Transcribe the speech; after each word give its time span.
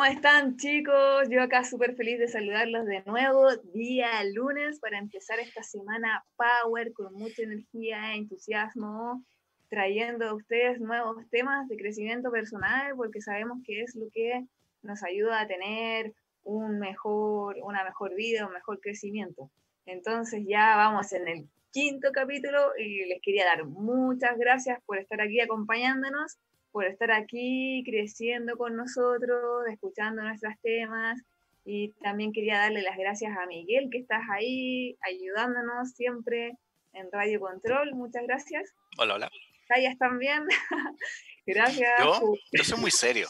¿Cómo 0.00 0.10
están 0.10 0.56
chicos? 0.56 1.28
Yo 1.28 1.42
acá 1.42 1.62
súper 1.62 1.94
feliz 1.94 2.18
de 2.18 2.26
saludarlos 2.26 2.86
de 2.86 3.02
nuevo, 3.04 3.54
día 3.74 4.08
lunes, 4.32 4.80
para 4.80 4.96
empezar 4.96 5.38
esta 5.40 5.62
semana 5.62 6.24
Power 6.36 6.94
con 6.94 7.12
mucha 7.12 7.42
energía 7.42 8.14
entusiasmo, 8.14 9.22
trayendo 9.68 10.26
a 10.26 10.32
ustedes 10.32 10.80
nuevos 10.80 11.28
temas 11.28 11.68
de 11.68 11.76
crecimiento 11.76 12.30
personal, 12.30 12.94
porque 12.96 13.20
sabemos 13.20 13.58
que 13.62 13.82
es 13.82 13.94
lo 13.94 14.06
que 14.10 14.46
nos 14.80 15.02
ayuda 15.02 15.42
a 15.42 15.46
tener 15.46 16.14
un 16.44 16.78
mejor, 16.78 17.58
una 17.62 17.84
mejor 17.84 18.14
vida, 18.14 18.46
un 18.46 18.54
mejor 18.54 18.80
crecimiento. 18.80 19.50
Entonces 19.84 20.44
ya 20.48 20.76
vamos 20.76 21.12
en 21.12 21.28
el 21.28 21.48
quinto 21.72 22.10
capítulo 22.10 22.70
y 22.78 23.04
les 23.04 23.20
quería 23.20 23.44
dar 23.44 23.66
muchas 23.66 24.38
gracias 24.38 24.80
por 24.86 24.96
estar 24.96 25.20
aquí 25.20 25.40
acompañándonos 25.40 26.38
por 26.72 26.84
estar 26.84 27.10
aquí 27.10 27.82
creciendo 27.84 28.56
con 28.56 28.76
nosotros, 28.76 29.66
escuchando 29.70 30.22
nuestros 30.22 30.54
temas. 30.62 31.20
Y 31.64 31.92
también 32.02 32.32
quería 32.32 32.58
darle 32.58 32.82
las 32.82 32.96
gracias 32.96 33.36
a 33.36 33.46
Miguel, 33.46 33.88
que 33.90 33.98
estás 33.98 34.22
ahí 34.30 34.96
ayudándonos 35.02 35.90
siempre 35.92 36.56
en 36.92 37.10
Radio 37.12 37.40
Control. 37.40 37.94
Muchas 37.94 38.22
gracias. 38.24 38.72
Hola, 38.98 39.14
hola. 39.14 39.30
Callas 39.68 39.98
también. 39.98 40.44
gracias. 41.46 41.90
Yo, 42.02 42.34
yo 42.52 42.64
soy 42.64 42.80
muy 42.80 42.90
serio. 42.90 43.28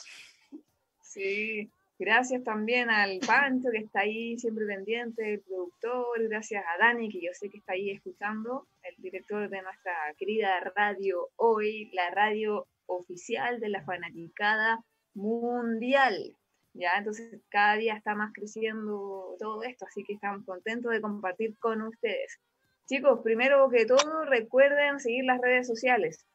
Sí, 1.02 1.68
gracias 1.98 2.44
también 2.44 2.88
al 2.88 3.18
Pancho, 3.26 3.68
que 3.72 3.78
está 3.78 4.00
ahí 4.00 4.38
siempre 4.38 4.64
pendiente, 4.64 5.34
el 5.34 5.40
productor. 5.40 6.28
Gracias 6.28 6.64
a 6.66 6.78
Dani, 6.78 7.10
que 7.10 7.20
yo 7.20 7.32
sé 7.32 7.50
que 7.50 7.58
está 7.58 7.72
ahí 7.72 7.90
escuchando, 7.90 8.68
el 8.84 8.94
director 9.02 9.48
de 9.50 9.60
nuestra 9.60 9.92
querida 10.16 10.60
radio 10.74 11.28
hoy, 11.36 11.90
la 11.92 12.10
radio 12.10 12.68
oficial 12.90 13.60
de 13.60 13.68
la 13.68 13.84
fanaticada 13.84 14.84
mundial. 15.14 16.36
¿ya? 16.74 16.92
Entonces 16.98 17.40
cada 17.48 17.76
día 17.76 17.94
está 17.94 18.14
más 18.14 18.32
creciendo 18.32 19.36
todo 19.38 19.62
esto, 19.62 19.86
así 19.86 20.04
que 20.04 20.14
estamos 20.14 20.44
contentos 20.44 20.92
de 20.92 21.00
compartir 21.00 21.56
con 21.58 21.82
ustedes. 21.82 22.38
Chicos, 22.86 23.20
primero 23.22 23.68
que 23.70 23.86
todo, 23.86 24.24
recuerden 24.24 24.98
seguir 24.98 25.24
las 25.24 25.40
redes 25.40 25.66
sociales. 25.66 26.26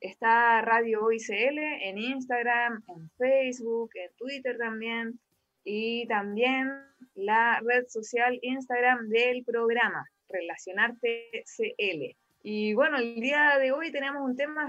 Está 0.00 0.60
Radio 0.60 1.04
OICL 1.04 1.58
en 1.58 1.98
Instagram, 1.98 2.82
en 2.88 3.10
Facebook, 3.16 3.90
en 3.94 4.14
Twitter 4.16 4.56
también, 4.58 5.18
y 5.64 6.06
también 6.06 6.68
la 7.14 7.60
red 7.64 7.86
social 7.88 8.38
Instagram 8.42 9.08
del 9.08 9.44
programa, 9.44 10.04
Relacionarte 10.28 11.44
CL. 11.44 12.16
Y 12.42 12.74
bueno, 12.74 12.98
el 12.98 13.14
día 13.16 13.58
de 13.58 13.72
hoy 13.72 13.90
tenemos 13.90 14.22
un 14.22 14.36
tema 14.36 14.68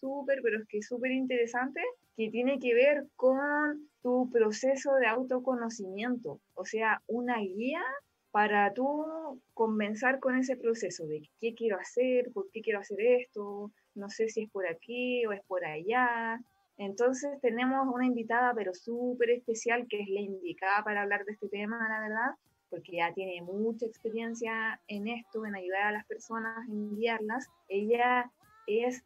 súper, 0.00 0.40
pero 0.42 0.58
es 0.58 0.66
que 0.66 0.82
súper 0.82 1.12
interesante, 1.12 1.80
que 2.16 2.30
tiene 2.30 2.58
que 2.58 2.74
ver 2.74 3.06
con 3.16 3.88
tu 4.02 4.30
proceso 4.30 4.94
de 4.94 5.06
autoconocimiento, 5.06 6.40
o 6.54 6.64
sea, 6.64 7.02
una 7.06 7.38
guía 7.38 7.82
para 8.30 8.72
tú 8.74 9.40
comenzar 9.54 10.20
con 10.20 10.36
ese 10.36 10.56
proceso 10.56 11.06
de 11.06 11.22
qué 11.40 11.54
quiero 11.54 11.78
hacer, 11.78 12.30
por 12.32 12.50
qué 12.50 12.60
quiero 12.60 12.80
hacer 12.80 13.00
esto, 13.00 13.72
no 13.94 14.08
sé 14.10 14.28
si 14.28 14.42
es 14.42 14.50
por 14.50 14.66
aquí 14.66 15.24
o 15.26 15.32
es 15.32 15.42
por 15.46 15.64
allá. 15.64 16.40
Entonces 16.76 17.40
tenemos 17.40 17.86
una 17.92 18.06
invitada 18.06 18.54
pero 18.54 18.72
súper 18.74 19.30
especial 19.30 19.86
que 19.88 20.00
es 20.00 20.08
la 20.08 20.20
indicada 20.20 20.84
para 20.84 21.02
hablar 21.02 21.24
de 21.24 21.32
este 21.32 21.48
tema, 21.48 21.88
la 21.88 22.00
verdad, 22.00 22.30
porque 22.70 22.98
ya 22.98 23.12
tiene 23.12 23.42
mucha 23.42 23.86
experiencia 23.86 24.80
en 24.86 25.08
esto, 25.08 25.44
en 25.44 25.56
ayudar 25.56 25.82
a 25.84 25.92
las 25.92 26.06
personas, 26.06 26.68
en 26.68 26.96
guiarlas. 26.96 27.48
Ella 27.68 28.30
es 28.66 29.02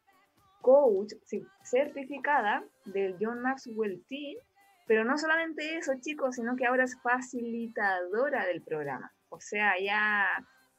coach 0.63 1.11
certificada 1.63 2.63
del 2.85 3.17
John 3.19 3.41
Maxwell 3.41 4.01
Team, 4.07 4.37
pero 4.87 5.03
no 5.03 5.17
solamente 5.17 5.77
eso, 5.77 5.93
chicos, 6.01 6.35
sino 6.35 6.55
que 6.55 6.65
ahora 6.65 6.85
es 6.85 6.97
facilitadora 7.03 8.45
del 8.47 8.61
programa. 8.63 9.13
O 9.29 9.39
sea, 9.39 9.79
ya 9.79 10.25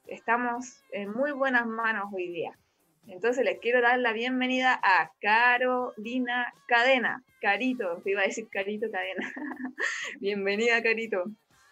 estamos 0.06 0.82
en 0.90 1.12
muy 1.12 1.32
buenas 1.32 1.66
manos 1.66 2.06
hoy 2.12 2.28
día. 2.28 2.58
Entonces 3.06 3.44
les 3.44 3.58
quiero 3.60 3.82
dar 3.82 3.98
la 3.98 4.12
bienvenida 4.12 4.80
a 4.82 5.12
Carolina 5.20 6.52
Cadena. 6.66 7.22
Carito, 7.40 8.00
te 8.02 8.12
iba 8.12 8.22
a 8.22 8.26
decir 8.26 8.48
Carito 8.50 8.90
Cadena. 8.90 9.30
Bienvenida, 10.20 10.82
Carito. 10.82 11.24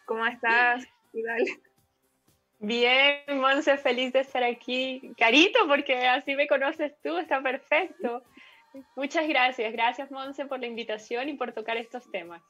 ¿Cómo 0.04 0.26
estás? 0.26 0.84
¿Qué 1.12 1.22
tal? 1.22 1.44
Bien, 2.64 3.40
Monse, 3.40 3.76
feliz 3.76 4.12
de 4.12 4.20
estar 4.20 4.44
aquí. 4.44 5.12
Carito, 5.18 5.66
porque 5.66 6.06
así 6.06 6.36
me 6.36 6.46
conoces 6.46 6.94
tú, 7.02 7.18
está 7.18 7.42
perfecto. 7.42 8.22
Muchas 8.94 9.26
gracias, 9.26 9.72
gracias 9.72 10.12
Monse 10.12 10.46
por 10.46 10.60
la 10.60 10.68
invitación 10.68 11.28
y 11.28 11.34
por 11.34 11.50
tocar 11.52 11.76
estos 11.76 12.08
temas. 12.12 12.40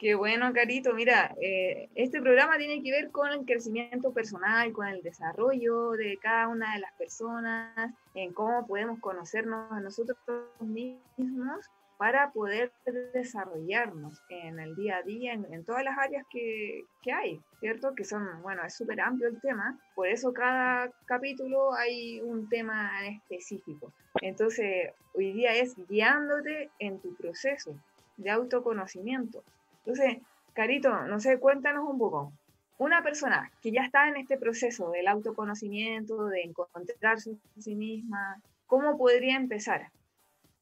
Qué 0.00 0.16
bueno, 0.16 0.52
Carito. 0.52 0.94
Mira, 0.94 1.32
eh, 1.40 1.88
este 1.94 2.20
programa 2.20 2.58
tiene 2.58 2.82
que 2.82 2.90
ver 2.90 3.12
con 3.12 3.30
el 3.30 3.44
crecimiento 3.44 4.12
personal, 4.12 4.72
con 4.72 4.88
el 4.88 5.00
desarrollo 5.00 5.92
de 5.92 6.18
cada 6.20 6.48
una 6.48 6.74
de 6.74 6.80
las 6.80 6.92
personas, 6.94 7.94
en 8.14 8.32
cómo 8.32 8.66
podemos 8.66 8.98
conocernos 8.98 9.70
a 9.70 9.78
nosotros 9.78 10.18
mismos 10.58 11.70
para 11.98 12.30
poder 12.30 12.72
desarrollarnos 13.12 14.22
en 14.28 14.60
el 14.60 14.76
día 14.76 14.98
a 14.98 15.02
día, 15.02 15.32
en, 15.32 15.64
todas 15.64 15.82
las 15.82 15.98
áreas 15.98 16.24
que, 16.30 16.84
que, 17.02 17.12
hay, 17.12 17.40
¿cierto? 17.58 17.92
Que 17.96 18.04
son, 18.04 18.40
bueno, 18.40 18.64
es 18.64 18.74
súper 18.74 19.00
amplio 19.00 19.28
el 19.28 19.40
tema, 19.40 19.76
por 19.96 20.06
eso 20.06 20.32
cada 20.32 20.90
capítulo 21.06 21.74
hay 21.74 22.20
un 22.20 22.48
tema 22.48 23.04
en 23.04 23.14
específico. 23.14 23.92
Entonces, 24.22 24.92
hoy 25.12 25.32
día 25.32 25.52
es 25.54 25.74
guiándote 25.88 26.70
en 26.78 27.00
tu 27.00 27.16
proceso 27.16 27.74
de 28.16 28.30
autoconocimiento. 28.30 29.42
Entonces, 29.78 30.18
Carito, 30.54 31.02
no 31.04 31.18
sé, 31.18 31.40
cuéntanos 31.40 31.84
un 31.88 31.98
poco. 31.98 32.32
Una 32.78 33.02
persona 33.02 33.50
que 33.60 33.72
ya 33.72 33.82
está 33.82 34.08
en 34.08 34.16
este 34.18 34.38
proceso 34.38 34.90
del 34.90 35.08
autoconocimiento, 35.08 36.26
de 36.26 36.42
encontrarse 36.42 37.32
a 37.56 37.60
sí 37.60 37.74
misma, 37.74 38.40
¿cómo 38.68 38.96
podría 38.96 39.36
empezar? 39.36 39.90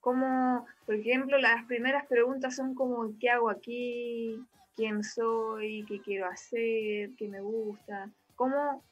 Como, 0.07 0.65
por 0.85 0.95
ejemplo, 0.95 1.37
las 1.37 1.65
primeras 1.65 2.07
preguntas 2.07 2.55
son 2.55 2.77
como, 2.77 3.19
¿qué 3.19 3.29
hago 3.29 3.51
aquí? 3.51 4.41
¿Quién 4.77 5.03
soy? 5.03 5.85
¿Qué 5.89 6.01
quiero 6.01 6.27
hacer? 6.27 7.11
¿Qué 7.19 7.27
me 7.27 7.41
gusta? 7.41 8.09
¿Cómo, 8.37 8.85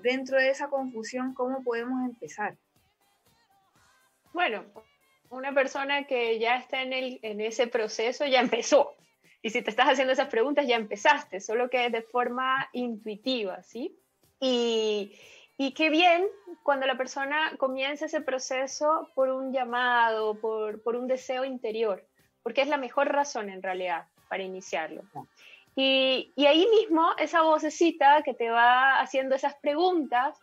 dentro 0.00 0.38
de 0.38 0.50
esa 0.50 0.68
confusión, 0.68 1.34
cómo 1.34 1.64
podemos 1.64 2.04
empezar? 2.04 2.56
Bueno, 4.32 4.62
una 5.28 5.52
persona 5.52 6.06
que 6.06 6.38
ya 6.38 6.58
está 6.58 6.82
en, 6.82 6.92
el, 6.92 7.18
en 7.22 7.40
ese 7.40 7.66
proceso 7.66 8.24
ya 8.24 8.38
empezó. 8.38 8.94
Y 9.42 9.50
si 9.50 9.60
te 9.60 9.70
estás 9.70 9.88
haciendo 9.88 10.12
esas 10.12 10.28
preguntas, 10.28 10.68
ya 10.68 10.76
empezaste, 10.76 11.40
solo 11.40 11.68
que 11.68 11.90
de 11.90 12.02
forma 12.02 12.68
intuitiva, 12.72 13.60
¿sí? 13.64 13.98
Y, 14.38 15.18
y 15.56 15.72
qué 15.72 15.88
bien 15.90 16.26
cuando 16.62 16.86
la 16.86 16.96
persona 16.96 17.52
comienza 17.58 18.06
ese 18.06 18.20
proceso 18.20 19.10
por 19.14 19.28
un 19.28 19.52
llamado, 19.52 20.34
por, 20.40 20.82
por, 20.82 20.96
un 20.96 21.06
deseo 21.06 21.44
interior, 21.44 22.04
porque 22.42 22.62
es 22.62 22.68
la 22.68 22.76
mejor 22.76 23.12
razón 23.12 23.50
en 23.50 23.62
realidad 23.62 24.06
para 24.28 24.42
iniciarlo. 24.42 25.02
Y, 25.76 26.32
y, 26.36 26.46
ahí 26.46 26.66
mismo 26.68 27.10
esa 27.18 27.42
vocecita 27.42 28.22
que 28.22 28.34
te 28.34 28.50
va 28.50 29.00
haciendo 29.00 29.34
esas 29.34 29.54
preguntas 29.56 30.38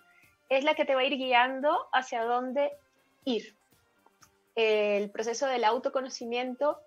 es 0.49 0.63
la 0.63 0.75
que 0.75 0.85
te 0.85 0.95
va 0.95 1.01
a 1.01 1.05
ir 1.05 1.17
guiando 1.17 1.87
hacia 1.93 2.23
dónde 2.23 2.71
ir. 3.25 3.55
El 4.55 5.09
proceso 5.09 5.47
del 5.47 5.63
autoconocimiento 5.63 6.79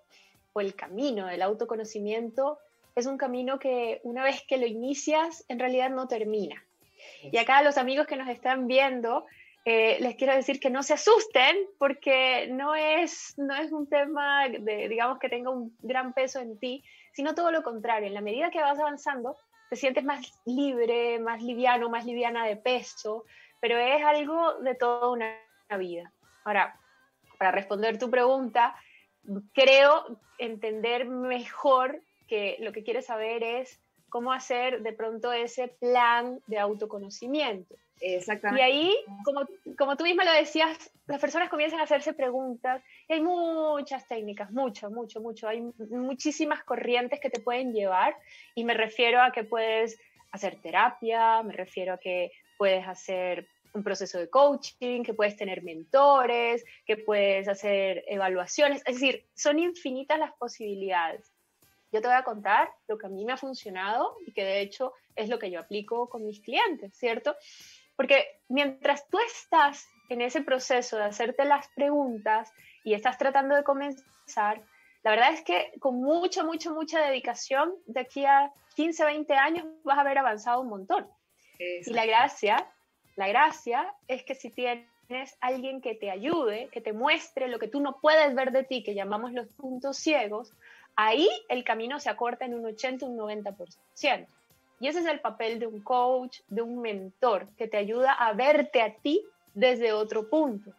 o 0.53 0.61
el 0.61 0.75
camino 0.75 1.25
del 1.25 1.41
autoconocimiento 1.41 2.59
es 2.95 3.07
un 3.07 3.17
camino 3.17 3.59
que 3.59 3.99
una 4.03 4.23
vez 4.23 4.43
que 4.47 4.57
lo 4.57 4.65
inicias 4.65 5.43
en 5.47 5.59
realidad 5.59 5.89
no 5.89 6.07
termina 6.07 6.63
y 7.23 7.37
acá 7.37 7.57
a 7.57 7.63
los 7.63 7.77
amigos 7.77 8.07
que 8.07 8.15
nos 8.15 8.29
están 8.29 8.67
viendo, 8.67 9.25
eh, 9.67 9.97
les 9.99 10.15
quiero 10.15 10.35
decir 10.35 10.59
que 10.59 10.69
no 10.69 10.83
se 10.83 10.93
asusten 10.93 11.55
porque 11.79 12.47
no 12.51 12.75
es, 12.75 13.33
no 13.37 13.55
es 13.55 13.71
un 13.71 13.89
tema 13.89 14.47
de, 14.47 14.87
digamos, 14.87 15.17
que 15.17 15.27
tenga 15.27 15.49
un 15.49 15.75
gran 15.81 16.13
peso 16.13 16.39
en 16.39 16.59
ti, 16.59 16.83
sino 17.13 17.33
todo 17.33 17.51
lo 17.51 17.63
contrario. 17.63 18.07
En 18.07 18.13
la 18.13 18.21
medida 18.21 18.51
que 18.51 18.61
vas 18.61 18.79
avanzando, 18.79 19.35
te 19.69 19.75
sientes 19.75 20.03
más 20.03 20.21
libre, 20.45 21.17
más 21.19 21.41
liviano, 21.41 21.89
más 21.89 22.05
liviana 22.05 22.45
de 22.45 22.57
peso, 22.57 23.25
pero 23.59 23.77
es 23.77 24.03
algo 24.03 24.59
de 24.61 24.75
toda 24.75 25.09
una 25.09 25.35
vida. 25.79 26.13
Ahora, 26.43 26.79
para 27.39 27.51
responder 27.51 27.97
tu 27.97 28.11
pregunta, 28.11 28.75
creo 29.53 30.19
entender 30.37 31.07
mejor 31.07 32.01
que 32.27 32.57
lo 32.59 32.71
que 32.71 32.83
quieres 32.83 33.07
saber 33.07 33.43
es 33.43 33.81
cómo 34.15 34.31
hacer 34.31 34.81
de 34.81 34.93
pronto 34.93 35.33
ese 35.33 35.67
plan 35.67 36.39
de 36.47 36.57
autoconocimiento. 36.57 37.75
Exactamente. 37.99 38.61
Y 38.61 38.63
ahí, 38.63 38.95
como, 39.25 39.41
como 39.77 39.97
tú 39.97 40.05
misma 40.05 40.23
lo 40.23 40.31
decías, 40.31 40.89
las 41.05 41.19
personas 41.19 41.49
comienzan 41.49 41.81
a 41.81 41.83
hacerse 41.83 42.13
preguntas 42.13 42.81
y 43.09 43.13
hay 43.15 43.19
muchas 43.19 44.07
técnicas, 44.07 44.53
mucho, 44.53 44.89
mucho, 44.89 45.19
mucho. 45.19 45.49
Hay 45.49 45.69
muchísimas 45.89 46.63
corrientes 46.63 47.19
que 47.19 47.29
te 47.29 47.41
pueden 47.41 47.73
llevar 47.73 48.15
y 48.55 48.63
me 48.63 48.73
refiero 48.73 49.21
a 49.21 49.33
que 49.33 49.43
puedes 49.43 49.99
hacer 50.31 50.61
terapia, 50.61 51.43
me 51.43 51.51
refiero 51.51 51.95
a 51.95 51.97
que 51.97 52.31
puedes 52.57 52.87
hacer 52.87 53.49
un 53.73 53.83
proceso 53.83 54.17
de 54.17 54.29
coaching, 54.29 55.03
que 55.03 55.13
puedes 55.13 55.35
tener 55.35 55.61
mentores, 55.61 56.63
que 56.85 56.95
puedes 56.95 57.49
hacer 57.49 58.05
evaluaciones, 58.07 58.81
es 58.85 58.95
decir, 58.95 59.25
son 59.33 59.59
infinitas 59.59 60.17
las 60.17 60.31
posibilidades. 60.35 61.34
Yo 61.95 62.01
te 62.01 62.09
voy 62.09 62.17
a 62.17 62.23
contar 62.25 62.69
lo 62.89 62.97
que 62.97 63.05
a 63.05 63.09
mí 63.09 63.23
me 63.23 63.31
ha 63.31 63.37
funcionado 63.37 64.17
y 64.27 64.33
que 64.33 64.43
de 64.43 64.59
hecho 64.59 64.91
es 65.15 65.29
lo 65.29 65.39
que 65.39 65.49
yo 65.49 65.61
aplico 65.61 66.09
con 66.09 66.25
mis 66.25 66.41
clientes, 66.41 66.93
¿cierto? 66.93 67.37
Porque 67.95 68.41
mientras 68.49 69.07
tú 69.07 69.17
estás 69.25 69.87
en 70.09 70.19
ese 70.19 70.41
proceso 70.41 70.97
de 70.97 71.05
hacerte 71.05 71.45
las 71.45 71.69
preguntas 71.69 72.51
y 72.83 72.95
estás 72.95 73.17
tratando 73.17 73.55
de 73.55 73.63
comenzar, 73.63 74.61
la 75.03 75.11
verdad 75.11 75.31
es 75.31 75.41
que 75.43 75.71
con 75.79 76.01
mucha, 76.01 76.43
mucha, 76.43 76.69
mucha 76.69 76.99
dedicación, 76.99 77.73
de 77.85 78.01
aquí 78.01 78.25
a 78.25 78.51
15, 78.75 79.05
20 79.05 79.33
años 79.33 79.65
vas 79.85 79.97
a 79.97 80.01
haber 80.01 80.17
avanzado 80.17 80.59
un 80.59 80.67
montón. 80.67 81.07
Y 81.57 81.93
la 81.93 82.05
gracia, 82.05 82.69
la 83.15 83.29
gracia 83.29 83.95
es 84.09 84.23
que 84.23 84.35
si 84.35 84.49
tienes 84.49 85.37
alguien 85.39 85.79
que 85.79 85.95
te 85.95 86.11
ayude, 86.11 86.67
que 86.73 86.81
te 86.81 86.91
muestre 86.91 87.47
lo 87.47 87.57
que 87.57 87.69
tú 87.69 87.79
no 87.79 88.01
puedes 88.01 88.35
ver 88.35 88.51
de 88.51 88.65
ti, 88.65 88.83
que 88.83 88.95
llamamos 88.95 89.31
los 89.31 89.47
puntos 89.47 89.95
ciegos, 89.95 90.51
ahí 90.95 91.29
el 91.49 91.63
camino 91.63 91.99
se 91.99 92.09
acorta 92.09 92.45
en 92.45 92.53
un 92.53 92.65
80, 92.65 93.05
un 93.05 93.17
90%. 93.17 94.27
Y 94.79 94.87
ese 94.87 94.99
es 94.99 95.05
el 95.05 95.21
papel 95.21 95.59
de 95.59 95.67
un 95.67 95.81
coach, 95.81 96.41
de 96.47 96.61
un 96.61 96.81
mentor, 96.81 97.47
que 97.57 97.67
te 97.67 97.77
ayuda 97.77 98.11
a 98.11 98.33
verte 98.33 98.81
a 98.81 98.93
ti 98.93 99.25
desde 99.53 99.93
otro 99.93 100.29
punto. 100.29 100.73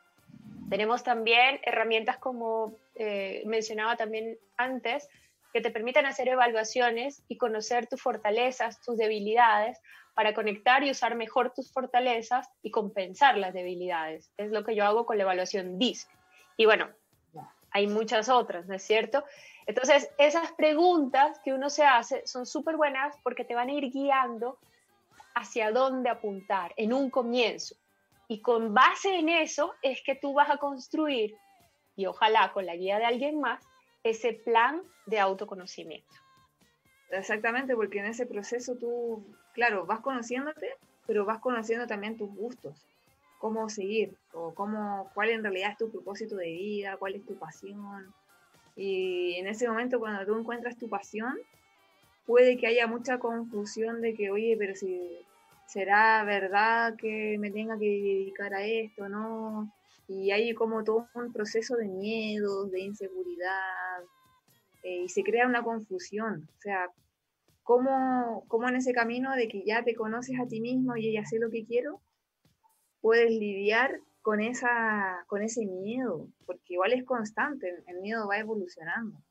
Tenemos 0.68 1.02
también 1.02 1.60
herramientas 1.62 2.18
como 2.18 2.76
eh, 2.94 3.42
mencionaba 3.46 3.96
también 3.96 4.38
antes, 4.56 5.08
que 5.52 5.60
te 5.60 5.70
permiten 5.70 6.04
hacer 6.04 6.28
evaluaciones 6.28 7.22
y 7.28 7.38
conocer 7.38 7.86
tus 7.86 8.02
fortalezas, 8.02 8.80
tus 8.82 8.98
debilidades, 8.98 9.78
para 10.14 10.34
conectar 10.34 10.82
y 10.82 10.90
usar 10.90 11.14
mejor 11.14 11.52
tus 11.54 11.72
fortalezas 11.72 12.48
y 12.62 12.70
compensar 12.70 13.36
las 13.36 13.54
debilidades. 13.54 14.30
Es 14.36 14.50
lo 14.50 14.64
que 14.64 14.74
yo 14.74 14.84
hago 14.84 15.06
con 15.06 15.18
la 15.18 15.24
evaluación 15.24 15.78
DISC. 15.78 16.08
Y 16.56 16.64
bueno, 16.64 16.88
hay 17.70 17.86
muchas 17.86 18.30
otras, 18.30 18.66
¿no 18.66 18.74
es 18.74 18.82
cierto? 18.82 19.24
Entonces, 19.66 20.10
esas 20.18 20.52
preguntas 20.52 21.40
que 21.44 21.52
uno 21.52 21.68
se 21.70 21.84
hace 21.84 22.26
son 22.26 22.46
súper 22.46 22.76
buenas 22.76 23.16
porque 23.22 23.44
te 23.44 23.54
van 23.54 23.68
a 23.68 23.72
ir 23.72 23.90
guiando 23.90 24.58
hacia 25.34 25.72
dónde 25.72 26.08
apuntar 26.08 26.72
en 26.76 26.92
un 26.92 27.10
comienzo. 27.10 27.74
Y 28.28 28.40
con 28.40 28.74
base 28.74 29.16
en 29.16 29.28
eso 29.28 29.74
es 29.82 30.02
que 30.04 30.14
tú 30.14 30.34
vas 30.34 30.50
a 30.50 30.58
construir, 30.58 31.36
y 31.94 32.06
ojalá 32.06 32.52
con 32.52 32.66
la 32.66 32.76
guía 32.76 32.98
de 32.98 33.04
alguien 33.04 33.40
más, 33.40 33.62
ese 34.02 34.32
plan 34.32 34.82
de 35.06 35.20
autoconocimiento. 35.20 36.14
Exactamente, 37.10 37.74
porque 37.74 38.00
en 38.00 38.06
ese 38.06 38.26
proceso 38.26 38.76
tú 38.76 39.24
claro, 39.56 39.86
vas 39.86 40.00
conociéndote, 40.00 40.76
pero 41.06 41.24
vas 41.24 41.40
conociendo 41.40 41.86
también 41.86 42.18
tus 42.18 42.28
gustos, 42.28 42.86
cómo 43.38 43.70
seguir, 43.70 44.14
o 44.34 44.54
cómo, 44.54 45.10
cuál 45.14 45.30
en 45.30 45.42
realidad 45.42 45.70
es 45.70 45.78
tu 45.78 45.90
propósito 45.90 46.36
de 46.36 46.48
vida, 46.48 46.98
cuál 46.98 47.14
es 47.14 47.24
tu 47.24 47.38
pasión. 47.38 48.14
Y 48.76 49.34
en 49.36 49.48
ese 49.48 49.66
momento 49.68 49.98
cuando 49.98 50.24
tú 50.26 50.38
encuentras 50.38 50.76
tu 50.76 50.88
pasión, 50.88 51.34
puede 52.26 52.58
que 52.58 52.66
haya 52.66 52.86
mucha 52.86 53.18
confusión 53.18 54.00
de 54.02 54.14
que, 54.14 54.30
oye, 54.30 54.56
pero 54.58 54.74
si 54.74 55.18
será 55.66 56.22
verdad 56.24 56.94
que 56.96 57.38
me 57.38 57.50
tenga 57.50 57.78
que 57.78 57.86
dedicar 57.86 58.54
a 58.54 58.64
esto, 58.64 59.08
¿no? 59.08 59.72
Y 60.08 60.30
hay 60.30 60.54
como 60.54 60.84
todo 60.84 61.08
un 61.14 61.32
proceso 61.32 61.76
de 61.76 61.88
miedo, 61.88 62.66
de 62.66 62.80
inseguridad, 62.80 64.02
eh, 64.82 65.02
y 65.04 65.08
se 65.08 65.24
crea 65.24 65.46
una 65.46 65.62
confusión. 65.62 66.48
O 66.58 66.60
sea, 66.60 66.88
cómo, 67.64 68.44
cómo 68.46 68.68
en 68.68 68.76
ese 68.76 68.92
camino 68.92 69.34
de 69.34 69.48
que 69.48 69.64
ya 69.64 69.82
te 69.82 69.96
conoces 69.96 70.38
a 70.38 70.46
ti 70.46 70.60
mismo 70.60 70.96
y 70.96 71.12
ya 71.12 71.24
sé 71.24 71.38
lo 71.40 71.50
que 71.50 71.64
quiero, 71.64 72.00
puedes 73.00 73.30
lidiar 73.30 74.00
con, 74.26 74.40
esa, 74.40 75.24
con 75.28 75.40
ese 75.40 75.64
miedo, 75.66 76.26
porque 76.46 76.72
igual 76.72 76.92
es 76.92 77.04
constante, 77.04 77.84
el 77.86 78.00
miedo 78.00 78.26
va 78.26 78.38
evolucionando. 78.38 79.22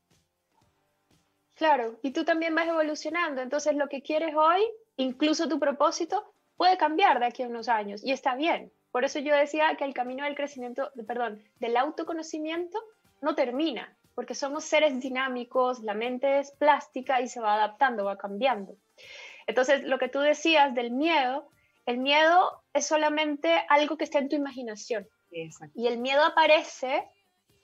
Claro, 1.54 1.98
y 2.00 2.12
tú 2.12 2.24
también 2.24 2.54
vas 2.54 2.66
evolucionando, 2.66 3.42
entonces 3.42 3.76
lo 3.76 3.90
que 3.90 4.00
quieres 4.00 4.34
hoy, 4.34 4.62
incluso 4.96 5.50
tu 5.50 5.60
propósito, 5.60 6.32
puede 6.56 6.78
cambiar 6.78 7.20
de 7.20 7.26
aquí 7.26 7.42
a 7.42 7.48
unos 7.48 7.68
años 7.68 8.02
y 8.02 8.10
está 8.10 8.36
bien. 8.36 8.72
Por 8.90 9.04
eso 9.04 9.18
yo 9.18 9.36
decía 9.36 9.76
que 9.76 9.84
el 9.84 9.92
camino 9.92 10.24
del 10.24 10.34
crecimiento, 10.34 10.90
perdón, 11.06 11.44
del 11.60 11.76
autoconocimiento 11.76 12.82
no 13.20 13.34
termina, 13.34 13.94
porque 14.14 14.34
somos 14.34 14.64
seres 14.64 14.98
dinámicos, 14.98 15.80
la 15.80 15.92
mente 15.92 16.38
es 16.38 16.52
plástica 16.52 17.20
y 17.20 17.28
se 17.28 17.40
va 17.40 17.56
adaptando, 17.56 18.06
va 18.06 18.16
cambiando. 18.16 18.78
Entonces, 19.46 19.84
lo 19.84 19.98
que 19.98 20.08
tú 20.08 20.20
decías 20.20 20.74
del 20.74 20.90
miedo, 20.90 21.50
el 21.86 21.98
miedo 21.98 22.62
es 22.72 22.86
solamente 22.86 23.64
algo 23.68 23.96
que 23.96 24.04
está 24.04 24.18
en 24.18 24.28
tu 24.28 24.36
imaginación. 24.36 25.08
Y 25.74 25.86
el 25.86 25.98
miedo 25.98 26.24
aparece 26.24 27.08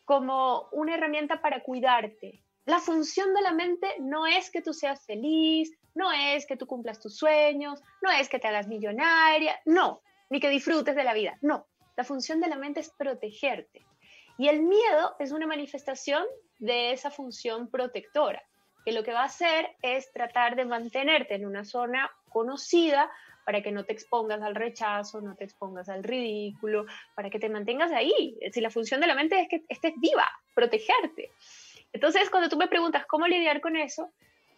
como 0.04 0.68
una 0.72 0.94
herramienta 0.94 1.40
para 1.40 1.62
cuidarte. 1.62 2.42
La 2.64 2.78
función 2.78 3.34
de 3.34 3.42
la 3.42 3.52
mente 3.52 3.96
no 3.98 4.26
es 4.26 4.50
que 4.50 4.62
tú 4.62 4.72
seas 4.72 5.04
feliz, 5.04 5.72
no 5.94 6.12
es 6.12 6.46
que 6.46 6.56
tú 6.56 6.66
cumplas 6.66 7.00
tus 7.00 7.16
sueños, 7.16 7.80
no 8.00 8.10
es 8.10 8.28
que 8.28 8.38
te 8.38 8.46
hagas 8.46 8.68
millonaria, 8.68 9.60
no, 9.64 10.02
ni 10.30 10.38
que 10.38 10.48
disfrutes 10.48 10.94
de 10.94 11.04
la 11.04 11.14
vida, 11.14 11.36
no. 11.40 11.66
La 11.96 12.04
función 12.04 12.40
de 12.40 12.48
la 12.48 12.56
mente 12.56 12.80
es 12.80 12.90
protegerte. 12.90 13.84
Y 14.38 14.48
el 14.48 14.62
miedo 14.62 15.16
es 15.18 15.32
una 15.32 15.46
manifestación 15.46 16.24
de 16.58 16.92
esa 16.92 17.10
función 17.10 17.68
protectora, 17.68 18.42
que 18.84 18.92
lo 18.92 19.02
que 19.02 19.12
va 19.12 19.22
a 19.22 19.26
hacer 19.26 19.76
es 19.82 20.12
tratar 20.12 20.54
de 20.56 20.64
mantenerte 20.64 21.34
en 21.34 21.46
una 21.46 21.64
zona 21.64 22.10
conocida 22.28 23.10
para 23.44 23.62
que 23.62 23.72
no 23.72 23.84
te 23.84 23.92
expongas 23.92 24.42
al 24.42 24.54
rechazo, 24.54 25.20
no 25.20 25.34
te 25.34 25.44
expongas 25.44 25.88
al 25.88 26.02
ridículo, 26.02 26.86
para 27.14 27.30
que 27.30 27.38
te 27.38 27.48
mantengas 27.48 27.92
ahí. 27.92 28.38
Si 28.52 28.60
la 28.60 28.70
función 28.70 29.00
de 29.00 29.06
la 29.06 29.14
mente 29.14 29.40
es 29.40 29.48
que 29.48 29.64
estés 29.68 29.94
viva, 29.96 30.28
protegerte. 30.54 31.30
Entonces, 31.92 32.30
cuando 32.30 32.48
tú 32.48 32.56
me 32.56 32.68
preguntas 32.68 33.06
cómo 33.06 33.26
lidiar 33.26 33.60
con 33.60 33.76
eso, 33.76 34.10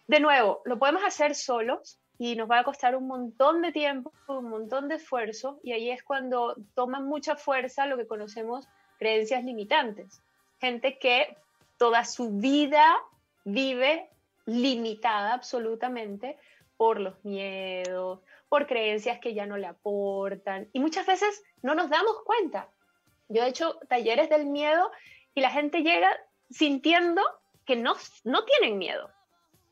de 0.07 0.19
nuevo, 0.19 0.61
lo 0.65 0.77
podemos 0.77 1.03
hacer 1.03 1.35
solos 1.35 1.99
y 2.17 2.35
nos 2.35 2.49
va 2.49 2.59
a 2.59 2.63
costar 2.63 2.95
un 2.95 3.07
montón 3.07 3.61
de 3.61 3.71
tiempo, 3.71 4.13
un 4.27 4.49
montón 4.49 4.87
de 4.87 4.95
esfuerzo, 4.95 5.59
y 5.63 5.73
ahí 5.73 5.89
es 5.89 6.03
cuando 6.03 6.55
toma 6.73 6.99
mucha 6.99 7.35
fuerza 7.35 7.87
lo 7.87 7.97
que 7.97 8.07
conocemos 8.07 8.67
creencias 8.97 9.43
limitantes. 9.43 10.21
Gente 10.59 10.97
que 10.97 11.35
toda 11.77 12.05
su 12.05 12.31
vida 12.31 12.95
vive 13.43 14.09
limitada 14.45 15.33
absolutamente 15.33 16.37
por 16.77 16.99
los 16.99 17.23
miedos, 17.25 18.19
por 18.49 18.67
creencias 18.67 19.19
que 19.19 19.33
ya 19.33 19.45
no 19.45 19.57
le 19.57 19.67
aportan. 19.67 20.69
Y 20.73 20.79
muchas 20.79 21.05
veces 21.05 21.43
no 21.61 21.75
nos 21.75 21.89
damos 21.89 22.23
cuenta. 22.23 22.69
Yo 23.27 23.43
he 23.43 23.49
hecho 23.49 23.79
talleres 23.89 24.29
del 24.29 24.45
miedo 24.45 24.91
y 25.33 25.41
la 25.41 25.49
gente 25.49 25.81
llega 25.81 26.15
sintiendo 26.49 27.21
que 27.65 27.75
no, 27.75 27.95
no 28.23 28.45
tienen 28.45 28.77
miedo. 28.77 29.09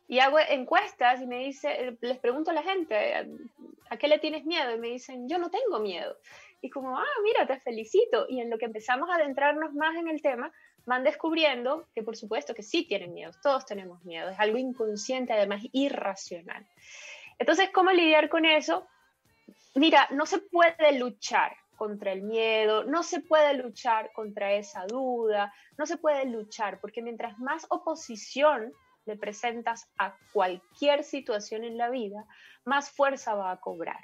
Y 0.08 0.20
hago 0.20 0.38
encuestas 0.40 1.22
y 1.22 1.28
me 1.28 1.40
dice, 1.40 1.98
les 2.02 2.20
pregunto 2.20 2.52
a 2.52 2.54
la 2.54 2.64
gente, 2.64 3.28
¿a 3.90 3.98
qué 3.98 4.08
le 4.08 4.20
tienes 4.20 4.46
miedo? 4.46 4.74
Y 4.76 4.80
me 4.80 4.90
dicen, 4.90 5.30
yo 5.30 5.38
no 5.38 5.50
tengo 5.50 5.80
miedo. 5.80 6.18
Y 6.62 6.70
como, 6.70 6.98
ah, 6.98 7.06
mira, 7.24 7.46
te 7.46 7.60
felicito. 7.60 8.26
Y 8.28 8.42
en 8.42 8.50
lo 8.50 8.58
que 8.58 8.66
empezamos 8.66 9.10
a 9.10 9.16
adentrarnos 9.16 9.74
más 9.74 9.96
en 9.96 10.08
el 10.08 10.22
tema, 10.22 10.52
van 10.86 11.04
descubriendo 11.04 11.88
que 11.94 12.04
por 12.04 12.16
supuesto 12.16 12.54
que 12.54 12.64
sí 12.64 12.86
tienen 12.86 13.14
miedo, 13.14 13.32
todos 13.42 13.66
tenemos 13.66 14.04
miedo, 14.04 14.30
es 14.30 14.40
algo 14.40 14.58
inconsciente, 14.58 15.34
además 15.34 15.64
irracional. 15.72 16.66
Entonces, 17.44 17.72
¿cómo 17.74 17.92
lidiar 17.92 18.30
con 18.30 18.46
eso? 18.46 18.88
Mira, 19.76 20.08
no 20.12 20.26
se 20.26 20.38
puede 20.40 20.98
luchar 20.98 21.54
contra 21.76 22.14
el 22.14 22.22
miedo, 22.22 22.86
no 22.86 23.04
se 23.04 23.20
puede 23.20 23.56
luchar 23.56 24.14
contra 24.14 24.54
esa 24.54 24.86
duda, 24.88 25.54
no 25.78 25.86
se 25.86 25.98
puede 25.98 26.24
luchar, 26.24 26.80
porque 26.80 27.02
mientras 27.02 27.38
más 27.40 27.66
oposición 27.70 28.72
le 29.04 29.18
presentas 29.18 29.92
a 29.98 30.16
cualquier 30.32 31.04
situación 31.04 31.66
en 31.66 31.78
la 31.78 31.90
vida, 31.90 32.26
más 32.64 32.90
fuerza 32.92 33.36
va 33.36 33.52
a 33.52 33.60
cobrar. 33.60 34.00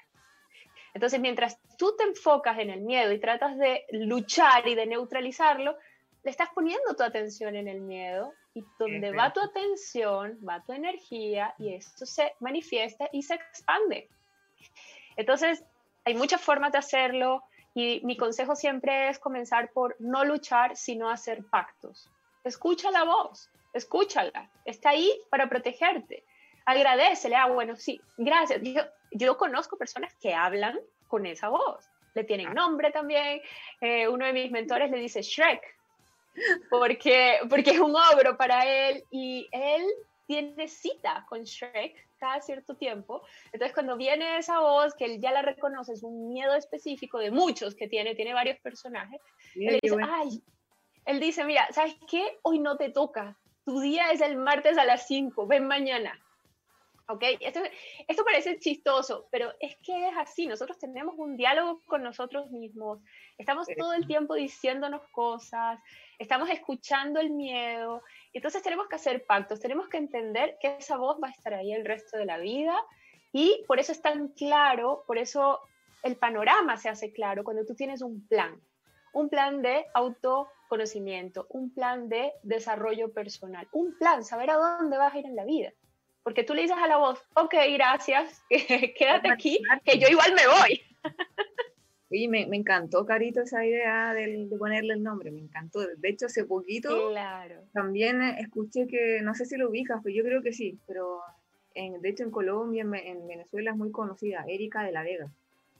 Entonces, 0.93 1.21
mientras 1.21 1.61
tú 1.77 1.95
te 1.95 2.03
enfocas 2.03 2.59
en 2.59 2.69
el 2.69 2.81
miedo 2.81 3.13
y 3.13 3.21
tratas 3.21 3.57
de 3.57 3.85
luchar 3.91 4.67
y 4.67 4.75
de 4.75 4.85
neutralizarlo, 4.85 5.77
le 6.23 6.29
estás 6.29 6.49
poniendo 6.53 6.93
tu 6.93 7.03
atención 7.03 7.55
en 7.55 7.69
el 7.69 7.79
miedo 7.79 8.33
y 8.53 8.63
donde 8.79 9.11
va 9.11 9.31
tu 9.31 9.39
atención, 9.39 10.39
va 10.47 10.63
tu 10.63 10.73
energía 10.73 11.53
y 11.59 11.73
esto 11.73 12.05
se 12.05 12.33
manifiesta 12.39 13.09
y 13.11 13.21
se 13.21 13.35
expande. 13.35 14.09
Entonces, 15.15 15.63
hay 16.05 16.15
muchas 16.15 16.41
formas 16.41 16.71
de 16.71 16.79
hacerlo 16.79 17.43
y 17.75 18.01
mi 18.03 18.17
consejo 18.17 18.55
siempre 18.55 19.09
es 19.09 19.19
comenzar 19.19 19.71
por 19.71 19.95
no 19.99 20.25
luchar, 20.25 20.75
sino 20.75 21.09
hacer 21.09 21.45
pactos. 21.49 22.09
Escucha 22.43 22.89
la 22.91 23.03
voz, 23.03 23.49
escúchala, 23.73 24.49
está 24.65 24.89
ahí 24.89 25.11
para 25.29 25.47
protegerte. 25.47 26.23
Agradecele, 26.65 27.35
ah, 27.35 27.47
bueno, 27.47 27.75
sí, 27.75 28.01
gracias. 28.17 28.61
Yo, 28.63 28.81
yo 29.11 29.37
conozco 29.37 29.77
personas 29.77 30.13
que 30.15 30.33
hablan 30.33 30.79
con 31.07 31.25
esa 31.25 31.49
voz, 31.49 31.89
le 32.13 32.23
tienen 32.23 32.47
ah. 32.49 32.53
nombre 32.53 32.91
también. 32.91 33.41
Eh, 33.81 34.07
uno 34.07 34.25
de 34.25 34.33
mis 34.33 34.51
mentores 34.51 34.89
le 34.89 34.97
dice 34.97 35.21
Shrek, 35.21 35.61
porque, 36.69 37.39
porque 37.49 37.71
es 37.71 37.79
un 37.79 37.95
ogro 37.95 38.37
para 38.37 38.65
él 38.65 39.03
y 39.11 39.47
él 39.51 39.83
tiene 40.25 40.67
cita 40.67 41.25
con 41.27 41.43
Shrek 41.43 42.07
cada 42.17 42.39
cierto 42.41 42.75
tiempo. 42.75 43.23
Entonces, 43.51 43.73
cuando 43.73 43.97
viene 43.97 44.37
esa 44.37 44.59
voz, 44.59 44.93
que 44.93 45.05
él 45.05 45.19
ya 45.19 45.31
la 45.31 45.41
reconoce, 45.41 45.93
es 45.93 46.03
un 46.03 46.29
miedo 46.29 46.53
específico 46.53 47.17
de 47.17 47.31
muchos 47.31 47.75
que 47.75 47.87
tiene, 47.87 48.13
tiene 48.13 48.33
varios 48.33 48.59
personajes, 48.59 49.19
él 49.55 49.79
dice, 49.81 49.97
ay, 50.07 50.43
él 51.05 51.19
dice, 51.19 51.43
mira, 51.45 51.67
¿sabes 51.71 51.95
qué? 52.09 52.37
Hoy 52.43 52.59
no 52.59 52.77
te 52.77 52.89
toca, 52.89 53.37
tu 53.65 53.79
día 53.79 54.11
es 54.11 54.21
el 54.21 54.37
martes 54.37 54.77
a 54.77 54.85
las 54.85 55.07
5, 55.07 55.47
ven 55.47 55.65
mañana. 55.65 56.19
¿Ok? 57.11 57.23
Esto, 57.39 57.61
esto 58.07 58.23
parece 58.23 58.59
chistoso, 58.59 59.27
pero 59.31 59.51
es 59.59 59.75
que 59.77 60.09
es 60.09 60.13
así. 60.15 60.45
Nosotros 60.45 60.77
tenemos 60.77 61.15
un 61.17 61.35
diálogo 61.35 61.81
con 61.87 62.03
nosotros 62.03 62.51
mismos. 62.51 62.99
Estamos 63.35 63.67
todo 63.77 63.93
el 63.93 64.05
tiempo 64.05 64.35
diciéndonos 64.35 65.01
cosas, 65.11 65.79
estamos 66.19 66.51
escuchando 66.51 67.19
el 67.19 67.31
miedo. 67.31 68.03
Entonces 68.31 68.61
tenemos 68.61 68.87
que 68.87 68.95
hacer 68.97 69.25
pactos, 69.25 69.59
tenemos 69.59 69.89
que 69.89 69.97
entender 69.97 70.57
que 70.61 70.77
esa 70.77 70.97
voz 70.97 71.17
va 71.21 71.29
a 71.29 71.31
estar 71.31 71.55
ahí 71.55 71.73
el 71.73 71.83
resto 71.83 72.15
de 72.15 72.25
la 72.25 72.37
vida 72.37 72.75
y 73.31 73.63
por 73.67 73.79
eso 73.79 73.91
es 73.91 74.03
tan 74.03 74.27
claro, 74.29 75.03
por 75.07 75.17
eso 75.17 75.61
el 76.03 76.15
panorama 76.15 76.77
se 76.77 76.89
hace 76.89 77.11
claro 77.11 77.43
cuando 77.43 77.65
tú 77.65 77.73
tienes 77.73 78.03
un 78.03 78.27
plan, 78.27 78.61
un 79.13 79.29
plan 79.29 79.63
de 79.63 79.87
autoconocimiento, 79.95 81.47
un 81.49 81.73
plan 81.73 82.07
de 82.07 82.33
desarrollo 82.43 83.11
personal, 83.11 83.67
un 83.71 83.97
plan, 83.97 84.23
saber 84.23 84.51
a 84.51 84.57
dónde 84.57 84.97
vas 84.97 85.13
a 85.13 85.17
ir 85.17 85.25
en 85.25 85.35
la 85.35 85.45
vida. 85.45 85.73
Porque 86.23 86.43
tú 86.43 86.53
le 86.53 86.63
dices 86.63 86.77
a 86.77 86.87
la 86.87 86.97
voz, 86.97 87.23
ok, 87.35 87.53
gracias, 87.73 88.43
quédate 88.49 89.31
aquí, 89.31 89.59
que 89.85 89.97
yo 89.97 90.07
igual 90.07 90.33
me 90.33 90.47
voy. 90.47 90.81
Oye, 92.11 92.27
me, 92.27 92.47
me, 92.47 92.57
encantó, 92.57 93.05
Carito, 93.05 93.41
esa 93.41 93.63
idea 93.63 94.13
de, 94.13 94.47
de, 94.47 94.57
ponerle 94.57 94.93
el 94.93 95.03
nombre, 95.03 95.29
me 95.29 95.41
encantó. 95.41 95.79
De 95.79 96.09
hecho, 96.09 96.25
hace 96.25 96.43
poquito 96.43 97.09
claro. 97.11 97.63
también 97.71 98.21
escuché 98.21 98.87
que, 98.87 99.21
no 99.21 99.35
sé 99.35 99.45
si 99.45 99.57
lo 99.57 99.69
ubicas, 99.69 100.01
pero 100.03 100.15
yo 100.15 100.23
creo 100.23 100.41
que 100.41 100.51
sí, 100.51 100.79
pero 100.87 101.21
en, 101.75 102.01
de 102.01 102.09
hecho 102.09 102.23
en 102.23 102.31
Colombia, 102.31 102.81
en, 102.81 102.93
en 102.95 103.27
Venezuela 103.27 103.71
es 103.71 103.77
muy 103.77 103.91
conocida, 103.91 104.43
Erika 104.47 104.83
de 104.83 104.91
la 104.91 105.03
Vega. 105.03 105.31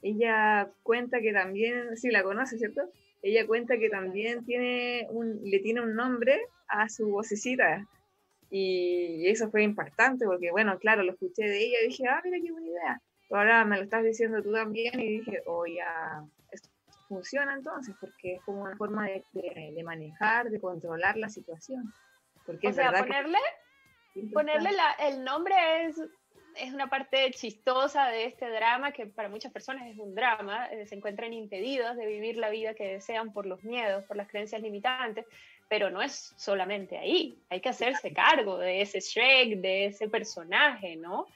Ella 0.01 0.69
cuenta 0.83 1.19
que 1.19 1.33
también, 1.33 1.97
sí 1.97 2.09
la 2.09 2.23
conoce, 2.23 2.57
¿cierto? 2.57 2.89
Ella 3.21 3.45
cuenta 3.45 3.77
que 3.77 3.89
también 3.89 4.45
tiene 4.45 5.07
un, 5.09 5.41
le 5.43 5.59
tiene 5.59 5.81
un 5.81 5.95
nombre 5.95 6.39
a 6.67 6.87
su 6.89 7.09
vocecita. 7.09 7.85
Y 8.49 9.27
eso 9.27 9.49
fue 9.51 9.63
impactante 9.63 10.25
porque, 10.25 10.51
bueno, 10.51 10.77
claro, 10.79 11.03
lo 11.03 11.11
escuché 11.11 11.43
de 11.43 11.59
ella 11.59 11.77
y 11.83 11.87
dije, 11.87 12.07
ah, 12.07 12.21
mira 12.23 12.37
qué 12.43 12.51
buena 12.51 12.67
idea 12.67 13.01
ahora 13.37 13.65
me 13.65 13.77
lo 13.77 13.83
estás 13.83 14.03
diciendo 14.03 14.41
tú 14.41 14.51
también 14.51 14.99
y 14.99 15.19
dije, 15.19 15.43
oh, 15.45 15.65
ya, 15.65 16.23
esto 16.51 16.69
funciona 17.07 17.53
entonces, 17.53 17.95
porque 17.99 18.35
es 18.35 18.41
como 18.43 18.63
una 18.63 18.75
forma 18.75 19.07
de, 19.07 19.23
de, 19.33 19.83
manejar, 19.83 20.49
de 20.49 20.59
controlar 20.59 21.17
la 21.17 21.29
situación. 21.29 21.93
Porque 22.45 22.67
o 22.67 22.69
es 22.69 22.75
sea, 22.75 22.91
ponerle, 22.91 23.37
ponerle 24.33 24.71
la, 24.71 24.91
el 25.07 25.23
nombre 25.23 25.55
es, 25.85 26.01
es 26.55 26.73
una 26.73 26.89
parte 26.89 27.29
chistosa 27.31 28.07
de 28.07 28.25
este 28.25 28.49
drama, 28.49 28.91
que 28.91 29.05
para 29.05 29.29
muchas 29.29 29.51
personas 29.51 29.87
es 29.87 29.97
un 29.97 30.15
drama, 30.15 30.67
eh, 30.67 30.85
se 30.87 30.95
encuentran 30.95 31.33
impedidos 31.33 31.95
de 31.97 32.07
vivir 32.07 32.37
la 32.37 32.49
vida 32.49 32.73
que 32.73 32.93
desean 32.93 33.31
por 33.31 33.45
los 33.45 33.63
miedos, 33.63 34.03
por 34.05 34.17
las 34.17 34.27
creencias 34.27 34.61
limitantes, 34.61 35.25
pero 35.69 35.91
no 35.91 36.01
es 36.01 36.33
solamente 36.35 36.97
ahí, 36.97 37.39
hay 37.49 37.61
que 37.61 37.69
hacerse 37.69 38.11
cargo 38.11 38.57
de 38.57 38.81
ese 38.81 38.99
Shrek, 38.99 39.61
de 39.61 39.85
ese 39.85 40.09
personaje, 40.09 40.95
¿no? 40.95 41.27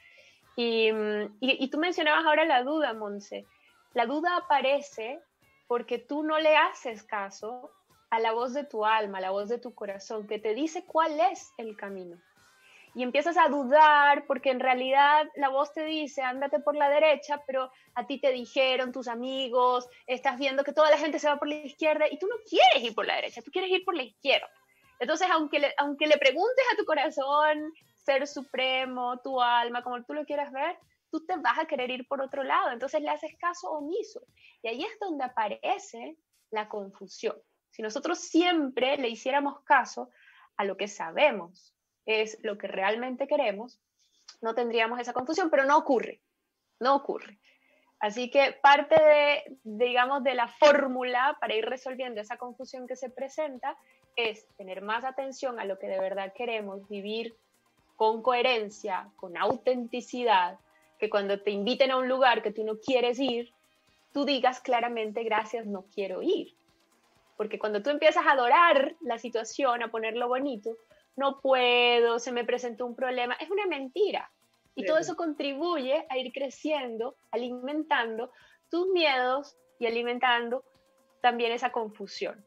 Mm, 0.57 1.37
y, 1.39 1.63
y, 1.63 1.67
tú 1.69 1.77
mencionabas 1.77 2.25
ahora 2.25 2.45
la 2.45 2.63
duda, 2.63 2.93
Monse. 2.93 3.45
La 3.93 4.05
duda 4.05 4.35
aparece 4.37 5.19
porque 5.67 5.99
tú 5.99 6.23
no 6.23 6.39
le 6.39 6.55
haces 6.57 7.03
caso 7.03 7.71
a 8.09 8.19
la 8.19 8.31
voz 8.31 8.53
de 8.53 8.63
tu 8.63 8.85
alma, 8.85 9.19
a 9.19 9.21
la 9.21 9.31
voz 9.31 9.49
de 9.49 9.57
tu 9.59 9.73
corazón, 9.73 10.27
que 10.27 10.39
te 10.39 10.53
dice 10.53 10.83
cuál 10.85 11.19
es 11.31 11.51
el 11.57 11.75
camino. 11.75 12.17
Y 12.95 13.01
empiezas 13.01 13.37
a 13.37 13.47
dudar 13.47 14.25
porque 14.27 14.51
en 14.51 14.59
realidad 14.59 15.27
la 15.35 15.49
voz 15.49 15.73
te 15.73 15.83
dice, 15.83 16.21
ándate 16.21 16.59
por 16.59 16.75
la 16.75 16.89
derecha, 16.89 17.41
pero 17.47 17.71
a 17.95 18.05
ti 18.05 18.19
te 18.19 18.31
dijeron 18.31 18.91
tus 18.91 19.07
amigos, 19.07 19.87
estás 20.05 20.37
viendo 20.37 20.63
que 20.63 20.73
toda 20.73 20.91
la 20.91 20.97
gente 20.97 21.17
se 21.17 21.27
va 21.27 21.37
por 21.37 21.47
la 21.47 21.55
izquierda 21.55 22.05
y 22.09 22.19
tú 22.19 22.27
no 22.27 22.35
quieres 22.47 22.83
ir 22.83 22.93
por 22.93 23.07
la 23.07 23.15
derecha, 23.15 23.41
tú 23.41 23.51
quieres 23.51 23.71
ir 23.71 23.83
por 23.83 23.95
la 23.95 24.03
izquierda. 24.03 24.47
Entonces, 24.99 25.27
aunque 25.31 25.59
le, 25.59 25.73
aunque 25.77 26.07
le 26.07 26.17
preguntes 26.17 26.65
a 26.71 26.77
tu 26.77 26.85
corazón, 26.85 27.73
ser 27.95 28.27
supremo, 28.27 29.19
tu 29.23 29.41
alma, 29.41 29.83
como 29.83 30.03
tú 30.03 30.13
lo 30.13 30.25
quieras 30.25 30.51
ver, 30.51 30.77
tú 31.09 31.25
te 31.25 31.35
vas 31.37 31.59
a 31.59 31.65
querer 31.65 31.89
ir 31.89 32.07
por 32.07 32.21
otro 32.21 32.43
lado. 32.43 32.71
Entonces 32.71 33.01
le 33.01 33.09
haces 33.09 33.35
caso 33.39 33.71
omiso. 33.71 34.21
Y 34.61 34.67
ahí 34.67 34.83
es 34.83 34.99
donde 34.99 35.23
aparece 35.23 36.17
la 36.51 36.69
confusión. 36.69 37.35
Si 37.71 37.81
nosotros 37.81 38.19
siempre 38.19 38.97
le 38.97 39.09
hiciéramos 39.09 39.61
caso 39.63 40.09
a 40.57 40.63
lo 40.63 40.77
que 40.77 40.87
sabemos 40.87 41.72
es 42.05 42.37
lo 42.43 42.57
que 42.57 42.67
realmente 42.67 43.27
queremos, 43.27 43.79
no 44.41 44.53
tendríamos 44.53 44.99
esa 44.99 45.13
confusión, 45.13 45.49
pero 45.49 45.65
no 45.65 45.77
ocurre, 45.77 46.21
no 46.79 46.95
ocurre. 46.95 47.39
Así 47.99 48.29
que 48.29 48.57
parte 48.61 48.95
de, 49.01 49.57
digamos, 49.63 50.23
de 50.23 50.35
la 50.35 50.49
fórmula 50.49 51.37
para 51.39 51.55
ir 51.55 51.65
resolviendo 51.65 52.19
esa 52.19 52.37
confusión 52.37 52.85
que 52.85 52.97
se 52.97 53.09
presenta 53.09 53.77
es 54.17 54.45
tener 54.57 54.81
más 54.81 55.05
atención 55.05 55.59
a 55.59 55.65
lo 55.65 55.79
que 55.79 55.87
de 55.87 55.99
verdad 55.99 56.33
queremos, 56.33 56.87
vivir 56.89 57.33
con 57.95 58.21
coherencia, 58.21 59.09
con 59.15 59.37
autenticidad, 59.37 60.59
que 60.99 61.09
cuando 61.09 61.39
te 61.39 61.51
inviten 61.51 61.91
a 61.91 61.97
un 61.97 62.09
lugar 62.09 62.43
que 62.43 62.51
tú 62.51 62.63
no 62.63 62.77
quieres 62.77 63.19
ir, 63.19 63.53
tú 64.11 64.25
digas 64.25 64.59
claramente 64.59 65.23
gracias, 65.23 65.65
no 65.65 65.85
quiero 65.93 66.21
ir. 66.21 66.53
Porque 67.37 67.57
cuando 67.57 67.81
tú 67.81 67.89
empiezas 67.89 68.25
a 68.25 68.31
adorar 68.31 68.95
la 69.01 69.17
situación, 69.17 69.81
a 69.81 69.91
ponerlo 69.91 70.27
bonito, 70.27 70.75
no 71.15 71.39
puedo, 71.41 72.19
se 72.19 72.31
me 72.31 72.43
presentó 72.43 72.85
un 72.85 72.95
problema, 72.95 73.35
es 73.35 73.49
una 73.49 73.65
mentira. 73.67 74.31
Y 74.75 74.85
todo 74.85 74.97
eso 74.97 75.15
contribuye 75.15 76.05
a 76.09 76.17
ir 76.17 76.31
creciendo, 76.33 77.15
alimentando 77.31 78.31
tus 78.69 78.87
miedos 78.87 79.55
y 79.77 79.85
alimentando 79.85 80.63
también 81.21 81.51
esa 81.51 81.71
confusión. 81.71 82.43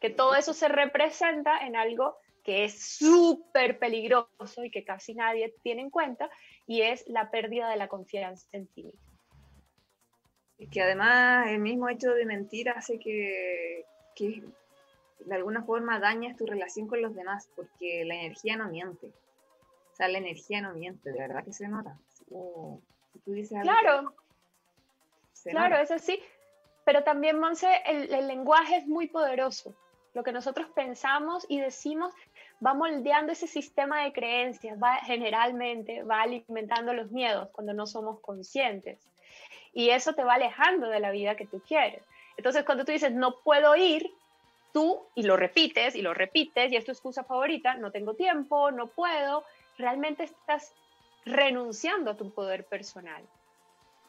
Que 0.00 0.10
todo 0.10 0.36
eso 0.36 0.54
se 0.54 0.68
representa 0.68 1.66
en 1.66 1.74
algo 1.74 2.16
que 2.44 2.64
es 2.64 2.96
súper 2.96 3.78
peligroso 3.78 4.64
y 4.64 4.70
que 4.70 4.84
casi 4.84 5.14
nadie 5.14 5.54
tiene 5.62 5.82
en 5.82 5.90
cuenta, 5.90 6.30
y 6.66 6.80
es 6.80 7.06
la 7.06 7.30
pérdida 7.30 7.68
de 7.68 7.76
la 7.76 7.88
confianza 7.88 8.46
en 8.52 8.66
ti 8.68 8.84
mismo. 8.84 9.00
Y 10.56 10.68
que 10.68 10.80
además 10.80 11.48
el 11.48 11.58
mismo 11.58 11.90
hecho 11.90 12.10
de 12.14 12.24
mentir 12.24 12.70
hace 12.70 12.98
que, 12.98 13.84
que 14.16 14.42
de 15.28 15.34
alguna 15.34 15.62
forma 15.62 16.00
dañas 16.00 16.36
tu 16.36 16.46
relación 16.46 16.88
con 16.88 17.02
los 17.02 17.14
demás, 17.14 17.48
porque 17.54 18.04
la 18.04 18.14
energía 18.14 18.56
no 18.56 18.68
miente. 18.68 19.08
O 19.92 19.96
sea, 19.96 20.08
la 20.08 20.18
energía 20.18 20.60
no 20.60 20.74
miente, 20.74 21.12
de 21.12 21.18
verdad 21.18 21.44
que 21.44 21.52
se 21.52 21.68
nota. 21.68 21.98
claro, 23.62 24.14
claro, 25.44 25.76
es 25.76 25.90
así. 25.90 26.20
Pero 26.84 27.04
también, 27.04 27.38
Monse, 27.38 27.68
el, 27.86 28.12
el 28.14 28.26
lenguaje 28.26 28.76
es 28.76 28.86
muy 28.86 29.08
poderoso. 29.08 29.74
Lo 30.14 30.22
que 30.22 30.32
nosotros 30.32 30.68
pensamos 30.74 31.44
y 31.48 31.60
decimos 31.60 32.14
va 32.64 32.74
moldeando 32.74 33.32
ese 33.32 33.46
sistema 33.46 34.04
de 34.04 34.12
creencias, 34.12 34.78
va 34.82 34.96
generalmente 35.04 36.02
va 36.02 36.22
alimentando 36.22 36.92
los 36.94 37.10
miedos 37.10 37.50
cuando 37.52 37.74
no 37.74 37.86
somos 37.86 38.20
conscientes. 38.20 38.98
Y 39.72 39.90
eso 39.90 40.14
te 40.14 40.24
va 40.24 40.34
alejando 40.34 40.88
de 40.88 41.00
la 41.00 41.10
vida 41.10 41.36
que 41.36 41.46
tú 41.46 41.60
quieres. 41.60 42.02
Entonces, 42.36 42.64
cuando 42.64 42.84
tú 42.84 42.92
dices, 42.92 43.12
no 43.12 43.40
puedo 43.42 43.76
ir, 43.76 44.10
tú, 44.72 45.06
y 45.14 45.22
lo 45.22 45.36
repites 45.36 45.94
y 45.94 46.02
lo 46.02 46.14
repites, 46.14 46.72
y 46.72 46.76
es 46.76 46.84
tu 46.84 46.92
excusa 46.92 47.24
favorita, 47.24 47.74
no 47.74 47.90
tengo 47.90 48.14
tiempo, 48.14 48.70
no 48.70 48.88
puedo, 48.88 49.44
realmente 49.76 50.24
estás 50.24 50.72
renunciando 51.24 52.10
a 52.10 52.16
tu 52.16 52.32
poder 52.32 52.66
personal. 52.66 53.22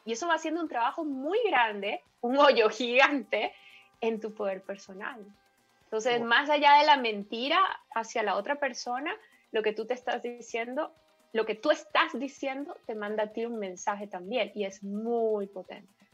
Y 0.05 0.13
eso 0.13 0.27
va 0.27 0.35
haciendo 0.35 0.61
un 0.61 0.69
trabajo 0.69 1.03
muy 1.03 1.39
grande, 1.45 2.03
un 2.21 2.37
hoyo 2.37 2.69
gigante 2.69 3.53
en 4.01 4.19
tu 4.19 4.33
poder 4.33 4.63
personal. 4.63 5.25
Entonces, 5.83 6.21
más 6.21 6.49
allá 6.49 6.77
de 6.79 6.85
la 6.85 6.97
mentira 6.97 7.59
hacia 7.95 8.23
la 8.23 8.35
otra 8.35 8.59
persona, 8.59 9.11
lo 9.51 9.63
que 9.63 9.73
tú 9.73 9.85
te 9.85 9.95
estás 9.95 10.21
diciendo, 10.21 10.93
lo 11.33 11.45
que 11.45 11.55
tú 11.55 11.71
estás 11.71 12.13
diciendo 12.13 12.77
te 12.85 12.95
manda 12.95 13.23
a 13.23 13.27
ti 13.33 13.45
un 13.45 13.57
mensaje 13.57 14.07
también 14.07 14.51
y 14.53 14.65
es 14.65 14.83
muy 14.83 15.47
potente. 15.47 16.07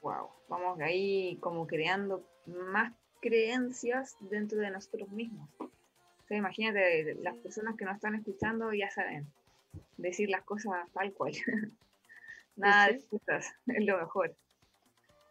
Wow, 0.00 0.28
vamos 0.48 0.80
ahí 0.80 1.36
como 1.40 1.66
creando 1.66 2.22
más 2.46 2.92
creencias 3.24 4.16
dentro 4.20 4.58
de 4.58 4.70
nosotros 4.70 5.08
mismos. 5.10 5.48
O 5.58 6.34
imagínate, 6.34 7.14
las 7.22 7.36
personas 7.38 7.74
que 7.76 7.86
nos 7.86 7.96
están 7.96 8.14
escuchando 8.14 8.72
ya 8.72 8.90
saben 8.90 9.26
decir 9.96 10.28
las 10.28 10.42
cosas 10.42 10.86
tal 10.92 11.12
cual. 11.12 11.32
Nada 12.56 12.88
de 12.88 12.92
excusas, 12.94 13.52
es 13.66 13.84
lo 13.84 13.98
mejor. 13.98 14.34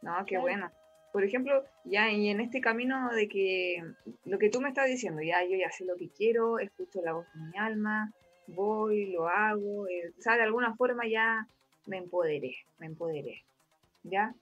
No, 0.01 0.25
qué 0.25 0.37
bueno 0.37 0.71
por 1.13 1.23
ejemplo, 1.23 1.63
ya 1.85 2.09
y 2.09 2.27
en 2.29 2.39
este 2.41 2.59
camino 2.59 3.11
de 3.11 3.29
que 3.29 3.83
lo 4.25 4.39
que 4.39 4.49
tú 4.49 4.59
me 4.61 4.69
estás 4.69 4.87
diciendo, 4.87 5.21
ya 5.21 5.45
yo 5.45 5.55
ya 5.55 5.69
sé 5.69 5.85
lo 5.85 5.95
que 5.95 6.09
quiero, 6.09 6.57
escucho 6.57 7.03
la 7.03 7.13
voz 7.13 7.27
de 7.35 7.39
mi 7.39 7.55
alma, 7.55 8.11
voy, 8.47 9.11
lo 9.11 9.27
hago, 9.27 9.87
eh, 9.87 10.11
o 10.17 10.21
sea, 10.21 10.37
de 10.37 10.41
alguna 10.41 10.75
forma 10.75 11.07
ya 11.07 11.47
me 11.85 11.97
empoderé, 11.99 12.55
me 12.79 12.87
empoderé, 12.87 13.43
¿ya? 14.01 14.33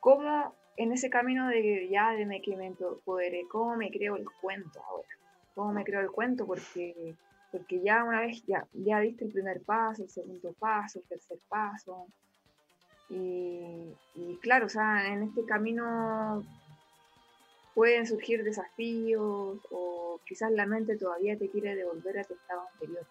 ¿Cómo 0.00 0.54
en 0.76 0.92
ese 0.92 1.10
camino 1.10 1.48
de 1.48 1.88
ya 1.90 2.12
de 2.12 2.40
que 2.40 2.56
me 2.56 2.66
empoderé, 2.66 3.46
cómo 3.50 3.76
me 3.76 3.90
creo 3.90 4.16
el 4.16 4.26
cuento 4.40 4.82
ahora? 4.88 5.08
¿Cómo 5.54 5.72
me 5.72 5.84
creo 5.84 6.00
el 6.00 6.10
cuento? 6.10 6.46
Porque, 6.46 7.14
porque 7.52 7.80
ya 7.82 8.02
una 8.04 8.20
vez 8.20 8.44
ya, 8.46 8.66
ya 8.72 9.00
diste 9.00 9.24
el 9.24 9.32
primer 9.32 9.62
paso, 9.62 10.02
el 10.02 10.10
segundo 10.10 10.52
paso, 10.58 10.98
el 10.98 11.04
tercer 11.06 11.38
paso, 11.48 12.08
y, 13.08 14.38
claro, 14.40 14.66
o 14.66 14.68
sea, 14.68 15.12
en 15.12 15.24
este 15.24 15.44
camino 15.44 16.44
pueden 17.74 18.06
surgir 18.06 18.44
desafíos 18.44 19.58
o 19.70 20.20
quizás 20.24 20.50
la 20.52 20.66
mente 20.66 20.96
todavía 20.96 21.36
te 21.36 21.50
quiere 21.50 21.74
devolver 21.74 22.18
a 22.18 22.24
tu 22.24 22.34
estado 22.34 22.62
anterior. 22.72 23.06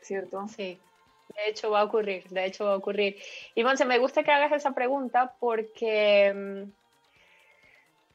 ¿Cierto? 0.00 0.46
Sí, 0.48 0.78
de 1.34 1.48
hecho 1.48 1.70
va 1.70 1.80
a 1.80 1.84
ocurrir, 1.84 2.24
de 2.28 2.46
hecho 2.46 2.64
va 2.64 2.72
a 2.72 2.76
ocurrir. 2.76 3.16
Y 3.54 3.64
Monse, 3.64 3.84
me 3.84 3.98
gusta 3.98 4.22
que 4.22 4.30
hagas 4.30 4.52
esa 4.52 4.74
pregunta 4.74 5.34
porque 5.38 6.32
mm, 6.34 6.70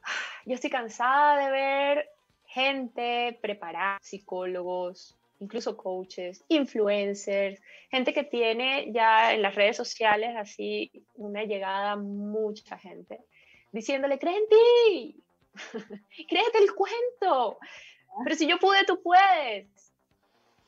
yo 0.46 0.54
estoy 0.54 0.70
cansada 0.70 1.44
de 1.44 1.50
ver 1.50 2.10
gente 2.46 3.38
preparada, 3.40 3.98
psicólogos, 4.00 5.16
incluso 5.40 5.76
coaches, 5.76 6.44
influencers, 6.48 7.60
gente 7.90 8.12
que 8.12 8.24
tiene 8.24 8.92
ya 8.92 9.32
en 9.32 9.42
las 9.42 9.54
redes 9.54 9.76
sociales 9.76 10.36
así 10.36 10.90
una 11.16 11.44
llegada 11.44 11.96
mucha 11.96 12.78
gente, 12.78 13.20
diciéndole, 13.72 14.18
cree 14.18 14.36
en 14.36 14.48
ti, 14.48 15.22
créete 16.28 16.58
el 16.58 16.74
cuento, 16.74 17.58
pero 18.22 18.36
si 18.36 18.46
yo 18.46 18.58
pude, 18.58 18.84
tú 18.84 19.02
puedes. 19.02 19.66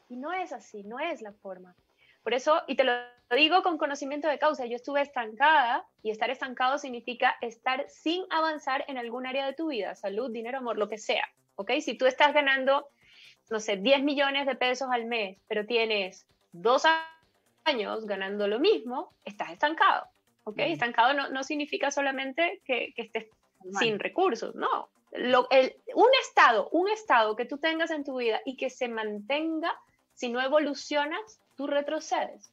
Y 0.09 0.17
no 0.17 0.33
es 0.33 0.53
así, 0.53 0.83
no 0.85 0.99
es 0.99 1.21
la 1.21 1.33
forma. 1.33 1.75
Por 2.26 2.35
eso, 2.35 2.61
y 2.66 2.75
te 2.75 2.83
lo 2.83 2.92
digo 3.37 3.62
con 3.62 3.78
conocimiento 3.78 4.26
de 4.26 4.40
causa, 4.40 4.66
yo 4.66 4.75
estuve 4.75 5.00
estancada 5.00 5.87
y 6.02 6.11
estar 6.11 6.28
estancado 6.28 6.76
significa 6.76 7.37
estar 7.40 7.88
sin 7.88 8.25
avanzar 8.30 8.85
en 8.88 8.99
algún 8.99 9.28
área 9.28 9.47
de 9.47 9.52
tu 9.52 9.68
vida, 9.68 9.95
salud, 9.95 10.33
dinero, 10.33 10.59
amor, 10.59 10.76
lo 10.76 10.88
que 10.88 10.99
sea. 10.99 11.23
¿Ok? 11.54 11.71
Si 11.83 11.97
tú 11.97 12.06
estás 12.06 12.35
ganando, 12.35 12.88
no 13.49 13.61
sé, 13.61 13.76
10 13.76 14.02
millones 14.02 14.45
de 14.47 14.56
pesos 14.56 14.88
al 14.90 15.04
mes, 15.04 15.38
pero 15.47 15.66
tienes 15.66 16.26
dos 16.50 16.83
años 17.62 18.06
ganando 18.06 18.49
lo 18.49 18.59
mismo, 18.59 19.12
estás 19.25 19.52
estancado. 19.52 20.09
¿Ok? 20.42 20.59
Estancado 20.59 21.14
no, 21.14 21.28
no, 21.28 21.45
significa 21.45 21.92
solamente 21.92 22.61
que, 22.64 22.92
que 22.97 23.02
estés 23.02 23.26
sin 23.78 24.00
recursos, 24.00 24.52
no. 24.56 24.88
Lo, 25.12 25.47
el, 25.52 25.76
un 25.95 26.11
estado, 26.23 26.71
un 26.71 26.88
estado 26.88 27.37
que 27.37 27.45
tú 27.45 27.59
tengas 27.59 27.92
en 27.92 28.02
tu 28.02 28.16
vida 28.16 28.40
y 28.45 28.56
que 28.56 28.68
se 28.68 28.88
mantenga, 28.88 29.73
si 30.12 30.28
no 30.28 30.40
evolucionas, 30.40 31.40
tú 31.57 31.67
retrocedes. 31.67 32.53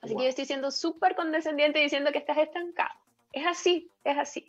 Así 0.00 0.14
que 0.14 0.22
yo 0.22 0.28
estoy 0.28 0.44
siendo 0.44 0.70
súper 0.70 1.16
condescendiente 1.16 1.78
diciendo 1.78 2.12
que 2.12 2.18
estás 2.18 2.36
estancado. 2.36 2.94
Es 3.32 3.46
así, 3.46 3.90
es 4.04 4.16
así. 4.18 4.46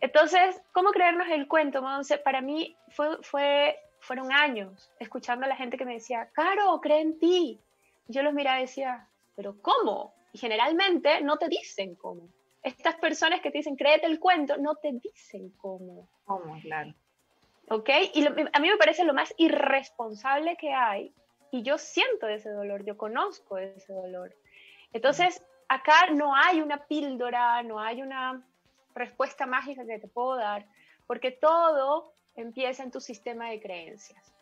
Entonces, 0.00 0.60
¿cómo 0.72 0.90
creernos 0.90 1.28
el 1.28 1.46
cuento, 1.46 1.82
Monse? 1.82 2.18
Para 2.18 2.40
mí 2.40 2.76
fue, 2.88 3.22
fue, 3.22 3.78
fueron 4.00 4.32
años 4.32 4.90
escuchando 4.98 5.44
a 5.44 5.48
la 5.48 5.56
gente 5.56 5.76
que 5.76 5.84
me 5.84 5.94
decía, 5.94 6.30
Caro, 6.32 6.80
cree 6.80 7.02
en 7.02 7.18
ti. 7.18 7.60
Yo 8.08 8.22
los 8.22 8.34
miraba 8.34 8.58
y 8.58 8.62
decía, 8.62 9.06
¿pero 9.36 9.60
cómo? 9.60 10.14
Y 10.32 10.38
generalmente 10.38 11.20
no 11.20 11.36
te 11.36 11.48
dicen 11.48 11.94
cómo. 11.94 12.28
Estas 12.62 12.96
personas 12.96 13.40
que 13.42 13.50
te 13.50 13.58
dicen, 13.58 13.76
créete 13.76 14.06
el 14.06 14.18
cuento, 14.18 14.56
no 14.56 14.74
te 14.76 14.92
dicen 14.92 15.50
cómo. 15.58 16.08
¿Cómo? 16.24 16.58
Claro. 16.62 16.94
¿Ok? 17.68 17.90
Y 18.14 18.26
a 18.26 18.60
mí 18.60 18.68
me 18.68 18.76
parece 18.76 19.04
lo 19.04 19.14
más 19.14 19.32
irresponsable 19.36 20.56
que 20.56 20.72
hay 20.72 21.12
y 21.56 21.62
yo 21.62 21.78
siento 21.78 22.28
ese 22.28 22.50
dolor, 22.50 22.84
yo 22.84 22.96
conozco 22.98 23.56
ese 23.56 23.92
dolor. 23.92 24.36
Entonces, 24.92 25.42
acá 25.68 26.10
no 26.12 26.34
hay 26.34 26.60
una 26.60 26.86
píldora, 26.86 27.62
no 27.62 27.80
hay 27.80 28.02
una 28.02 28.46
respuesta 28.94 29.46
mágica 29.46 29.86
que 29.86 29.98
te 29.98 30.08
puedo 30.08 30.36
dar, 30.36 30.66
porque 31.06 31.30
todo 31.30 32.12
empieza 32.34 32.82
en 32.82 32.90
tu 32.90 33.00
sistema 33.00 33.50
de 33.50 33.60
creencias, 33.60 34.34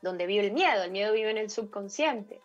donde 0.00 0.26
vive 0.26 0.46
el 0.46 0.52
miedo, 0.52 0.84
el 0.84 0.92
miedo 0.92 1.12
vive 1.12 1.30
en 1.30 1.38
el 1.38 1.50
subconsciente, 1.50 2.40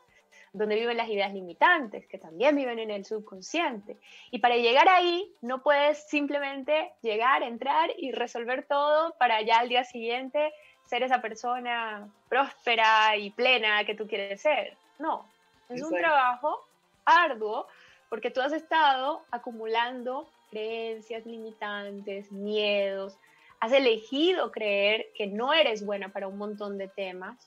donde 0.53 0.75
viven 0.75 0.97
las 0.97 1.09
ideas 1.09 1.31
limitantes, 1.31 2.07
que 2.07 2.17
también 2.17 2.55
viven 2.55 2.79
en 2.79 2.89
el 2.89 3.05
subconsciente. 3.05 3.97
Y 4.31 4.39
para 4.39 4.57
llegar 4.57 4.89
ahí, 4.89 5.31
no 5.41 5.61
puedes 5.61 6.07
simplemente 6.07 6.93
llegar, 7.03 7.43
entrar 7.43 7.91
y 7.95 8.11
resolver 8.11 8.65
todo 8.65 9.15
para 9.19 9.43
ya 9.43 9.59
al 9.59 9.69
día 9.69 9.83
siguiente 9.83 10.51
ser 10.89 11.03
esa 11.03 11.21
persona 11.21 12.07
próspera 12.27 13.15
y 13.15 13.29
plena 13.29 13.83
que 13.85 13.95
tú 13.95 14.07
quieres 14.07 14.41
ser. 14.41 14.75
No, 14.97 15.25
es 15.69 15.81
un 15.83 15.95
trabajo 15.95 16.65
arduo 17.05 17.67
porque 18.09 18.31
tú 18.31 18.41
has 18.41 18.53
estado 18.53 19.21
acumulando 19.29 20.27
creencias 20.49 21.25
limitantes, 21.27 22.31
miedos, 22.31 23.15
has 23.59 23.71
elegido 23.71 24.51
creer 24.51 25.07
que 25.15 25.27
no 25.27 25.53
eres 25.53 25.85
buena 25.85 26.09
para 26.09 26.27
un 26.27 26.37
montón 26.37 26.77
de 26.79 26.87
temas, 26.87 27.37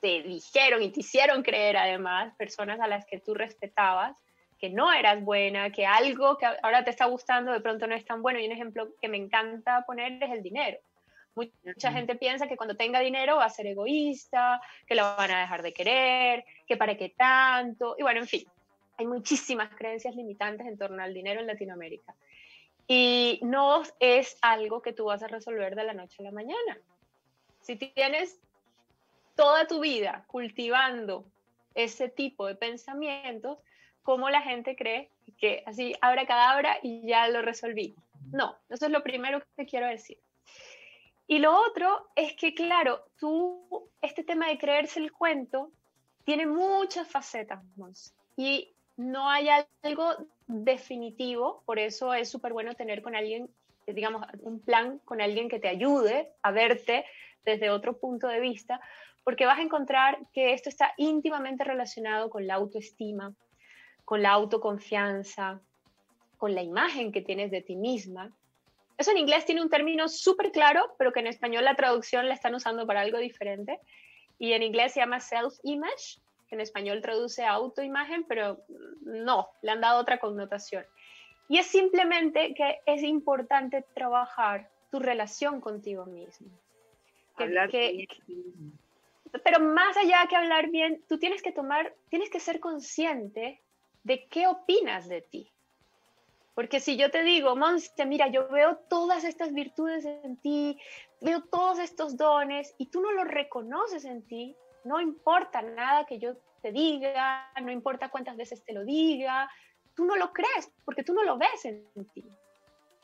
te 0.00 0.22
dijeron 0.22 0.82
y 0.82 0.90
te 0.90 1.00
hicieron 1.00 1.42
creer 1.42 1.76
además 1.76 2.34
personas 2.36 2.78
a 2.78 2.86
las 2.86 3.04
que 3.06 3.18
tú 3.18 3.34
respetabas 3.34 4.14
que 4.60 4.70
no 4.70 4.92
eras 4.92 5.22
buena, 5.22 5.70
que 5.70 5.84
algo 5.84 6.38
que 6.38 6.46
ahora 6.46 6.84
te 6.84 6.90
está 6.90 7.06
gustando 7.06 7.52
de 7.52 7.60
pronto 7.60 7.86
no 7.86 7.94
es 7.94 8.04
tan 8.04 8.22
bueno. 8.22 8.38
Y 8.38 8.46
un 8.46 8.52
ejemplo 8.52 8.88
que 9.00 9.08
me 9.08 9.18
encanta 9.18 9.84
poner 9.86 10.22
es 10.22 10.30
el 10.30 10.42
dinero. 10.42 10.78
Mucha 11.34 11.92
gente 11.92 12.14
piensa 12.14 12.46
que 12.46 12.56
cuando 12.56 12.76
tenga 12.76 13.00
dinero 13.00 13.36
va 13.36 13.46
a 13.46 13.50
ser 13.50 13.66
egoísta, 13.66 14.60
que 14.86 14.94
lo 14.94 15.02
van 15.16 15.30
a 15.32 15.40
dejar 15.40 15.62
de 15.62 15.72
querer, 15.72 16.44
que 16.66 16.76
para 16.76 16.96
qué 16.96 17.08
tanto. 17.10 17.96
Y 17.98 18.02
bueno, 18.02 18.20
en 18.20 18.28
fin, 18.28 18.46
hay 18.96 19.06
muchísimas 19.06 19.74
creencias 19.74 20.14
limitantes 20.14 20.66
en 20.66 20.78
torno 20.78 21.02
al 21.02 21.12
dinero 21.12 21.40
en 21.40 21.46
Latinoamérica. 21.46 22.14
Y 22.86 23.40
no 23.42 23.82
es 23.98 24.36
algo 24.42 24.82
que 24.82 24.92
tú 24.92 25.06
vas 25.06 25.22
a 25.22 25.28
resolver 25.28 25.74
de 25.74 25.84
la 25.84 25.94
noche 25.94 26.16
a 26.20 26.24
la 26.24 26.32
mañana. 26.32 26.78
Si 27.60 27.76
tienes 27.76 28.38
toda 29.34 29.66
tu 29.66 29.80
vida 29.80 30.24
cultivando 30.28 31.24
ese 31.74 32.08
tipo 32.08 32.46
de 32.46 32.54
pensamientos, 32.54 33.58
¿cómo 34.02 34.30
la 34.30 34.42
gente 34.42 34.76
cree 34.76 35.10
que 35.38 35.62
así 35.66 35.94
abra 36.00 36.26
cadabra 36.26 36.78
y 36.82 37.06
ya 37.06 37.26
lo 37.28 37.42
resolví? 37.42 37.96
No, 38.30 38.56
eso 38.68 38.86
es 38.86 38.92
lo 38.92 39.02
primero 39.02 39.42
que 39.56 39.66
quiero 39.66 39.86
decir. 39.86 40.18
Y 41.26 41.38
lo 41.38 41.56
otro 41.58 42.08
es 42.14 42.34
que, 42.34 42.54
claro, 42.54 43.04
tú, 43.18 43.90
este 44.02 44.24
tema 44.24 44.48
de 44.48 44.58
creerse 44.58 45.00
el 45.00 45.12
cuento, 45.12 45.70
tiene 46.24 46.46
muchas 46.46 47.08
facetas, 47.08 47.62
y 48.36 48.74
no 48.96 49.28
hay 49.28 49.48
algo 49.82 50.10
definitivo, 50.46 51.62
por 51.66 51.78
eso 51.78 52.14
es 52.14 52.30
súper 52.30 52.52
bueno 52.52 52.74
tener 52.74 53.02
con 53.02 53.14
alguien, 53.14 53.50
digamos, 53.86 54.26
un 54.40 54.60
plan 54.60 54.98
con 55.04 55.20
alguien 55.20 55.48
que 55.48 55.58
te 55.58 55.68
ayude 55.68 56.32
a 56.42 56.50
verte 56.50 57.04
desde 57.44 57.70
otro 57.70 57.98
punto 57.98 58.28
de 58.28 58.40
vista, 58.40 58.80
porque 59.22 59.46
vas 59.46 59.58
a 59.58 59.62
encontrar 59.62 60.18
que 60.32 60.52
esto 60.52 60.68
está 60.68 60.92
íntimamente 60.96 61.64
relacionado 61.64 62.30
con 62.30 62.46
la 62.46 62.54
autoestima, 62.54 63.34
con 64.04 64.22
la 64.22 64.30
autoconfianza, 64.32 65.60
con 66.36 66.54
la 66.54 66.62
imagen 66.62 67.12
que 67.12 67.22
tienes 67.22 67.50
de 67.50 67.62
ti 67.62 67.76
misma, 67.76 68.30
eso 68.96 69.10
en 69.10 69.18
inglés 69.18 69.44
tiene 69.44 69.62
un 69.62 69.70
término 69.70 70.08
súper 70.08 70.52
claro, 70.52 70.94
pero 70.98 71.12
que 71.12 71.20
en 71.20 71.26
español 71.26 71.64
la 71.64 71.74
traducción 71.74 72.28
la 72.28 72.34
están 72.34 72.54
usando 72.54 72.86
para 72.86 73.00
algo 73.00 73.18
diferente. 73.18 73.80
Y 74.38 74.52
en 74.52 74.62
inglés 74.62 74.92
se 74.92 75.00
llama 75.00 75.20
self-image, 75.20 76.20
que 76.48 76.54
en 76.54 76.60
español 76.60 77.00
traduce 77.00 77.44
autoimagen, 77.44 78.24
pero 78.24 78.60
no, 79.02 79.48
le 79.62 79.72
han 79.72 79.80
dado 79.80 80.00
otra 80.00 80.18
connotación. 80.18 80.84
Y 81.48 81.58
es 81.58 81.66
simplemente 81.66 82.54
que 82.54 82.80
es 82.86 83.02
importante 83.02 83.84
trabajar 83.94 84.70
tu 84.90 84.98
relación 84.98 85.60
contigo 85.60 86.06
mismo. 86.06 86.48
hablar 87.36 87.70
pero 89.42 89.58
más 89.58 89.96
allá 89.96 90.26
que 90.28 90.36
hablar 90.36 90.70
bien, 90.70 91.02
tú 91.08 91.18
tienes 91.18 91.42
que 91.42 91.50
tomar, 91.50 91.92
tienes 92.08 92.30
que 92.30 92.38
ser 92.38 92.60
consciente 92.60 93.60
de 94.04 94.26
qué 94.28 94.46
opinas 94.46 95.08
de 95.08 95.22
ti. 95.22 95.50
Porque 96.54 96.80
si 96.80 96.96
yo 96.96 97.10
te 97.10 97.22
digo, 97.24 97.56
Monse, 97.56 98.06
mira, 98.06 98.28
yo 98.28 98.48
veo 98.48 98.76
todas 98.88 99.24
estas 99.24 99.52
virtudes 99.52 100.04
en 100.04 100.36
ti, 100.36 100.78
veo 101.20 101.42
todos 101.42 101.78
estos 101.78 102.16
dones 102.16 102.74
y 102.78 102.86
tú 102.86 103.00
no 103.00 103.12
los 103.12 103.26
reconoces 103.26 104.04
en 104.04 104.22
ti, 104.26 104.56
no 104.84 105.00
importa 105.00 105.62
nada 105.62 106.04
que 106.06 106.18
yo 106.18 106.36
te 106.62 106.70
diga, 106.70 107.50
no 107.60 107.72
importa 107.72 108.08
cuántas 108.08 108.36
veces 108.36 108.62
te 108.64 108.72
lo 108.72 108.84
diga, 108.84 109.50
tú 109.94 110.04
no 110.04 110.16
lo 110.16 110.32
crees 110.32 110.70
porque 110.84 111.02
tú 111.02 111.12
no 111.12 111.24
lo 111.24 111.36
ves 111.36 111.64
en 111.64 111.84
ti. 112.14 112.24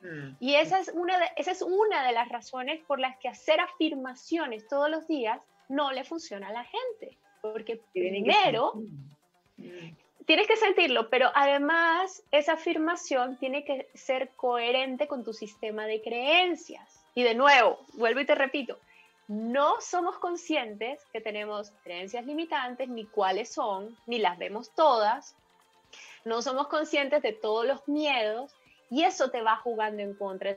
Mm. 0.03 0.37
Y 0.41 0.55
esa 0.55 0.79
es, 0.79 0.91
una 0.95 1.19
de, 1.19 1.27
esa 1.37 1.51
es 1.51 1.63
una 1.63 2.07
de 2.07 2.13
las 2.13 2.29
razones 2.29 2.81
por 2.87 3.01
las 3.01 3.19
que 3.19 3.29
hacer 3.29 3.61
afirmaciones 3.61 4.67
todos 4.69 4.91
los 4.91 5.07
días 5.07 5.41
no 5.69 5.93
le 5.93 6.05
funciona 6.05 6.49
a 6.49 6.53
la 6.53 6.65
gente. 6.65 7.19
Porque 7.43 7.81
primero, 7.93 8.75
tienes 10.31 10.47
que 10.47 10.57
sentirlo, 10.57 11.11
pero 11.11 11.29
además 11.35 12.23
esa 12.31 12.53
afirmación 12.53 13.37
tiene 13.39 13.65
que 13.65 13.91
ser 13.95 14.31
coherente 14.37 15.09
con 15.09 15.25
tu 15.25 15.33
sistema 15.33 15.87
de 15.87 16.01
creencias. 16.01 17.03
Y 17.17 17.25
de 17.25 17.35
nuevo, 17.35 17.81
vuelvo 17.95 18.21
y 18.21 18.27
te 18.27 18.37
repito, 18.37 18.79
no 19.27 19.81
somos 19.81 20.19
conscientes 20.19 21.05
que 21.13 21.21
tenemos 21.21 21.73
creencias 21.83 22.25
limitantes, 22.27 22.89
ni 22.89 23.07
cuáles 23.07 23.53
son, 23.53 23.99
ni 24.07 24.21
las 24.21 24.39
vemos 24.39 24.71
todas. 24.73 25.35
No 26.25 26.43
somos 26.43 26.69
conscientes 26.69 27.23
de 27.23 27.33
todos 27.33 27.67
los 27.67 27.89
miedos 27.89 28.55
y 28.89 29.03
eso 29.03 29.33
te 29.33 29.43
va 29.43 29.57
jugando 29.57 30.01
en 30.01 30.15
contra. 30.15 30.57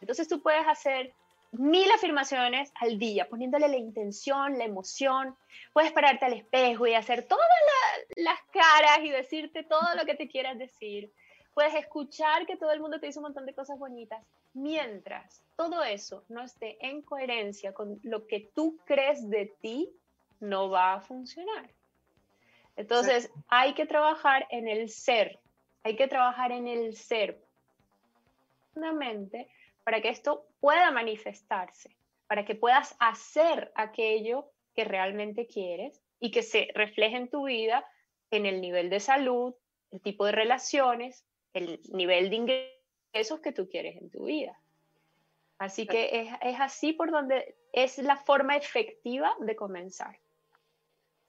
Entonces 0.00 0.26
tú 0.26 0.42
puedes 0.42 0.66
hacer 0.66 1.12
mil 1.52 1.90
afirmaciones 1.90 2.72
al 2.80 2.98
día, 2.98 3.28
poniéndole 3.28 3.68
la 3.68 3.76
intención, 3.76 4.58
la 4.58 4.64
emoción. 4.64 5.36
Puedes 5.72 5.92
pararte 5.92 6.26
al 6.26 6.34
espejo 6.34 6.86
y 6.86 6.94
hacer 6.94 7.26
todas 7.26 7.46
las 8.16 8.40
caras 8.52 9.00
y 9.02 9.10
decirte 9.10 9.64
todo 9.64 9.94
lo 9.96 10.04
que 10.04 10.14
te 10.14 10.28
quieras 10.28 10.58
decir. 10.58 11.12
Puedes 11.54 11.74
escuchar 11.74 12.46
que 12.46 12.56
todo 12.56 12.72
el 12.72 12.80
mundo 12.80 13.00
te 13.00 13.06
dice 13.06 13.18
un 13.18 13.24
montón 13.24 13.46
de 13.46 13.54
cosas 13.54 13.78
bonitas 13.78 14.22
mientras 14.54 15.42
todo 15.56 15.82
eso 15.82 16.24
no 16.28 16.42
esté 16.42 16.76
en 16.80 17.02
coherencia 17.02 17.72
con 17.72 18.00
lo 18.02 18.26
que 18.26 18.50
tú 18.54 18.78
crees 18.84 19.28
de 19.28 19.52
ti, 19.60 19.90
no 20.40 20.70
va 20.70 20.94
a 20.94 21.00
funcionar. 21.00 21.70
Entonces, 22.76 23.30
hay 23.48 23.74
que 23.74 23.86
trabajar 23.86 24.46
en 24.50 24.68
el 24.68 24.88
ser, 24.88 25.38
hay 25.82 25.96
que 25.96 26.08
trabajar 26.08 26.52
en 26.52 26.66
el 26.66 26.96
ser 26.96 27.38
para 29.90 30.02
que 30.02 30.10
esto 30.10 30.46
pueda 30.60 30.92
manifestarse, 30.92 31.96
para 32.28 32.44
que 32.44 32.54
puedas 32.54 32.94
hacer 33.00 33.72
aquello 33.74 34.48
que 34.72 34.84
realmente 34.84 35.48
quieres 35.48 36.00
y 36.20 36.30
que 36.30 36.44
se 36.44 36.68
refleje 36.76 37.16
en 37.16 37.28
tu 37.28 37.46
vida 37.46 37.84
en 38.30 38.46
el 38.46 38.60
nivel 38.60 38.88
de 38.88 39.00
salud, 39.00 39.52
el 39.90 40.00
tipo 40.00 40.26
de 40.26 40.30
relaciones, 40.30 41.26
el 41.54 41.80
nivel 41.92 42.30
de 42.30 42.36
ingresos 42.36 43.40
que 43.40 43.50
tú 43.50 43.68
quieres 43.68 43.96
en 43.96 44.10
tu 44.10 44.26
vida. 44.26 44.56
Así 45.58 45.88
que 45.88 46.30
es, 46.40 46.60
así 46.60 46.92
por 46.92 47.10
donde 47.10 47.56
es 47.72 47.98
la 47.98 48.16
forma 48.16 48.56
efectiva 48.56 49.34
de 49.40 49.56
comenzar. 49.56 50.20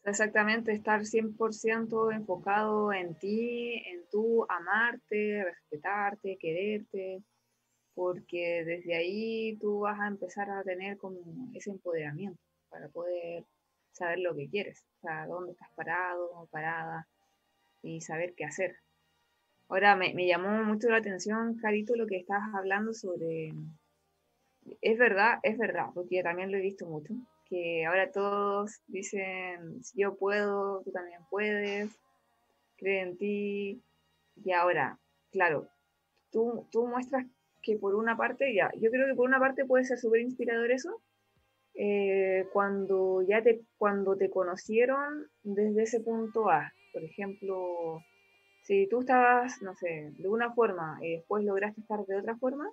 Exactamente, 0.04 0.72
estar 0.72 1.02
100% 1.02 2.14
enfocado 2.16 2.94
en 2.94 3.16
ti, 3.16 3.82
en 3.88 4.08
tu 4.12 4.46
amarte, 4.48 5.46
respetarte, 5.46 6.38
quererte, 6.38 7.24
porque 7.96 8.64
desde 8.66 8.96
ahí 8.96 9.58
tú 9.58 9.82
vas 9.82 10.00
a 10.00 10.08
empezar 10.08 10.50
a 10.50 10.64
tener 10.64 10.98
como 10.98 11.20
ese 11.54 11.72
empoderamiento 11.72 12.40
para 12.70 12.88
poder 12.90 13.44
saber 13.92 14.20
lo 14.20 14.36
que 14.36 14.50
quieres, 14.50 14.86
o 14.98 15.02
sea, 15.02 15.28
dónde 15.28 15.52
estás 15.52 15.70
parado, 15.76 16.32
o 16.34 16.46
parada 16.48 17.08
y 17.84 18.02
saber 18.02 18.34
qué 18.36 18.46
hacer. 18.46 18.78
Ahora, 19.68 19.96
me, 19.96 20.14
me 20.14 20.28
llamó 20.28 20.64
mucho 20.64 20.90
la 20.90 20.98
atención, 20.98 21.58
Carito, 21.58 21.96
lo 21.96 22.08
que 22.08 22.18
estabas 22.18 22.54
hablando 22.56 22.94
sobre... 22.94 23.54
Es 24.82 24.98
verdad, 24.98 25.40
es 25.44 25.58
verdad, 25.58 25.88
porque 25.94 26.22
también 26.22 26.52
lo 26.52 26.58
he 26.58 26.62
visto 26.62 26.86
mucho, 26.86 27.14
que 27.46 27.86
ahora 27.86 28.12
todos 28.12 28.82
dicen, 28.88 29.84
si 29.84 30.02
yo 30.02 30.16
puedo, 30.16 30.82
tú 30.84 30.92
también 30.92 31.22
puedes, 31.30 31.92
cree 32.78 33.02
en 33.02 33.18
ti. 33.18 33.82
Y 34.44 34.52
ahora, 34.52 35.00
claro, 35.32 35.68
tú, 36.32 36.68
tú 36.72 36.88
muestras 36.88 37.26
que 37.62 37.78
por 37.78 37.96
una 37.96 38.18
parte, 38.18 38.54
ya, 38.54 38.72
yo 38.80 38.90
creo 38.92 39.08
que 39.08 39.16
por 39.16 39.28
una 39.28 39.40
parte 39.40 39.66
puede 39.66 39.86
ser 39.86 39.98
súper 39.98 40.22
inspirador 40.22 40.72
eso, 40.72 41.02
eh, 41.74 42.48
cuando 42.52 43.22
ya 43.22 43.42
te, 43.42 43.62
cuando 43.78 44.16
te 44.16 44.30
conocieron 44.30 45.28
desde 45.44 45.84
ese 45.84 46.02
punto 46.02 46.50
A. 46.50 46.74
Por 46.94 47.04
ejemplo, 47.04 48.02
si 48.64 48.88
tú 48.88 49.00
estabas, 49.02 49.62
no 49.62 49.76
sé, 49.76 50.12
de 50.18 50.28
una 50.28 50.52
forma 50.54 50.98
y 51.02 51.14
después 51.16 51.44
lograste 51.44 51.82
estar 51.82 52.06
de 52.06 52.18
otra 52.18 52.36
forma, 52.38 52.70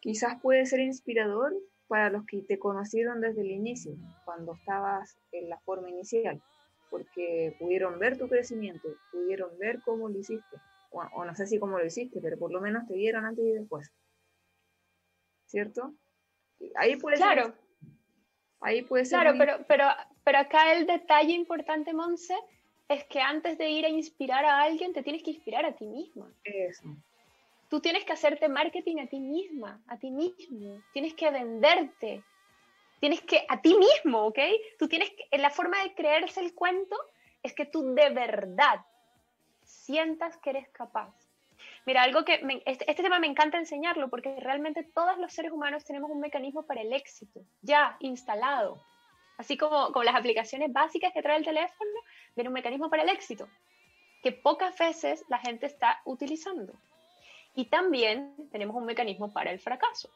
quizás 0.00 0.40
puede 0.40 0.66
ser 0.66 0.80
inspirador 0.80 1.52
para 1.88 2.10
los 2.10 2.24
que 2.26 2.42
te 2.42 2.58
conocieron 2.58 3.20
desde 3.20 3.42
el 3.42 3.50
inicio, 3.50 3.92
cuando 4.24 4.54
estabas 4.54 5.18
en 5.32 5.48
la 5.48 5.58
forma 5.60 5.90
inicial, 5.90 6.40
porque 6.90 7.54
pudieron 7.58 7.98
ver 7.98 8.16
tu 8.16 8.28
crecimiento, 8.28 8.88
pudieron 9.10 9.58
ver 9.58 9.80
cómo 9.84 10.08
lo 10.08 10.18
hiciste, 10.18 10.56
o, 10.92 11.00
o 11.00 11.24
no 11.24 11.34
sé 11.34 11.46
si 11.46 11.58
cómo 11.58 11.78
lo 11.78 11.84
hiciste, 11.84 12.20
pero 12.20 12.38
por 12.38 12.52
lo 12.52 12.60
menos 12.60 12.86
te 12.86 12.94
vieron 12.94 13.24
antes 13.24 13.44
y 13.44 13.52
después. 13.52 13.92
¿cierto? 15.52 15.92
Ahí 16.76 16.96
puede 16.96 17.16
claro. 17.16 17.44
ser. 17.44 17.54
Ahí 18.60 18.82
puede 18.82 19.04
ser. 19.04 19.20
Claro, 19.20 19.36
pero, 19.38 19.64
pero, 19.68 19.84
pero 20.24 20.38
acá 20.38 20.72
el 20.72 20.86
detalle 20.86 21.32
importante, 21.32 21.92
Monse, 21.92 22.34
es 22.88 23.04
que 23.04 23.20
antes 23.20 23.58
de 23.58 23.68
ir 23.68 23.84
a 23.84 23.90
inspirar 23.90 24.44
a 24.46 24.62
alguien, 24.62 24.94
te 24.94 25.02
tienes 25.02 25.22
que 25.22 25.30
inspirar 25.30 25.66
a 25.66 25.76
ti 25.76 25.84
misma. 25.84 26.32
Eso. 26.42 26.84
Tú 27.68 27.80
tienes 27.80 28.04
que 28.04 28.12
hacerte 28.12 28.48
marketing 28.48 28.98
a 29.00 29.08
ti 29.08 29.20
misma, 29.20 29.82
a 29.88 29.98
ti 29.98 30.10
mismo. 30.10 30.82
Tienes 30.92 31.14
que 31.14 31.30
venderte. 31.30 32.22
Tienes 33.00 33.20
que, 33.22 33.44
a 33.48 33.60
ti 33.60 33.76
mismo, 33.76 34.26
¿ok? 34.26 34.38
Tú 34.78 34.88
tienes 34.88 35.10
que, 35.10 35.38
la 35.38 35.50
forma 35.50 35.82
de 35.82 35.94
creerse 35.94 36.40
el 36.40 36.54
cuento 36.54 36.96
es 37.42 37.52
que 37.54 37.66
tú 37.66 37.94
de 37.94 38.10
verdad 38.10 38.80
sientas 39.84 40.36
que 40.38 40.50
eres 40.50 40.68
capaz 40.70 41.12
Mira, 41.84 42.02
algo 42.02 42.24
que 42.24 42.34
este, 42.64 42.90
este, 42.90 43.02
tema 43.02 43.18
me 43.18 43.26
encanta 43.26 43.58
enseñarlo 43.58 44.08
porque 44.08 44.36
realmente 44.40 44.84
todos 44.84 45.18
los 45.18 45.32
seres 45.32 45.52
humanos 45.52 45.84
tenemos 45.84 46.10
un 46.10 46.20
mecanismo 46.20 46.64
para 46.64 46.80
el 46.80 46.92
éxito, 46.92 47.40
ya 47.60 47.96
instalado. 48.00 48.80
Así 49.38 49.56
como, 49.56 49.92
como 49.92 50.04
las 50.04 50.14
aplicaciones 50.14 50.72
básicas 50.72 51.12
que 51.12 51.22
trae 51.22 51.38
el 51.38 51.44
teléfono, 51.44 51.90
viene 52.36 52.48
un 52.48 52.54
mecanismo 52.54 52.88
para 52.88 53.02
el 53.02 53.08
éxito, 53.08 53.48
que 54.22 54.30
pocas 54.30 54.76
veces 54.78 55.24
la 55.28 55.38
gente 55.38 55.66
está 55.66 56.00
utilizando. 56.04 56.72
Y 57.54 57.66
también 57.66 58.34
tenemos 58.52 58.76
un 58.76 58.84
mecanismo 58.84 59.32
para 59.32 59.50
el 59.50 59.58
fracaso. 59.58 60.08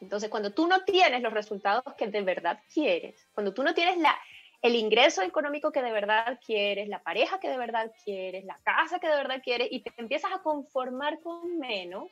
Entonces, 0.00 0.30
cuando 0.30 0.52
tú 0.52 0.66
no 0.66 0.84
tienes 0.84 1.22
los 1.22 1.32
resultados 1.32 1.94
que 1.96 2.06
de 2.06 2.22
verdad 2.22 2.60
quieres, 2.72 3.26
cuando 3.34 3.52
tú 3.52 3.62
no 3.62 3.74
tienes 3.74 3.98
la, 3.98 4.16
el 4.60 4.74
ingreso 4.74 5.22
económico 5.22 5.70
que 5.70 5.82
de 5.82 5.92
verdad 5.92 6.38
quieres, 6.44 6.88
la 6.88 7.02
pareja 7.02 7.38
que 7.38 7.48
de 7.48 7.58
verdad 7.58 7.92
quieres, 8.04 8.44
la 8.44 8.58
casa 8.64 8.98
que 8.98 9.08
de 9.08 9.16
verdad 9.16 9.40
quieres 9.42 9.68
y 9.70 9.80
te 9.80 9.92
empiezas 9.96 10.32
a 10.32 10.42
conformar 10.42 11.20
con 11.20 11.58
menos, 11.58 12.08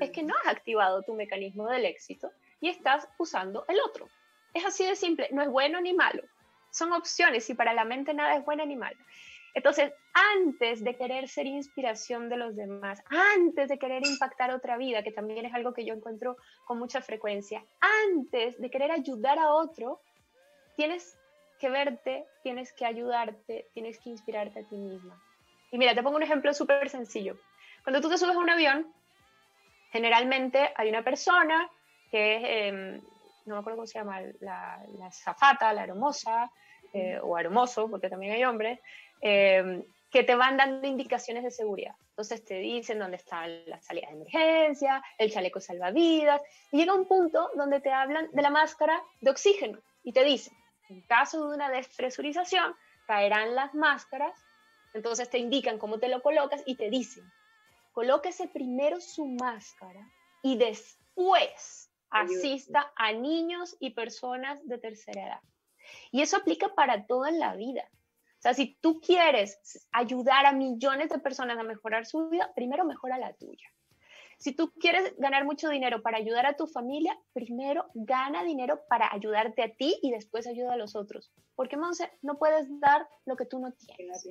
es 0.00 0.10
que 0.10 0.22
no 0.22 0.34
has 0.42 0.52
activado 0.52 1.02
tu 1.02 1.14
mecanismo 1.14 1.68
del 1.68 1.84
éxito 1.84 2.32
y 2.60 2.68
estás 2.68 3.08
usando 3.18 3.64
el 3.68 3.78
otro. 3.80 4.08
Es 4.52 4.64
así 4.64 4.84
de 4.84 4.96
simple, 4.96 5.28
no 5.32 5.42
es 5.42 5.48
bueno 5.48 5.80
ni 5.80 5.94
malo. 5.94 6.22
Son 6.70 6.92
opciones 6.92 7.48
y 7.48 7.54
para 7.54 7.72
la 7.72 7.84
mente 7.84 8.12
nada 8.12 8.36
es 8.36 8.44
bueno 8.44 8.66
ni 8.66 8.76
malo. 8.76 8.98
Entonces, 9.54 9.90
antes 10.12 10.84
de 10.84 10.96
querer 10.96 11.28
ser 11.28 11.46
inspiración 11.46 12.28
de 12.28 12.36
los 12.36 12.56
demás, 12.56 13.02
antes 13.08 13.70
de 13.70 13.78
querer 13.78 14.06
impactar 14.06 14.50
otra 14.50 14.76
vida, 14.76 15.02
que 15.02 15.12
también 15.12 15.46
es 15.46 15.54
algo 15.54 15.72
que 15.72 15.86
yo 15.86 15.94
encuentro 15.94 16.36
con 16.66 16.78
mucha 16.78 17.00
frecuencia, 17.00 17.64
antes 17.80 18.60
de 18.60 18.68
querer 18.68 18.90
ayudar 18.90 19.38
a 19.38 19.52
otro, 19.52 20.00
tienes 20.76 21.18
que 21.56 21.70
verte, 21.70 22.26
tienes 22.42 22.72
que 22.72 22.86
ayudarte, 22.86 23.68
tienes 23.72 23.98
que 23.98 24.10
inspirarte 24.10 24.60
a 24.60 24.62
ti 24.64 24.76
misma. 24.76 25.20
Y 25.70 25.78
mira, 25.78 25.94
te 25.94 26.02
pongo 26.02 26.16
un 26.16 26.22
ejemplo 26.22 26.52
súper 26.54 26.88
sencillo. 26.88 27.36
Cuando 27.82 28.00
tú 28.00 28.08
te 28.08 28.18
subes 28.18 28.36
a 28.36 28.38
un 28.38 28.50
avión, 28.50 28.92
generalmente 29.90 30.72
hay 30.76 30.88
una 30.88 31.02
persona 31.02 31.68
que 32.10 32.36
es, 32.36 32.42
em, 32.44 33.00
no 33.46 33.54
me 33.54 33.60
acuerdo 33.60 33.78
cómo 33.78 33.86
se 33.86 33.98
llama, 33.98 34.20
la, 34.40 34.84
la 34.98 35.10
zafata, 35.10 35.72
la 35.72 35.82
aromosa, 35.82 36.50
eh, 36.92 37.18
o 37.22 37.36
aromoso, 37.36 37.90
porque 37.90 38.08
también 38.08 38.32
hay 38.32 38.44
hombres, 38.44 38.80
em, 39.20 39.82
que 40.10 40.22
te 40.22 40.34
van 40.34 40.56
dando 40.56 40.86
indicaciones 40.86 41.42
de 41.42 41.50
seguridad. 41.50 41.94
Entonces 42.10 42.44
te 42.44 42.54
dicen 42.54 42.98
dónde 42.98 43.16
están 43.16 43.66
las 43.66 43.84
salidas 43.84 44.10
de 44.10 44.16
emergencia, 44.16 45.02
el 45.18 45.30
chaleco 45.30 45.60
salvavidas, 45.60 46.40
y 46.72 46.78
llega 46.78 46.94
un 46.94 47.06
punto 47.06 47.50
donde 47.54 47.80
te 47.80 47.92
hablan 47.92 48.30
de 48.32 48.42
la 48.42 48.50
máscara 48.50 49.02
de 49.20 49.30
oxígeno 49.30 49.78
y 50.04 50.12
te 50.12 50.24
dicen, 50.24 50.56
en 50.88 51.02
caso 51.02 51.48
de 51.48 51.56
una 51.56 51.70
despresurización, 51.70 52.74
caerán 53.06 53.54
las 53.54 53.74
máscaras, 53.74 54.44
entonces 54.94 55.28
te 55.30 55.38
indican 55.38 55.78
cómo 55.78 55.98
te 55.98 56.08
lo 56.08 56.22
colocas 56.22 56.62
y 56.66 56.76
te 56.76 56.90
dicen, 56.90 57.30
colóquese 57.92 58.48
primero 58.48 59.00
su 59.00 59.26
máscara 59.26 60.10
y 60.42 60.56
después 60.56 61.90
asista 62.10 62.92
a 62.96 63.12
niños 63.12 63.76
y 63.80 63.90
personas 63.90 64.66
de 64.66 64.78
tercera 64.78 65.26
edad. 65.26 65.40
Y 66.10 66.22
eso 66.22 66.36
aplica 66.36 66.74
para 66.74 67.06
todo 67.06 67.26
en 67.26 67.38
la 67.38 67.54
vida. 67.54 67.88
O 68.38 68.42
sea, 68.42 68.54
si 68.54 68.76
tú 68.80 69.00
quieres 69.00 69.86
ayudar 69.92 70.46
a 70.46 70.52
millones 70.52 71.08
de 71.10 71.18
personas 71.18 71.58
a 71.58 71.62
mejorar 71.62 72.06
su 72.06 72.28
vida, 72.28 72.52
primero 72.54 72.84
mejora 72.84 73.18
la 73.18 73.32
tuya. 73.34 73.68
Si 74.38 74.52
tú 74.52 74.70
quieres 74.78 75.14
ganar 75.18 75.44
mucho 75.44 75.68
dinero 75.68 76.02
para 76.02 76.18
ayudar 76.18 76.46
a 76.46 76.56
tu 76.56 76.66
familia, 76.66 77.18
primero 77.32 77.86
gana 77.94 78.44
dinero 78.44 78.82
para 78.88 79.12
ayudarte 79.12 79.62
a 79.62 79.74
ti 79.74 79.98
y 80.02 80.10
después 80.10 80.46
ayuda 80.46 80.74
a 80.74 80.76
los 80.76 80.94
otros. 80.94 81.32
Porque, 81.54 81.76
Monse, 81.76 82.10
no 82.22 82.36
puedes 82.36 82.68
dar 82.80 83.08
lo 83.24 83.36
que 83.36 83.46
tú 83.46 83.58
no 83.58 83.72
tienes. 83.72 84.26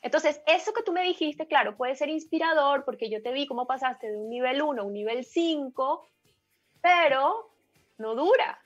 Entonces, 0.00 0.40
eso 0.46 0.72
que 0.72 0.84
tú 0.84 0.92
me 0.92 1.02
dijiste, 1.02 1.48
claro, 1.48 1.76
puede 1.76 1.96
ser 1.96 2.08
inspirador 2.08 2.84
porque 2.84 3.10
yo 3.10 3.20
te 3.20 3.32
vi 3.32 3.46
cómo 3.46 3.66
pasaste 3.66 4.10
de 4.10 4.16
un 4.16 4.30
nivel 4.30 4.62
1 4.62 4.80
a 4.80 4.84
un 4.84 4.92
nivel 4.92 5.24
5, 5.24 6.08
pero 6.80 7.50
no 7.98 8.14
dura. 8.14 8.60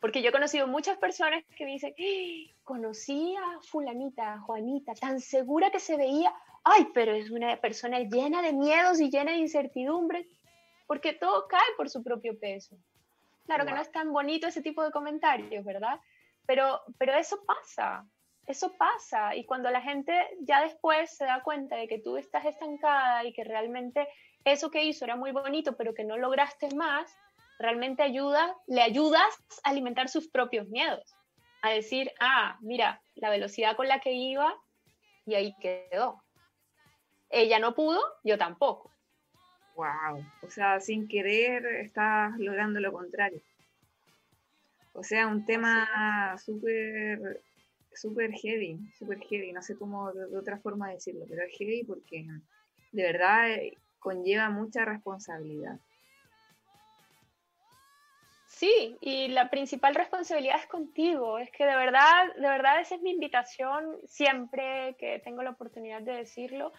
Porque 0.00 0.22
yo 0.22 0.30
he 0.30 0.32
conocido 0.32 0.66
muchas 0.66 0.96
personas 0.98 1.44
que 1.56 1.64
me 1.66 1.72
dicen, 1.72 1.94
¡Ah! 1.98 2.54
conocí 2.64 3.36
a 3.36 3.60
fulanita, 3.62 4.34
a 4.34 4.40
Juanita, 4.40 4.94
tan 4.94 5.20
segura 5.20 5.70
que 5.70 5.80
se 5.80 5.98
veía, 5.98 6.34
ay, 6.64 6.88
pero 6.94 7.12
es 7.12 7.30
una 7.30 7.56
persona 7.60 8.00
llena 8.00 8.42
de 8.42 8.52
miedos 8.52 9.00
y 9.00 9.10
llena 9.10 9.32
de 9.32 9.38
incertidumbres, 9.38 10.26
porque 10.86 11.12
todo 11.12 11.46
cae 11.46 11.60
por 11.76 11.90
su 11.90 12.02
propio 12.02 12.38
peso. 12.38 12.76
Claro 13.46 13.66
que 13.66 13.72
no 13.72 13.82
es 13.82 13.92
tan 13.92 14.12
bonito 14.12 14.46
ese 14.46 14.62
tipo 14.62 14.82
de 14.82 14.90
comentarios, 14.90 15.64
¿verdad? 15.64 16.00
Pero, 16.46 16.80
pero 16.98 17.14
eso 17.14 17.44
pasa, 17.46 18.06
eso 18.46 18.74
pasa. 18.78 19.34
Y 19.36 19.44
cuando 19.44 19.70
la 19.70 19.82
gente 19.82 20.12
ya 20.40 20.62
después 20.62 21.14
se 21.14 21.26
da 21.26 21.42
cuenta 21.42 21.76
de 21.76 21.86
que 21.86 21.98
tú 21.98 22.16
estás 22.16 22.46
estancada 22.46 23.24
y 23.24 23.34
que 23.34 23.44
realmente 23.44 24.08
eso 24.44 24.70
que 24.70 24.84
hizo 24.84 25.04
era 25.04 25.16
muy 25.16 25.32
bonito, 25.32 25.76
pero 25.76 25.92
que 25.92 26.04
no 26.04 26.16
lograste 26.16 26.74
más, 26.74 27.14
realmente 27.58 28.02
ayuda, 28.02 28.56
le 28.66 28.80
ayudas 28.80 29.34
a 29.62 29.70
alimentar 29.70 30.08
sus 30.08 30.28
propios 30.28 30.68
miedos. 30.68 31.14
A 31.60 31.70
decir, 31.70 32.10
ah, 32.20 32.56
mira, 32.60 33.02
la 33.14 33.28
velocidad 33.28 33.76
con 33.76 33.88
la 33.88 34.00
que 34.00 34.12
iba 34.12 34.54
y 35.26 35.34
ahí 35.34 35.54
quedó 35.60 36.23
ella 37.30 37.58
no 37.58 37.74
pudo, 37.74 38.00
yo 38.22 38.38
tampoco. 38.38 38.90
Wow, 39.76 40.24
o 40.42 40.50
sea, 40.50 40.80
sin 40.80 41.08
querer 41.08 41.66
estás 41.66 42.38
logrando 42.38 42.80
lo 42.80 42.92
contrario. 42.92 43.40
O 44.92 45.02
sea, 45.02 45.26
un 45.26 45.44
tema 45.44 46.36
súper 46.38 47.42
súper 47.96 48.32
heavy, 48.32 48.78
súper 48.98 49.20
heavy, 49.20 49.52
no 49.52 49.62
sé 49.62 49.76
cómo 49.76 50.12
de, 50.12 50.36
otra 50.36 50.58
forma 50.58 50.90
decirlo, 50.90 51.26
pero 51.28 51.42
es 51.42 51.56
heavy 51.56 51.84
porque 51.84 52.26
de 52.92 53.02
verdad 53.02 53.50
eh, 53.52 53.78
conlleva 53.98 54.50
mucha 54.50 54.84
responsabilidad. 54.84 55.78
Sí, 58.46 58.96
y 59.00 59.28
la 59.28 59.50
principal 59.50 59.96
responsabilidad 59.96 60.60
es 60.60 60.66
contigo. 60.66 61.38
Es 61.38 61.50
que 61.50 61.66
de 61.66 61.74
verdad, 61.74 62.32
de 62.36 62.48
verdad 62.48 62.80
esa 62.80 62.94
es 62.94 63.02
mi 63.02 63.10
invitación 63.10 63.98
siempre 64.06 64.94
que 64.96 65.18
tengo 65.24 65.42
la 65.42 65.50
oportunidad 65.50 66.02
de 66.02 66.12
decirlo. 66.12 66.72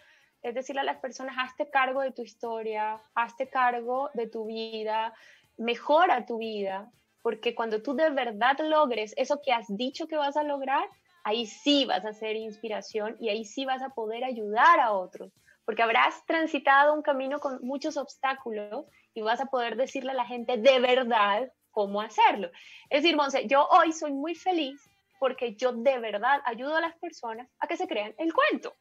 Es 0.45 0.53
decirle 0.53 0.81
a 0.81 0.84
las 0.84 0.97
personas, 0.97 1.36
hazte 1.39 1.71
cargo 1.71 2.01
de 2.01 2.12
tu 2.12 2.21
historia, 2.21 3.01
hazte 3.15 3.49
cargo 3.49 4.12
de 4.13 4.27
tu 4.27 4.45
vida, 4.45 5.12
mejora 5.58 6.27
tu 6.27 6.38
vida, 6.38 6.91
porque 7.23 7.55
cuando 7.55 7.81
tú 7.81 7.95
de 7.95 8.12
verdad 8.12 8.55
logres 8.60 9.15
eso 9.17 9.41
que 9.43 9.51
has 9.51 9.65
dicho 9.75 10.08
que 10.08 10.17
vas 10.17 10.38
a 10.38 10.43
lograr, 10.43 10.88
ahí 11.23 11.47
sí 11.47 11.86
vas 11.86 12.05
a 12.05 12.13
ser 12.13 12.36
inspiración 12.36 13.17
y 13.19 13.29
ahí 13.29 13.43
sí 13.43 13.65
vas 13.65 13.81
a 13.81 13.89
poder 13.89 14.23
ayudar 14.23 14.79
a 14.79 14.91
otros, 14.91 15.34
porque 15.65 15.81
habrás 15.81 16.23
transitado 16.27 16.93
un 16.93 17.01
camino 17.01 17.39
con 17.39 17.58
muchos 17.63 17.97
obstáculos 17.97 18.86
y 19.15 19.23
vas 19.23 19.41
a 19.41 19.47
poder 19.47 19.75
decirle 19.75 20.12
a 20.12 20.13
la 20.13 20.27
gente 20.27 20.58
de 20.58 20.79
verdad 20.79 21.51
cómo 21.71 22.01
hacerlo. 22.01 22.51
Es 22.91 23.01
decir, 23.01 23.17
Monse, 23.17 23.47
yo 23.47 23.67
hoy 23.71 23.93
soy 23.93 24.13
muy 24.13 24.36
feliz 24.36 24.79
porque 25.19 25.55
yo 25.55 25.71
de 25.71 25.97
verdad 25.97 26.39
ayudo 26.45 26.75
a 26.75 26.81
las 26.81 26.95
personas 26.97 27.49
a 27.58 27.65
que 27.65 27.77
se 27.77 27.88
crean 27.88 28.13
el 28.19 28.31
cuento. 28.31 28.75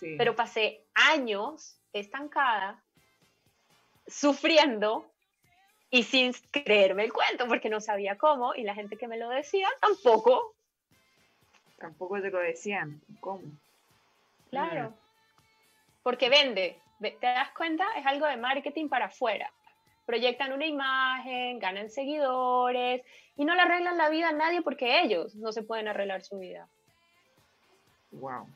Pero 0.00 0.36
pasé 0.36 0.84
años 0.94 1.80
estancada, 1.92 2.82
sufriendo 4.06 5.10
y 5.90 6.02
sin 6.02 6.32
creerme 6.50 7.04
el 7.04 7.12
cuento 7.12 7.48
porque 7.48 7.70
no 7.70 7.80
sabía 7.80 8.16
cómo 8.16 8.54
y 8.54 8.62
la 8.62 8.74
gente 8.74 8.96
que 8.96 9.08
me 9.08 9.18
lo 9.18 9.28
decía 9.28 9.68
tampoco. 9.80 10.54
Tampoco 11.78 12.20
te 12.20 12.30
lo 12.30 12.38
decían. 12.38 13.00
¿Cómo? 13.20 13.42
Claro. 14.50 14.94
Porque 16.02 16.28
vende. 16.28 16.80
¿Te 17.00 17.16
das 17.20 17.50
cuenta? 17.52 17.86
Es 17.96 18.06
algo 18.06 18.26
de 18.26 18.36
marketing 18.36 18.88
para 18.88 19.06
afuera 19.06 19.52
proyectan 20.08 20.54
una 20.54 20.64
imagen, 20.64 21.58
ganan 21.58 21.90
seguidores 21.90 23.02
y 23.36 23.44
no 23.44 23.54
le 23.54 23.60
arreglan 23.60 23.98
la 23.98 24.08
vida 24.08 24.30
a 24.30 24.32
nadie 24.32 24.62
porque 24.62 25.02
ellos 25.02 25.34
no 25.34 25.52
se 25.52 25.62
pueden 25.62 25.86
arreglar 25.86 26.22
su 26.22 26.38
vida. 26.38 26.66
Wow. 28.12 28.46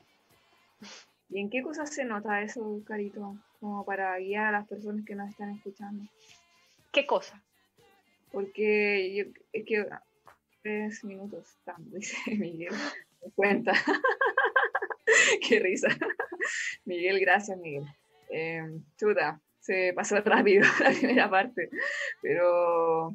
¿Y 1.33 1.41
en 1.41 1.49
qué 1.49 1.63
cosas 1.63 1.95
se 1.95 2.05
nota 2.05 2.43
eso, 2.43 2.83
Carito? 2.87 3.37
Como 3.59 3.87
para 3.87 4.19
guiar 4.19 4.47
a 4.47 4.59
las 4.59 4.69
personas 4.69 5.03
que 5.07 5.15
nos 5.15 5.31
están 5.31 5.51
escuchando. 5.57 6.05
¿Qué 6.93 7.07
cosa? 7.07 7.43
Porque 8.31 9.15
yo, 9.15 9.25
es 9.53 9.65
que 9.65 9.87
tres 10.63 11.03
minutos 11.05 11.49
estamos, 11.49 11.91
dice 11.93 12.37
Miguel. 12.37 12.75
Me 13.23 13.31
cuenta. 13.31 13.73
qué 15.49 15.59
risa. 15.59 15.89
Miguel, 16.85 17.19
gracias, 17.21 17.57
Miguel. 17.57 17.87
Eh, 18.29 18.63
chuta, 18.99 19.41
se 19.59 19.95
pasó 19.95 20.21
rápido 20.21 20.65
la 20.81 20.91
primera 20.91 21.31
parte, 21.31 21.71
pero 22.21 23.15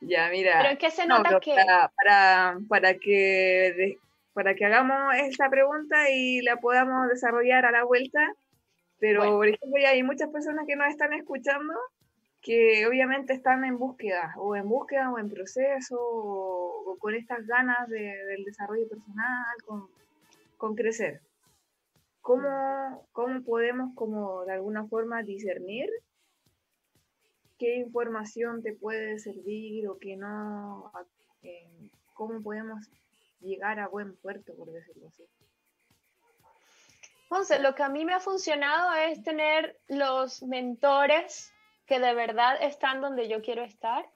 ya 0.00 0.30
mira. 0.30 0.62
Pero 0.62 0.78
que 0.78 0.90
se 0.92 1.06
nota 1.06 1.40
que 1.40 1.56
para, 1.96 2.60
para, 2.68 2.94
que 2.94 3.98
para 4.36 4.54
que 4.54 4.66
hagamos 4.66 5.14
esta 5.14 5.48
pregunta 5.48 6.10
y 6.10 6.42
la 6.42 6.58
podamos 6.58 7.08
desarrollar 7.08 7.64
a 7.64 7.70
la 7.70 7.84
vuelta, 7.84 8.34
pero 8.98 9.22
por 9.22 9.48
ejemplo 9.48 9.80
ya 9.80 9.88
hay 9.88 10.02
muchas 10.02 10.28
personas 10.28 10.66
que 10.66 10.76
nos 10.76 10.88
están 10.88 11.14
escuchando 11.14 11.72
que 12.42 12.86
obviamente 12.86 13.32
están 13.32 13.64
en 13.64 13.78
búsqueda, 13.78 14.34
o 14.36 14.54
en 14.54 14.68
búsqueda 14.68 15.10
o 15.10 15.18
en 15.18 15.30
proceso, 15.30 15.96
o, 15.98 16.98
con 16.98 17.14
estas 17.14 17.46
ganas 17.46 17.88
del 17.88 18.44
desarrollo 18.44 18.86
personal, 18.86 19.56
con, 19.64 19.88
con 20.58 20.74
crecer. 20.74 21.22
¿Cómo, 22.20 23.08
¿Cómo 23.12 23.42
podemos 23.42 23.94
como 23.94 24.44
de 24.44 24.52
alguna 24.52 24.86
forma 24.86 25.22
discernir 25.22 25.88
qué 27.58 27.76
información 27.76 28.62
te 28.62 28.74
puede 28.74 29.18
servir 29.18 29.88
o 29.88 29.96
qué 29.98 30.14
no? 30.14 30.92
Eh, 31.42 31.88
¿Cómo 32.12 32.42
podemos 32.42 32.86
llegar 33.40 33.80
a 33.80 33.88
buen 33.88 34.16
puerto, 34.16 34.54
por 34.54 34.72
decirlo 34.72 35.08
así? 35.08 35.24
Entonces, 37.24 37.60
lo 37.60 37.74
que 37.74 37.82
a 37.82 37.88
mí 37.88 38.04
me 38.04 38.14
ha 38.14 38.20
funcionado 38.20 38.94
es 38.94 39.22
tener 39.22 39.76
los 39.88 40.42
mentores 40.42 41.52
que 41.86 41.98
de 41.98 42.14
verdad 42.14 42.56
están 42.62 43.00
donde 43.00 43.28
yo 43.28 43.42
quiero 43.42 43.62
estar, 43.62 44.08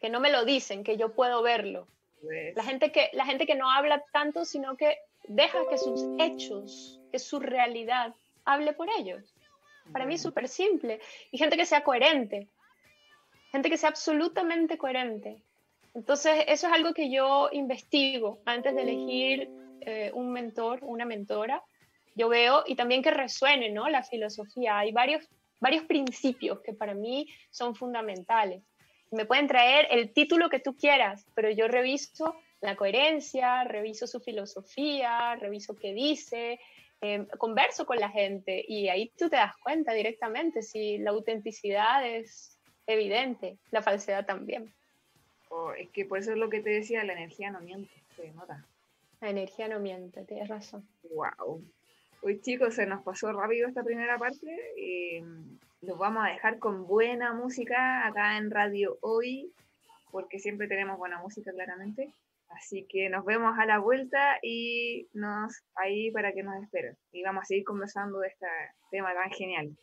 que 0.00 0.10
no 0.10 0.20
me 0.20 0.30
lo 0.30 0.44
dicen, 0.44 0.84
que 0.84 0.96
yo 0.96 1.14
puedo 1.14 1.42
verlo. 1.42 1.88
Pues 2.22 2.54
la, 2.54 2.64
gente 2.64 2.92
que, 2.92 3.10
la 3.12 3.24
gente 3.24 3.46
que 3.46 3.54
no 3.54 3.70
habla 3.70 4.04
tanto, 4.12 4.44
sino 4.44 4.76
que 4.76 4.98
deja 5.24 5.58
que 5.68 5.78
sus 5.78 6.04
hechos, 6.18 7.00
que 7.10 7.18
su 7.18 7.40
realidad 7.40 8.14
hable 8.44 8.72
por 8.72 8.88
ellos. 8.98 9.34
Para 9.92 10.04
mí 10.04 10.14
es 10.14 10.22
súper 10.22 10.48
simple. 10.48 11.00
Y 11.30 11.38
gente 11.38 11.56
que 11.56 11.64
sea 11.64 11.82
coherente. 11.82 12.48
Gente 13.52 13.70
que 13.70 13.78
sea 13.78 13.88
absolutamente 13.88 14.76
coherente. 14.76 15.42
Entonces, 15.94 16.44
eso 16.46 16.66
es 16.66 16.72
algo 16.72 16.92
que 16.92 17.10
yo 17.10 17.48
investigo 17.52 18.40
antes 18.44 18.74
de 18.74 18.82
elegir 18.82 19.48
eh, 19.80 20.10
un 20.14 20.32
mentor, 20.32 20.80
una 20.82 21.04
mentora. 21.04 21.62
Yo 22.14 22.28
veo 22.28 22.64
y 22.66 22.74
también 22.74 23.02
que 23.02 23.10
resuene 23.10 23.70
¿no? 23.70 23.88
la 23.88 24.02
filosofía. 24.02 24.78
Hay 24.78 24.92
varios, 24.92 25.28
varios 25.60 25.84
principios 25.84 26.60
que 26.60 26.72
para 26.72 26.94
mí 26.94 27.26
son 27.50 27.74
fundamentales. 27.74 28.62
Me 29.10 29.24
pueden 29.24 29.46
traer 29.46 29.86
el 29.90 30.12
título 30.12 30.50
que 30.50 30.60
tú 30.60 30.76
quieras, 30.76 31.26
pero 31.34 31.50
yo 31.50 31.68
reviso 31.68 32.34
la 32.60 32.76
coherencia, 32.76 33.64
reviso 33.64 34.06
su 34.06 34.20
filosofía, 34.20 35.36
reviso 35.36 35.76
qué 35.76 35.94
dice, 35.94 36.60
em, 37.00 37.26
converso 37.38 37.86
con 37.86 37.98
la 37.98 38.10
gente 38.10 38.64
y 38.66 38.88
ahí 38.88 39.12
tú 39.16 39.30
te 39.30 39.36
das 39.36 39.56
cuenta 39.62 39.92
directamente 39.92 40.62
si 40.62 40.98
la 40.98 41.10
autenticidad 41.10 42.06
es 42.06 42.58
evidente, 42.86 43.58
la 43.70 43.82
falsedad 43.82 44.26
también. 44.26 44.74
Oh, 45.50 45.72
es 45.72 45.88
que 45.90 46.04
por 46.04 46.18
eso 46.18 46.32
es 46.32 46.38
lo 46.38 46.50
que 46.50 46.60
te 46.60 46.70
decía, 46.70 47.04
la 47.04 47.14
energía 47.14 47.50
no 47.50 47.60
miente, 47.60 47.92
se 48.16 48.30
nota. 48.32 48.64
La 49.20 49.30
energía 49.30 49.68
no 49.68 49.80
miente, 49.80 50.24
tienes 50.24 50.48
razón. 50.48 50.86
Wow. 51.10 51.62
Hoy 52.22 52.40
chicos, 52.40 52.74
se 52.74 52.86
nos 52.86 53.02
pasó 53.02 53.32
rápido 53.32 53.68
esta 53.68 53.82
primera 53.82 54.18
parte. 54.18 54.46
y 54.76 55.22
los 55.80 55.96
vamos 55.96 56.24
a 56.26 56.30
dejar 56.30 56.58
con 56.58 56.86
buena 56.86 57.32
música 57.32 58.06
acá 58.06 58.36
en 58.36 58.50
Radio 58.50 58.98
Hoy, 59.00 59.52
porque 60.10 60.38
siempre 60.38 60.66
tenemos 60.66 60.98
buena 60.98 61.20
música 61.20 61.52
claramente. 61.52 62.12
Así 62.48 62.86
que 62.88 63.08
nos 63.08 63.24
vemos 63.24 63.58
a 63.58 63.66
la 63.66 63.78
vuelta 63.78 64.38
y 64.42 65.06
nos 65.12 65.62
ahí 65.74 66.10
para 66.10 66.32
que 66.32 66.42
nos 66.42 66.62
esperen. 66.62 66.96
Y 67.12 67.22
vamos 67.22 67.42
a 67.42 67.46
seguir 67.46 67.64
conversando 67.64 68.18
de 68.20 68.28
este 68.28 68.46
tema 68.90 69.12
tan 69.14 69.30
genial. 69.30 69.76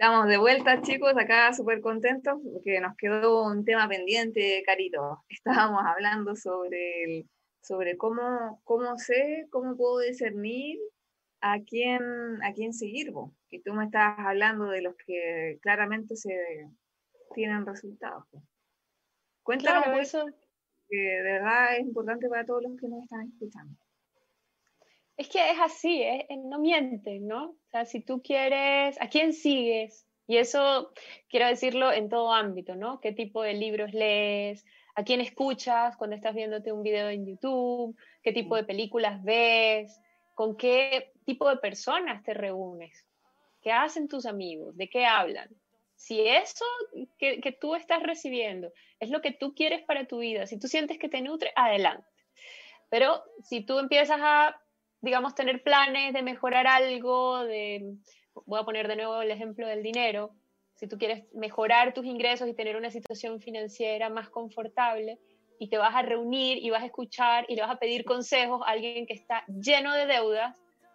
Estamos 0.00 0.28
de 0.28 0.38
vuelta, 0.38 0.80
chicos, 0.80 1.12
acá 1.16 1.52
súper 1.52 1.80
contentos 1.80 2.38
porque 2.52 2.78
nos 2.78 2.96
quedó 2.96 3.42
un 3.42 3.64
tema 3.64 3.88
pendiente, 3.88 4.62
Carito. 4.64 5.24
Estábamos 5.28 5.82
hablando 5.84 6.36
sobre, 6.36 7.02
el, 7.02 7.28
sobre 7.60 7.96
cómo, 7.96 8.60
cómo 8.62 8.96
sé, 8.96 9.48
cómo 9.50 9.76
puedo 9.76 9.98
discernir 9.98 10.78
a 11.40 11.58
quién, 11.62 12.00
a 12.44 12.52
quién 12.52 12.74
seguir. 12.74 13.10
Vos. 13.10 13.32
Y 13.50 13.60
tú 13.60 13.74
me 13.74 13.86
estabas 13.86 14.24
hablando 14.24 14.66
de 14.66 14.82
los 14.82 14.94
que 15.04 15.58
claramente 15.62 16.14
se 16.14 16.30
tienen 17.34 17.66
resultados. 17.66 18.22
Cuéntanos 19.42 19.82
claro, 19.82 20.00
eso. 20.00 20.26
que 20.88 20.96
de 20.96 21.22
verdad 21.22 21.74
es 21.76 21.80
importante 21.80 22.28
para 22.28 22.46
todos 22.46 22.62
los 22.62 22.76
que 22.76 22.86
nos 22.86 23.02
están 23.02 23.26
escuchando. 23.32 23.74
Es 25.18 25.28
que 25.28 25.50
es 25.50 25.58
así, 25.58 26.00
¿eh? 26.00 26.28
no 26.44 26.60
miente, 26.60 27.18
¿no? 27.18 27.46
O 27.46 27.70
sea, 27.72 27.84
si 27.84 28.00
tú 28.00 28.22
quieres, 28.22 28.96
¿a 29.00 29.08
quién 29.08 29.32
sigues? 29.32 30.06
Y 30.28 30.36
eso 30.36 30.92
quiero 31.28 31.48
decirlo 31.48 31.90
en 31.92 32.08
todo 32.08 32.32
ámbito, 32.32 32.76
¿no? 32.76 33.00
¿Qué 33.00 33.10
tipo 33.10 33.42
de 33.42 33.54
libros 33.54 33.92
lees? 33.92 34.64
¿A 34.94 35.02
quién 35.02 35.20
escuchas 35.20 35.96
cuando 35.96 36.14
estás 36.14 36.36
viéndote 36.36 36.70
un 36.70 36.84
video 36.84 37.08
en 37.08 37.26
YouTube? 37.26 37.96
¿Qué 38.22 38.32
tipo 38.32 38.54
de 38.54 38.62
películas 38.62 39.20
ves? 39.24 40.00
¿Con 40.34 40.56
qué 40.56 41.10
tipo 41.24 41.48
de 41.48 41.56
personas 41.56 42.22
te 42.22 42.32
reúnes? 42.32 43.04
¿Qué 43.60 43.72
hacen 43.72 44.06
tus 44.06 44.24
amigos? 44.24 44.76
¿De 44.76 44.88
qué 44.88 45.04
hablan? 45.04 45.48
Si 45.96 46.20
eso 46.20 46.64
que, 47.18 47.40
que, 47.40 47.50
tú 47.50 47.74
estás 47.74 48.04
recibiendo 48.04 48.72
es 49.00 49.10
lo 49.10 49.20
que 49.20 49.32
tú 49.32 49.52
quieres 49.52 49.82
para 49.82 50.06
tu 50.06 50.18
vida, 50.18 50.46
si 50.46 50.60
tú 50.60 50.68
sientes 50.68 50.96
que 50.96 51.08
te 51.08 51.22
nutre, 51.22 51.50
adelante. 51.56 52.06
Pero 52.88 53.24
si 53.42 53.62
tú 53.62 53.80
empiezas 53.80 54.20
a, 54.22 54.60
digamos, 55.00 55.34
tener 55.34 55.62
planes 55.62 56.12
de 56.12 56.22
mejorar 56.22 56.66
algo, 56.66 57.44
de, 57.44 57.94
voy 58.46 58.60
a 58.60 58.64
poner 58.64 58.88
de 58.88 58.96
nuevo 58.96 59.22
el 59.22 59.30
ejemplo 59.30 59.66
del 59.66 59.82
dinero, 59.82 60.30
si 60.74 60.86
tú 60.86 60.96
quieres 60.96 61.24
mejorar 61.34 61.92
tus 61.92 62.04
ingresos 62.04 62.48
y 62.48 62.54
tener 62.54 62.76
una 62.76 62.90
situación 62.90 63.40
financiera 63.40 64.10
más 64.10 64.30
confortable, 64.30 65.18
y 65.58 65.68
te 65.68 65.78
vas 65.78 65.94
a 65.94 66.02
reunir 66.02 66.58
y 66.58 66.70
vas 66.70 66.82
a 66.82 66.86
escuchar 66.86 67.44
y 67.48 67.56
le 67.56 67.62
vas 67.62 67.70
a 67.70 67.78
pedir 67.78 68.04
consejos 68.04 68.62
a 68.64 68.70
alguien 68.70 69.06
que 69.06 69.14
está 69.14 69.44
lleno 69.46 69.92
de 69.92 70.06
deudas, 70.06 70.54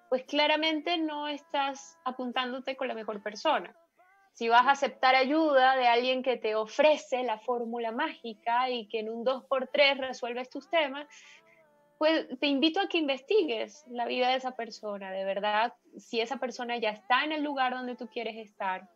pues 0.10 0.24
claramente 0.24 0.98
no 0.98 1.28
estás 1.28 1.98
apuntándote 2.06 2.76
con 2.76 2.88
la 2.88 2.94
mejor 2.94 3.22
persona. 3.22 3.76
Si 4.34 4.48
vas 4.50 4.66
a 4.66 4.72
aceptar 4.72 5.16
ayuda 5.16 5.76
de 5.76 5.88
alguien 5.88 6.24
que 6.24 6.38
te 6.38 6.56
ofrece 6.56 7.24
la 7.24 7.38
fórmula 7.40 7.92
mágica 7.92 8.70
y 8.70 8.88
que 8.88 9.00
en 9.00 9.10
un 9.10 9.24
2x3 9.26 9.98
resuelves 9.98 10.50
tus 10.50 10.70
temas, 10.70 11.08
pues 12.04 12.28
te 12.38 12.48
invito 12.48 12.82
a 12.82 12.90
que 12.90 12.98
investigues 12.98 13.86
la 13.88 14.06
vida 14.06 14.28
de 14.28 14.36
esa 14.36 14.58
persona, 14.58 15.10
de 15.10 15.24
verdad, 15.24 15.74
si 15.96 16.20
esa 16.20 16.36
persona 16.36 16.76
ya 16.76 16.90
está 16.90 17.24
en 17.24 17.32
el 17.32 17.44
lugar 17.44 17.74
donde 17.74 17.96
tú 17.96 18.10
quieres 18.10 18.36
estar, 18.36 18.90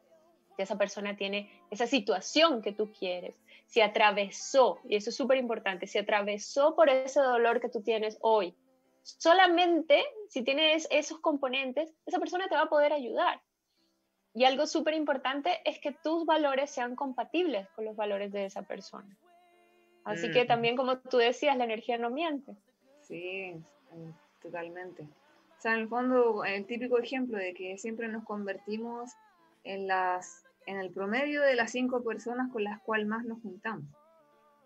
si 0.57 0.63
esa 0.63 0.77
persona 0.77 1.15
tiene 1.15 1.49
esa 1.71 1.87
situación 1.87 2.61
que 2.61 2.73
tú 2.73 2.91
quieres, 2.91 3.33
si 3.65 3.79
atravesó, 3.79 4.81
y 4.89 4.97
eso 4.97 5.11
es 5.11 5.15
súper 5.15 5.37
importante, 5.37 5.87
si 5.87 5.97
atravesó 5.97 6.75
por 6.75 6.89
ese 6.89 7.21
dolor 7.21 7.61
que 7.61 7.69
tú 7.69 7.81
tienes 7.81 8.17
hoy, 8.19 8.53
solamente 9.03 10.03
si 10.27 10.41
tienes 10.41 10.85
esos 10.91 11.21
componentes, 11.21 11.93
esa 12.05 12.19
persona 12.19 12.49
te 12.49 12.55
va 12.55 12.63
a 12.63 12.69
poder 12.69 12.91
ayudar. 12.91 13.39
Y 14.33 14.43
algo 14.43 14.67
súper 14.67 14.95
importante 14.95 15.61
es 15.63 15.79
que 15.79 15.93
tus 15.93 16.25
valores 16.25 16.71
sean 16.71 16.97
compatibles 16.97 17.69
con 17.69 17.85
los 17.85 17.95
valores 17.95 18.33
de 18.33 18.43
esa 18.43 18.63
persona. 18.63 19.17
Así 20.03 20.29
que 20.29 20.43
también, 20.43 20.75
como 20.75 20.99
tú 20.99 21.15
decías, 21.15 21.55
la 21.55 21.63
energía 21.63 21.97
no 21.97 22.09
miente. 22.09 22.57
Sí, 23.07 23.53
totalmente. 24.41 25.03
O 25.03 25.61
sea, 25.61 25.73
en 25.73 25.81
el 25.81 25.87
fondo, 25.87 26.43
el 26.43 26.65
típico 26.65 26.99
ejemplo 26.99 27.37
de 27.37 27.53
que 27.53 27.77
siempre 27.77 28.07
nos 28.07 28.23
convertimos 28.23 29.11
en, 29.63 29.87
las, 29.87 30.45
en 30.65 30.77
el 30.77 30.91
promedio 30.91 31.41
de 31.41 31.55
las 31.55 31.71
cinco 31.71 32.03
personas 32.03 32.51
con 32.51 32.63
las 32.63 32.79
cuales 32.81 33.07
más 33.07 33.25
nos 33.25 33.41
juntamos. 33.41 33.85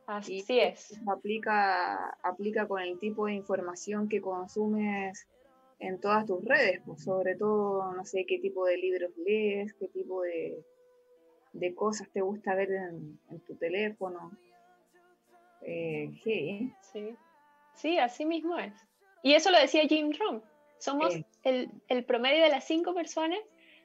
Así 0.07 0.43
es. 0.49 0.99
Aplica, 1.07 2.09
aplica 2.23 2.67
con 2.67 2.81
el 2.81 2.99
tipo 2.99 3.27
de 3.27 3.33
información 3.33 4.09
que 4.09 4.19
consumes 4.19 5.27
en 5.79 5.99
todas 5.99 6.25
tus 6.25 6.43
redes, 6.43 6.81
pues 6.85 7.03
sobre 7.03 7.35
todo, 7.35 7.93
no 7.93 8.05
sé 8.05 8.25
qué 8.27 8.39
tipo 8.39 8.65
de 8.65 8.77
libros 8.77 9.11
lees, 9.17 9.73
qué 9.73 9.87
tipo 9.87 10.21
de, 10.21 10.63
de 11.53 11.73
cosas 11.75 12.09
te 12.09 12.21
gusta 12.21 12.55
ver 12.55 12.71
en, 12.71 13.19
tu 13.47 13.55
teléfono. 13.55 14.31
Eh, 15.61 16.11
sí. 16.23 16.71
Sí, 17.75 17.97
así 17.97 18.25
mismo 18.25 18.57
es. 18.57 18.73
Y 19.23 19.33
eso 19.33 19.51
lo 19.51 19.59
decía 19.59 19.83
Jim 19.83 20.11
Rohn. 20.17 20.43
Somos 20.79 21.15
el, 21.43 21.69
el 21.87 22.05
promedio 22.05 22.43
de 22.43 22.49
las 22.49 22.65
cinco 22.65 22.93
personas 22.93 23.39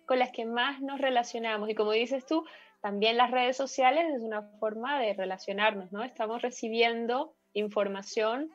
con 0.07 0.19
las 0.19 0.31
que 0.31 0.47
más 0.47 0.81
nos 0.81 1.01
relacionamos. 1.01 1.69
Y 1.69 1.75
como 1.75 1.93
dices 1.93 2.25
tú, 2.25 2.45
también 2.81 3.17
las 3.17 3.31
redes 3.31 3.57
sociales 3.57 4.07
es 4.15 4.23
una 4.23 4.43
forma 4.61 5.01
de 5.01 5.13
relacionarnos, 5.13 5.93
¿no? 5.93 6.05
Estamos 6.05 6.41
recibiendo 6.41 7.35
información, 7.53 8.51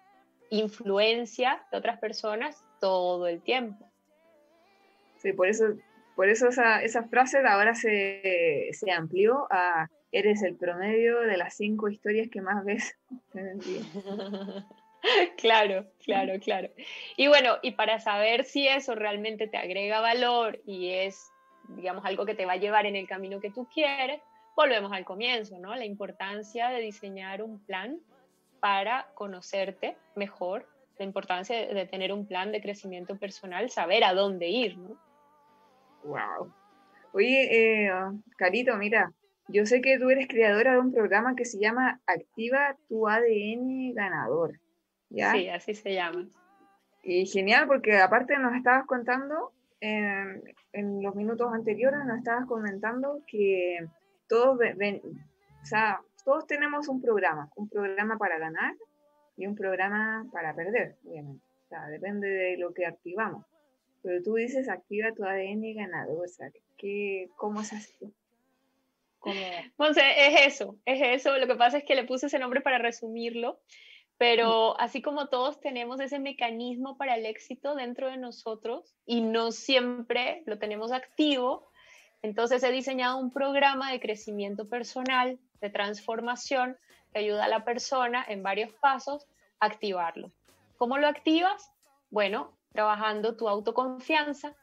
influencia 0.49 1.63
de 1.71 1.77
otras 1.77 1.99
personas 1.99 2.63
todo 2.79 3.27
el 3.27 3.41
tiempo. 3.41 3.91
Sí, 5.17 5.33
por 5.33 5.47
eso, 5.47 5.65
por 6.15 6.29
eso 6.29 6.47
esa, 6.47 6.81
esa 6.81 7.03
frase 7.03 7.39
ahora 7.45 7.75
se, 7.75 8.69
se, 8.71 8.91
amplió 8.91 9.47
a 9.51 9.87
eres 10.11 10.41
el 10.43 10.55
promedio 10.55 11.19
de 11.19 11.37
las 11.37 11.55
cinco 11.55 11.89
historias 11.89 12.29
que 12.29 12.41
más 12.41 12.65
ves 12.65 12.97
Claro, 15.37 15.85
claro, 16.05 16.39
claro. 16.39 16.69
Y 17.17 17.27
bueno, 17.27 17.57
y 17.61 17.71
para 17.71 17.99
saber 17.99 18.45
si 18.45 18.67
eso 18.67 18.93
realmente 18.93 19.47
te 19.47 19.57
agrega 19.57 19.99
valor 19.99 20.61
y 20.65 20.91
es, 20.91 21.31
digamos, 21.69 22.05
algo 22.05 22.25
que 22.25 22.35
te 22.35 22.45
va 22.45 22.53
a 22.53 22.57
llevar 22.57 22.85
en 22.85 22.95
el 22.95 23.07
camino 23.07 23.39
que 23.39 23.49
tú 23.49 23.67
quieres, 23.73 24.21
volvemos 24.55 24.91
al 24.91 25.05
comienzo, 25.05 25.57
¿no? 25.57 25.75
La 25.75 25.85
importancia 25.85 26.69
de 26.69 26.81
diseñar 26.81 27.41
un 27.41 27.65
plan 27.65 27.99
para 28.59 29.07
conocerte 29.15 29.97
mejor 30.15 30.67
la 31.01 31.05
importancia 31.05 31.57
de, 31.73 31.85
tener 31.87 32.13
un 32.13 32.27
plan 32.27 32.51
de 32.51 32.61
crecimiento 32.61 33.17
personal, 33.17 33.71
saber 33.71 34.03
a 34.03 34.13
dónde 34.13 34.47
ir, 34.49 34.77
¿no? 34.77 34.97
Wow. 36.03 36.53
Oye, 37.13 37.85
eh, 37.85 37.91
Carito, 38.37 38.75
mira, 38.77 39.11
yo 39.47 39.65
sé 39.65 39.81
que 39.81 39.97
tú 39.97 40.11
eres 40.11 40.27
creadora 40.27 40.73
de 40.73 40.79
un 40.79 40.93
programa 40.93 41.35
que 41.35 41.45
se 41.45 41.59
llama 41.59 41.99
Activa 42.05 42.77
tu 42.87 43.07
ADN 43.07 43.93
ganador. 43.95 44.59
¿Ya? 45.11 45.33
Sí, 45.33 45.49
así 45.49 45.73
se 45.73 45.93
llama. 45.93 46.27
Y 47.03 47.25
genial, 47.25 47.67
porque 47.67 47.97
aparte 47.97 48.37
nos 48.37 48.55
estabas 48.55 48.85
contando, 48.85 49.51
en, 49.79 50.43
en 50.73 51.03
los 51.03 51.15
minutos 51.15 51.51
anteriores 51.53 51.99
nos 52.05 52.17
estabas 52.17 52.45
comentando 52.47 53.21
que 53.27 53.79
todos, 54.27 54.57
ven, 54.57 55.01
o 55.61 55.65
sea, 55.65 56.01
todos 56.23 56.45
tenemos 56.47 56.87
un 56.87 57.01
programa, 57.01 57.49
un 57.55 57.67
programa 57.69 58.17
para 58.17 58.37
ganar 58.37 58.73
y 59.37 59.47
un 59.47 59.55
programa 59.55 60.27
para 60.31 60.53
perder, 60.53 60.95
obviamente. 61.05 61.43
O 61.65 61.67
sea, 61.69 61.87
depende 61.87 62.27
de 62.27 62.57
lo 62.57 62.73
que 62.73 62.85
activamos. 62.85 63.45
Pero 64.03 64.21
tú 64.23 64.35
dices 64.35 64.67
activa 64.69 65.13
tu 65.13 65.23
ADN 65.23 65.75
ganador, 65.75 66.25
o 66.25 66.27
sea, 66.27 66.49
¿qué, 66.77 67.29
¿cómo 67.35 67.61
es 67.61 67.73
así? 67.73 68.13
Monse, 69.77 70.01
es 70.17 70.47
eso, 70.47 70.77
es 70.85 71.21
eso. 71.21 71.37
Lo 71.37 71.45
que 71.45 71.55
pasa 71.55 71.77
es 71.77 71.83
que 71.83 71.95
le 71.95 72.05
puse 72.05 72.25
ese 72.25 72.39
nombre 72.39 72.61
para 72.61 72.79
resumirlo, 72.79 73.59
pero 74.21 74.79
así 74.79 75.01
como 75.01 75.29
todos 75.29 75.59
tenemos 75.59 75.99
ese 75.99 76.19
mecanismo 76.19 76.95
para 76.95 77.15
el 77.15 77.25
éxito 77.25 77.73
dentro 77.73 78.07
de 78.07 78.17
nosotros 78.17 78.93
y 79.03 79.21
no 79.21 79.51
siempre 79.51 80.43
lo 80.45 80.59
tenemos 80.59 80.91
activo, 80.91 81.71
entonces 82.21 82.61
he 82.61 82.71
diseñado 82.71 83.17
un 83.17 83.31
programa 83.31 83.91
de 83.91 83.99
crecimiento 83.99 84.69
personal, 84.69 85.39
de 85.59 85.71
transformación, 85.71 86.77
que 87.11 87.17
ayuda 87.17 87.45
a 87.45 87.47
la 87.47 87.65
persona 87.65 88.23
en 88.29 88.43
varios 88.43 88.71
pasos 88.73 89.25
a 89.59 89.65
activarlo. 89.65 90.29
¿Cómo 90.77 90.99
lo 90.99 91.07
activas? 91.07 91.71
Bueno, 92.11 92.55
trabajando 92.73 93.35
tu 93.35 93.49
autoconfianza, 93.49 94.55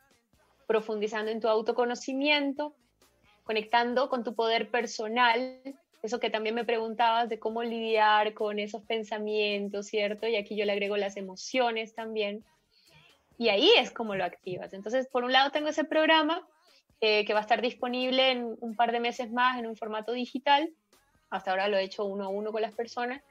profundizando 0.69 1.33
en 1.33 1.41
tu 1.41 1.49
autoconocimiento, 1.49 2.77
conectando 3.43 4.09
con 4.09 4.23
tu 4.23 4.37
poder 4.37 4.71
personal, 4.71 5.61
eso 6.03 6.21
que 6.21 6.31
también 6.31 6.55
me 6.55 6.65
preguntabas 6.65 7.29
de 7.29 7.39
cómo 7.39 7.63
lidiar 7.63 8.35
con 8.35 8.59
esos 8.59 8.83
pensamientos, 8.83 9.87
¿cierto? 9.87 10.27
Y 10.27 10.37
aquí 10.37 10.57
yo 10.57 10.65
le 10.65 10.73
agrego 10.73 10.97
las 10.97 11.17
emociones 11.17 11.95
también. 11.95 12.45
Y 13.37 13.49
ahí 13.49 13.71
es 13.79 13.91
como 13.91 14.15
lo 14.15 14.25
activas. 14.25 14.73
Entonces, 14.73 15.07
por 15.09 15.25
un 15.25 15.33
lado 15.33 15.51
tengo 15.51 15.69
ese 15.69 15.85
programa 15.85 16.47
eh, 17.01 17.25
que 17.25 17.33
va 17.33 17.41
a 17.41 17.43
estar 17.43 17.63
disponible 17.63 18.31
en 18.31 18.57
un 18.61 18.75
par 18.75 18.93
de 18.93 19.01
meses 19.01 19.31
más 19.31 19.59
en 19.59 19.67
un 19.67 19.77
formato 19.77 20.13
digital 20.13 20.73
hasta 21.31 21.51
ahora 21.51 21.69
lo 21.69 21.77
he 21.77 21.85
hecho 21.85 22.05
uno 22.05 22.25
a 22.25 22.29
uno 22.29 22.53
con 22.53 22.63
las 22.63 22.73
personas. 22.73 23.23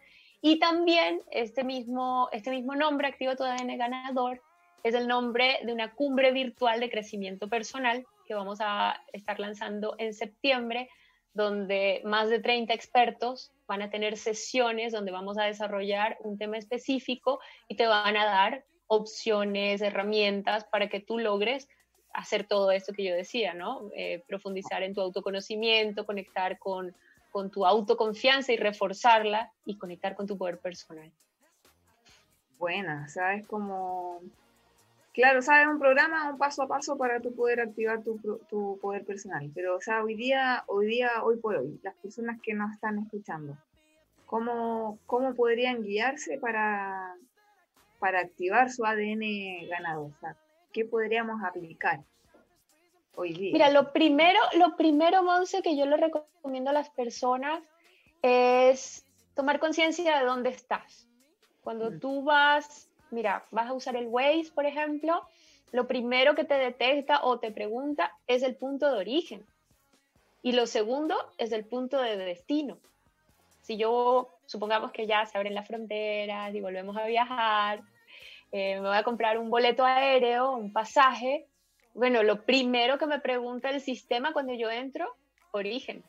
Y 0.42 0.60
también 0.60 1.22
este 1.32 1.64
mismo, 1.64 2.30
este 2.32 2.52
mismo 2.52 2.76
nombre, 2.76 3.08
Activo 3.08 3.36
tu 3.36 3.44
ADN 3.44 3.78
Ganador, 3.78 4.42
es 4.84 4.94
el 4.94 5.08
nombre 5.08 5.60
de 5.64 5.74
una 5.74 5.94
cumbre 5.94 6.32
virtual 6.32 6.80
de 6.80 6.90
crecimiento 6.90 7.50
personal 7.50 8.06
que 8.26 8.36
vamos 8.36 8.60
a 8.62 9.02
estar 9.14 9.40
lanzando 9.40 9.96
en 9.98 10.14
septiembre, 10.14 10.90
donde 11.34 12.02
más 12.04 12.30
de 12.30 12.40
30 12.40 12.74
expertos 12.74 13.52
van 13.68 13.82
a 13.82 13.90
tener 13.90 14.18
sesiones 14.18 14.92
donde 14.92 15.12
vamos 15.12 15.38
a 15.38 15.44
desarrollar 15.44 16.18
un 16.22 16.38
tema 16.38 16.58
específico 16.58 17.40
y 17.68 17.76
te 17.76 17.88
van 17.88 18.18
a 18.18 18.26
dar 18.26 18.66
opciones, 18.88 19.82
herramientas 19.82 20.66
para 20.66 20.88
que 20.90 21.00
tú 21.00 21.20
logres 21.20 21.68
hacer 22.14 22.48
todo 22.48 22.72
esto 22.72 22.94
que 22.94 23.04
yo 23.04 23.14
decía, 23.14 23.54
¿no? 23.54 23.90
Eh, 23.96 24.24
profundizar 24.28 24.82
en 24.82 24.94
tu 24.94 25.02
autoconocimiento, 25.02 26.06
conectar 26.06 26.58
con 26.58 26.96
con 27.38 27.52
tu 27.52 27.68
autoconfianza 27.68 28.52
y 28.52 28.58
reforzarla 28.58 29.52
y 29.64 29.78
conectar 29.78 30.16
con 30.16 30.26
tu 30.26 30.38
poder 30.40 30.60
personal. 30.60 31.12
Buena, 32.58 33.08
sabes 33.10 33.46
como, 33.46 34.22
claro, 35.18 35.42
sabes 35.42 35.68
un 35.68 35.80
programa, 35.80 36.30
un 36.30 36.38
paso 36.38 36.62
a 36.62 36.68
paso 36.68 36.96
para 36.96 37.20
tu 37.20 37.34
poder 37.34 37.60
activar 37.60 38.04
tu, 38.04 38.20
tu, 38.48 38.78
poder 38.80 39.04
personal, 39.04 39.50
pero 39.56 39.76
o 39.76 39.82
sea, 39.82 40.04
hoy 40.04 40.14
día, 40.14 40.64
hoy 40.68 40.86
día, 40.86 41.24
hoy 41.24 41.38
por 41.38 41.56
hoy, 41.56 41.80
las 41.82 41.96
personas 41.96 42.40
que 42.40 42.54
nos 42.54 42.72
están 42.72 43.00
escuchando, 43.00 43.58
¿cómo, 44.28 45.00
cómo 45.08 45.34
podrían 45.34 45.82
guiarse 45.82 46.38
para, 46.38 47.16
para 47.98 48.20
activar 48.20 48.70
su 48.70 48.86
ADN 48.86 49.68
ganador? 49.68 50.12
O 50.16 50.20
sea, 50.20 50.38
¿qué 50.72 50.86
podríamos 50.86 51.44
aplicar? 51.44 52.02
Mira, 53.18 53.72
lo 53.72 53.92
primero, 53.92 54.40
lo 54.60 54.78
primero, 54.78 55.24
Monse, 55.24 55.64
que 55.64 55.76
yo 55.76 55.88
le 55.88 55.98
recomiendo 55.98 56.70
a 56.70 56.74
las 56.74 56.92
personas 56.92 57.64
es 58.22 59.04
tomar 59.34 59.60
conciencia 59.60 60.20
de 60.20 60.26
dónde 60.26 60.52
estás. 60.52 61.08
Cuando 61.62 61.90
mm. 61.90 62.00
tú 62.00 62.24
vas, 62.24 62.92
mira, 63.12 63.44
vas 63.52 63.68
a 63.68 63.74
usar 63.74 63.96
el 63.96 64.08
Waze, 64.08 64.52
por 64.54 64.66
ejemplo, 64.66 65.24
lo 65.72 65.88
primero 65.88 66.36
que 66.36 66.44
te 66.44 66.56
detecta 66.56 67.24
o 67.24 67.40
te 67.40 67.52
pregunta 67.52 68.14
es 68.28 68.44
el 68.44 68.56
punto 68.56 68.92
de 68.92 69.00
origen. 69.00 69.46
Y 70.42 70.54
lo 70.54 70.66
segundo 70.66 71.16
es 71.38 71.52
el 71.52 71.66
punto 71.66 72.00
de 72.00 72.16
destino. 72.16 72.78
Si 73.62 73.78
yo, 73.78 74.40
supongamos 74.46 74.92
que 74.92 75.08
ya 75.08 75.26
se 75.26 75.38
abren 75.38 75.56
las 75.56 75.68
fronteras 75.68 76.54
y 76.56 76.62
volvemos 76.62 76.96
a 76.96 77.06
viajar, 77.06 77.82
eh, 78.52 78.80
me 78.80 78.88
voy 78.88 78.98
a 78.98 79.04
comprar 79.04 79.38
un 79.38 79.50
boleto 79.50 79.84
aéreo, 79.84 80.54
un 80.54 80.72
pasaje, 80.72 81.48
bueno, 81.94 82.24
lo 82.24 82.46
primero 82.46 82.98
que 82.98 83.08
me 83.08 83.20
pregunta 83.20 83.72
el 83.72 83.82
sistema 83.82 84.32
cuando 84.32 84.54
yo 84.54 84.70
entro, 84.70 85.16
origen. 85.52 86.04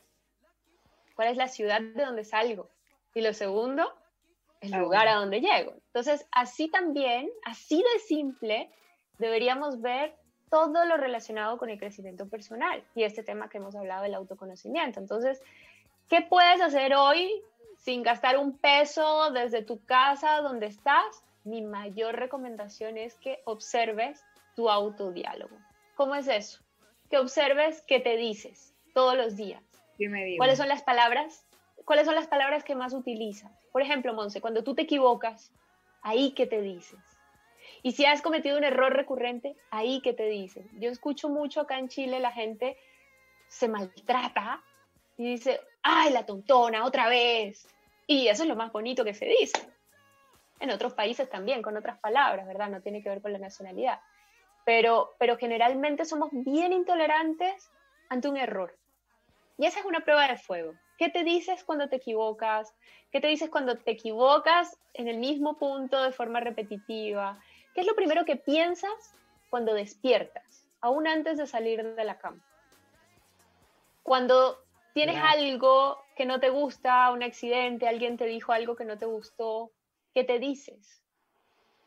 ¿Cuál 1.16 1.28
es 1.28 1.36
la 1.36 1.49
ciudad 1.49 1.80
de 1.80 2.05
donde 2.05 2.24
salgo? 2.24 2.68
Y 3.14 3.22
lo 3.22 3.32
segundo, 3.32 3.92
el 4.61 4.72
lugar 4.72 5.09
a 5.09 5.14
donde 5.14 5.40
llego. 5.40 5.74
Entonces, 5.86 6.26
así 6.32 6.68
también, 6.68 7.30
así 7.44 7.76
de 7.76 7.98
simple, 8.00 8.70
deberíamos 9.18 9.80
ver 9.80 10.14
todo 10.50 10.84
lo 10.84 10.96
relacionado 10.96 11.59
con 11.59 11.70
el 11.70 11.78
crecimiento 11.78 12.28
personal 12.28 12.82
y 12.94 13.04
este 13.04 13.22
tema 13.22 13.48
que 13.48 13.59
hemos 13.59 13.76
hablado 13.76 14.02
del 14.02 14.14
autoconocimiento. 14.14 15.00
Entonces, 15.00 15.42
¿qué 16.09 16.22
puedes 16.22 16.61
hacer 16.61 16.94
hoy 16.94 17.42
sin 17.76 18.02
gastar 18.02 18.38
un 18.38 18.56
peso 18.59 19.30
desde 19.30 19.62
tu 19.62 19.84
casa 19.84 20.40
donde 20.40 20.66
estás? 20.66 21.22
Mi 21.44 21.62
mayor 21.62 22.16
recomendación 22.16 22.98
es 22.98 23.14
que 23.16 23.40
observes 23.44 24.24
tu 24.56 24.68
autodiálogo. 24.70 25.56
¿Cómo 25.94 26.14
es 26.14 26.28
eso? 26.28 26.61
Que 27.11 27.18
observes 27.18 27.82
qué 27.86 28.00
te 28.00 28.16
dices 28.16 28.74
todos 28.94 29.16
los 29.16 29.36
días. 29.36 29.62
¿Cuáles 30.36 30.59
son 30.59 30.68
las 30.68 30.82
palabras? 30.82 31.47
¿Cuáles 31.89 32.05
son 32.05 32.16
las 32.16 32.26
palabras 32.26 32.64
que 32.64 32.74
más 32.74 32.93
utilizas? 32.93 33.51
Por 33.72 33.80
ejemplo, 33.80 34.12
Monse, 34.12 34.43
cuando 34.43 34.62
tú 34.62 34.74
te 34.74 34.82
equivocas, 34.82 35.51
ahí 36.03 36.32
qué 36.32 36.47
te 36.47 36.61
dices. 36.61 37.01
Y 37.82 37.93
si 37.93 38.05
has 38.05 38.20
cometido 38.20 38.59
un 38.59 38.64
error 38.64 38.93
recurrente, 38.93 39.57
ahí 39.70 40.03
qué 40.03 40.12
te 40.12 40.26
dicen. 40.26 40.68
Yo 40.78 40.91
escucho 40.91 41.30
mucho 41.30 41.62
acá 41.62 41.78
en 41.78 41.89
Chile 41.89 42.20
la 42.20 42.30
gente 42.30 42.76
se 43.49 43.68
maltrata 43.68 44.62
y 45.16 45.30
dice, 45.30 45.62
ay, 45.82 46.12
la 46.12 46.26
tontona, 46.26 46.84
otra 46.84 47.09
vez. 47.09 47.66
Y 48.07 48.28
eso 48.28 48.43
es 48.43 48.51
lo 48.51 48.57
más 48.57 48.70
bonito 48.70 49.03
que 49.03 49.14
se 49.14 49.24
dice. 49.24 49.59
En 50.61 50.70
otros 50.70 50.93
países 50.93 51.30
también, 51.30 51.62
con 51.62 51.74
otras 51.74 51.99
palabras, 52.01 52.47
¿verdad? 52.47 52.68
No 52.68 52.82
tiene 52.82 53.03
que 53.03 53.09
ver 53.09 53.22
con 53.22 53.32
la 53.32 53.39
nacionalidad. 53.39 53.99
Pero, 54.66 55.14
pero 55.18 55.39
generalmente 55.39 56.05
somos 56.05 56.28
bien 56.32 56.74
intolerantes 56.74 57.70
ante 58.11 58.28
un 58.28 58.36
error. 58.36 58.76
Y 59.57 59.64
esa 59.64 59.80
es 59.80 59.86
una 59.86 60.01
prueba 60.01 60.28
de 60.28 60.36
fuego. 60.36 60.74
¿Qué 60.99 61.11
te 61.11 61.22
dices 61.22 61.62
cuando 61.62 61.88
te 61.88 61.96
equivocas? 61.96 62.74
¿Qué 63.12 63.20
te 63.20 63.28
dices 63.28 63.49
cuando 63.51 63.76
te 63.78 63.92
equivocas 63.92 64.76
en 64.94 65.07
el 65.07 65.18
mismo 65.18 65.57
punto 65.57 66.03
de 66.03 66.11
forma 66.11 66.40
repetitiva? 66.40 67.38
¿Qué 67.72 67.82
es 67.82 67.86
lo 67.86 67.94
primero 67.94 68.24
que 68.24 68.34
piensas 68.34 69.14
cuando 69.49 69.74
despiertas, 69.74 70.66
aún 70.80 71.07
antes 71.07 71.38
de 71.38 71.46
salir 71.46 71.94
de 71.94 72.05
la 72.05 72.18
cama? 72.18 72.44
Cuando 74.03 74.59
tienes 74.92 75.22
algo 75.22 76.03
que 76.16 76.26
no 76.26 76.40
te 76.40 76.51
gusta, 76.51 77.12
un 77.12 77.22
accidente, 77.22 77.86
alguien 77.86 78.16
te 78.16 78.26
dijo 78.26 78.51
algo 78.53 78.74
que 78.74 78.84
no 78.84 78.99
te 78.99 79.07
gustó, 79.07 79.70
¿qué 80.12 80.24
te 80.24 80.40
dices? 80.40 81.01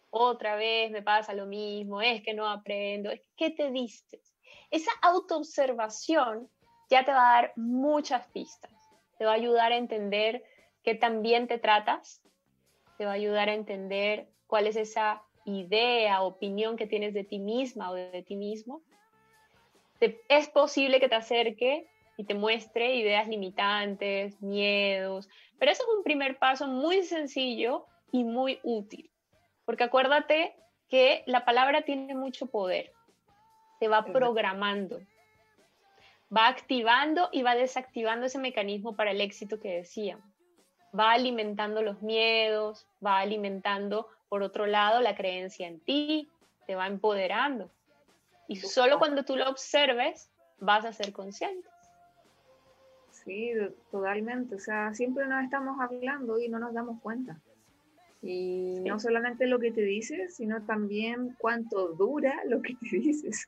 Otra 0.09 0.55
vez 0.55 0.89
me 0.89 1.01
pasa 1.01 1.33
lo 1.33 1.47
mismo, 1.47 2.01
es 2.01 2.23
que 2.23 2.33
no 2.33 2.49
aprendo, 2.49 3.11
¿qué 3.35 3.49
te 3.49 3.71
dices? 3.71 4.33
Esa 4.69 4.91
autoobservación 5.01 6.49
ya 6.89 7.03
te 7.03 7.11
va 7.11 7.29
a 7.29 7.41
dar 7.41 7.53
muchas 7.57 8.25
pistas 8.27 8.80
te 9.21 9.25
va 9.25 9.33
a 9.33 9.35
ayudar 9.35 9.71
a 9.71 9.77
entender 9.77 10.43
qué 10.81 10.95
también 10.95 11.47
te 11.47 11.59
tratas, 11.59 12.23
te 12.97 13.05
va 13.05 13.11
a 13.11 13.13
ayudar 13.13 13.49
a 13.49 13.53
entender 13.53 14.25
cuál 14.47 14.65
es 14.65 14.75
esa 14.75 15.21
idea, 15.45 16.23
opinión 16.23 16.75
que 16.75 16.87
tienes 16.87 17.13
de 17.13 17.23
ti 17.23 17.37
misma 17.37 17.91
o 17.91 17.93
de 17.93 18.23
ti 18.23 18.35
mismo. 18.35 18.81
es 19.99 20.49
posible 20.49 20.99
que 20.99 21.07
te 21.07 21.13
acerque 21.13 21.87
y 22.17 22.23
te 22.23 22.33
muestre 22.33 22.95
ideas 22.95 23.27
limitantes, 23.27 24.41
miedos, 24.41 25.29
pero 25.59 25.71
eso 25.71 25.83
es 25.83 25.97
un 25.97 26.03
primer 26.03 26.39
paso 26.39 26.65
muy 26.65 27.03
sencillo 27.03 27.85
y 28.11 28.23
muy 28.23 28.59
útil, 28.63 29.11
porque 29.65 29.83
acuérdate 29.83 30.55
que 30.89 31.21
la 31.27 31.45
palabra 31.45 31.83
tiene 31.83 32.15
mucho 32.15 32.47
poder, 32.47 32.91
te 33.79 33.87
va 33.87 34.03
programando, 34.03 34.99
va 36.35 36.47
activando 36.47 37.29
y 37.31 37.43
va 37.43 37.55
desactivando 37.55 38.25
ese 38.25 38.39
mecanismo 38.39 38.95
para 38.95 39.11
el 39.11 39.21
éxito 39.21 39.59
que 39.59 39.77
decíamos. 39.77 40.25
Va 40.97 41.11
alimentando 41.11 41.81
los 41.81 42.01
miedos, 42.01 42.87
va 43.05 43.19
alimentando, 43.19 44.07
por 44.29 44.43
otro 44.43 44.65
lado, 44.65 45.01
la 45.01 45.15
creencia 45.15 45.67
en 45.67 45.79
ti, 45.79 46.29
te 46.65 46.75
va 46.75 46.87
empoderando. 46.87 47.69
Y 48.47 48.57
solo 48.57 48.99
cuando 48.99 49.23
tú 49.23 49.35
lo 49.35 49.49
observes, 49.49 50.29
vas 50.59 50.85
a 50.85 50.93
ser 50.93 51.13
consciente. 51.13 51.67
Sí, 53.09 53.53
totalmente. 53.91 54.55
O 54.55 54.59
sea, 54.59 54.93
siempre 54.93 55.27
nos 55.27 55.43
estamos 55.43 55.79
hablando 55.79 56.39
y 56.39 56.49
no 56.49 56.59
nos 56.59 56.73
damos 56.73 56.99
cuenta. 57.01 57.39
Y 58.21 58.79
no 58.85 58.99
solamente 58.99 59.47
lo 59.47 59.59
que 59.59 59.71
te 59.71 59.81
dices, 59.81 60.35
sino 60.35 60.61
también 60.63 61.35
cuánto 61.39 61.89
dura 61.89 62.41
lo 62.45 62.61
que 62.61 62.75
te 62.89 62.97
dices. 62.97 63.47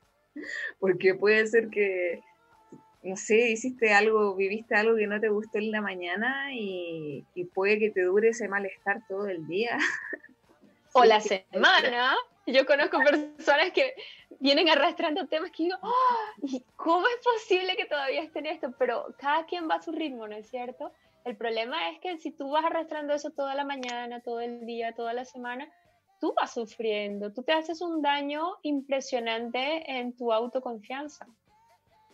Porque 0.79 1.15
puede 1.15 1.45
ser 1.47 1.69
que 1.69 2.21
no 3.03 3.17
sé, 3.17 3.51
hiciste 3.51 3.93
algo, 3.93 4.33
viviste 4.35 4.75
algo 4.75 4.95
que 4.95 5.07
no 5.07 5.19
te 5.19 5.27
gustó 5.27 5.57
en 5.57 5.71
la 5.71 5.81
mañana 5.81 6.53
y, 6.53 7.25
puede 7.53 7.77
que 7.77 7.91
te 7.91 8.03
dure 8.03 8.29
ese 8.29 8.47
malestar 8.47 9.05
todo 9.07 9.27
el 9.27 9.45
día. 9.47 9.77
O 10.95 11.03
la 11.05 11.19
semana. 11.19 12.15
Yo 12.45 12.67
conozco 12.67 12.99
personas 12.99 13.71
que 13.73 13.95
vienen 14.39 14.69
arrastrando 14.69 15.25
temas 15.25 15.49
que 15.49 15.63
digo. 15.63 15.77
¿y 16.43 16.63
cómo 16.75 17.07
es 17.07 17.17
posible 17.25 17.75
que 17.75 17.85
todavía 17.85 18.21
estén 18.21 18.45
esto? 18.45 18.75
Pero 18.77 19.07
cada 19.17 19.43
quien 19.47 19.67
va 19.67 19.77
a 19.77 19.81
su 19.81 19.91
ritmo, 19.91 20.27
¿no 20.27 20.35
es 20.35 20.47
cierto? 20.51 20.91
El 21.25 21.35
problema 21.35 21.89
es 21.89 21.99
que 21.99 22.19
si 22.19 22.29
tú 22.29 22.51
vas 22.51 22.63
arrastrando 22.63 23.11
eso 23.15 23.31
toda 23.31 23.55
la 23.55 23.65
mañana, 23.65 24.19
todo 24.19 24.39
el 24.39 24.67
día, 24.67 24.93
toda 24.93 25.13
la 25.13 25.25
semana, 25.25 25.67
tú 26.21 26.31
vas 26.39 26.53
sufriendo, 26.53 27.33
tú 27.33 27.41
te 27.41 27.53
haces 27.53 27.81
un 27.81 28.03
daño 28.03 28.57
impresionante 28.61 29.91
en 29.91 30.15
tu 30.15 30.31
autoconfianza 30.31 31.25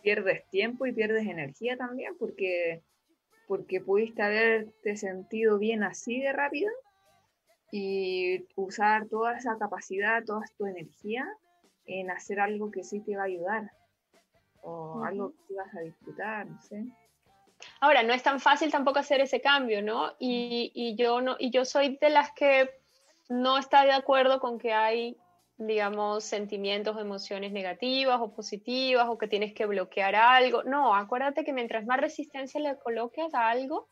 pierdes 0.02 0.48
tiempo 0.48 0.86
y 0.86 0.92
pierdes 0.92 1.26
energía 1.26 1.76
también 1.76 2.16
porque, 2.18 2.82
porque 3.46 3.80
pudiste 3.80 4.22
haberte 4.22 4.96
sentido 4.96 5.58
bien 5.58 5.82
así 5.82 6.20
de 6.20 6.32
rápido 6.32 6.70
y 7.72 8.46
usar 8.56 9.06
toda 9.06 9.36
esa 9.36 9.58
capacidad, 9.58 10.24
toda 10.24 10.42
tu 10.56 10.66
energía 10.66 11.26
en 11.86 12.10
hacer 12.10 12.40
algo 12.40 12.70
que 12.70 12.84
sí 12.84 13.00
te 13.00 13.16
va 13.16 13.22
a 13.22 13.26
ayudar 13.26 13.70
o 14.62 15.04
algo 15.04 15.32
que 15.48 15.54
vas 15.54 15.74
a 15.74 15.80
disfrutar, 15.80 16.46
no 16.46 16.60
sé. 16.60 16.84
Ahora, 17.80 18.02
no 18.02 18.12
es 18.12 18.22
tan 18.22 18.40
fácil 18.40 18.70
tampoco 18.70 18.98
hacer 18.98 19.20
ese 19.20 19.40
cambio, 19.40 19.82
¿no? 19.82 20.12
Y, 20.18 20.72
y, 20.74 20.96
yo 20.96 21.20
no, 21.20 21.36
y 21.38 21.50
yo 21.50 21.64
soy 21.64 21.98
de 22.00 22.10
las 22.10 22.32
que 22.32 22.70
no 23.28 23.58
está 23.58 23.84
de 23.84 23.92
acuerdo 23.92 24.40
con 24.40 24.58
que 24.58 24.72
hay 24.72 25.16
digamos, 25.60 26.24
sentimientos 26.24 26.96
o 26.96 27.00
emociones 27.00 27.52
negativas 27.52 28.18
o 28.20 28.32
positivas 28.32 29.06
o 29.08 29.18
que 29.18 29.28
tienes 29.28 29.52
que 29.52 29.66
bloquear 29.66 30.16
algo. 30.16 30.62
No, 30.62 30.94
acuérdate 30.94 31.44
que 31.44 31.52
mientras 31.52 31.84
más 31.84 32.00
resistencia 32.00 32.60
le 32.60 32.78
coloques 32.78 33.32
a 33.34 33.50
algo, 33.50 33.86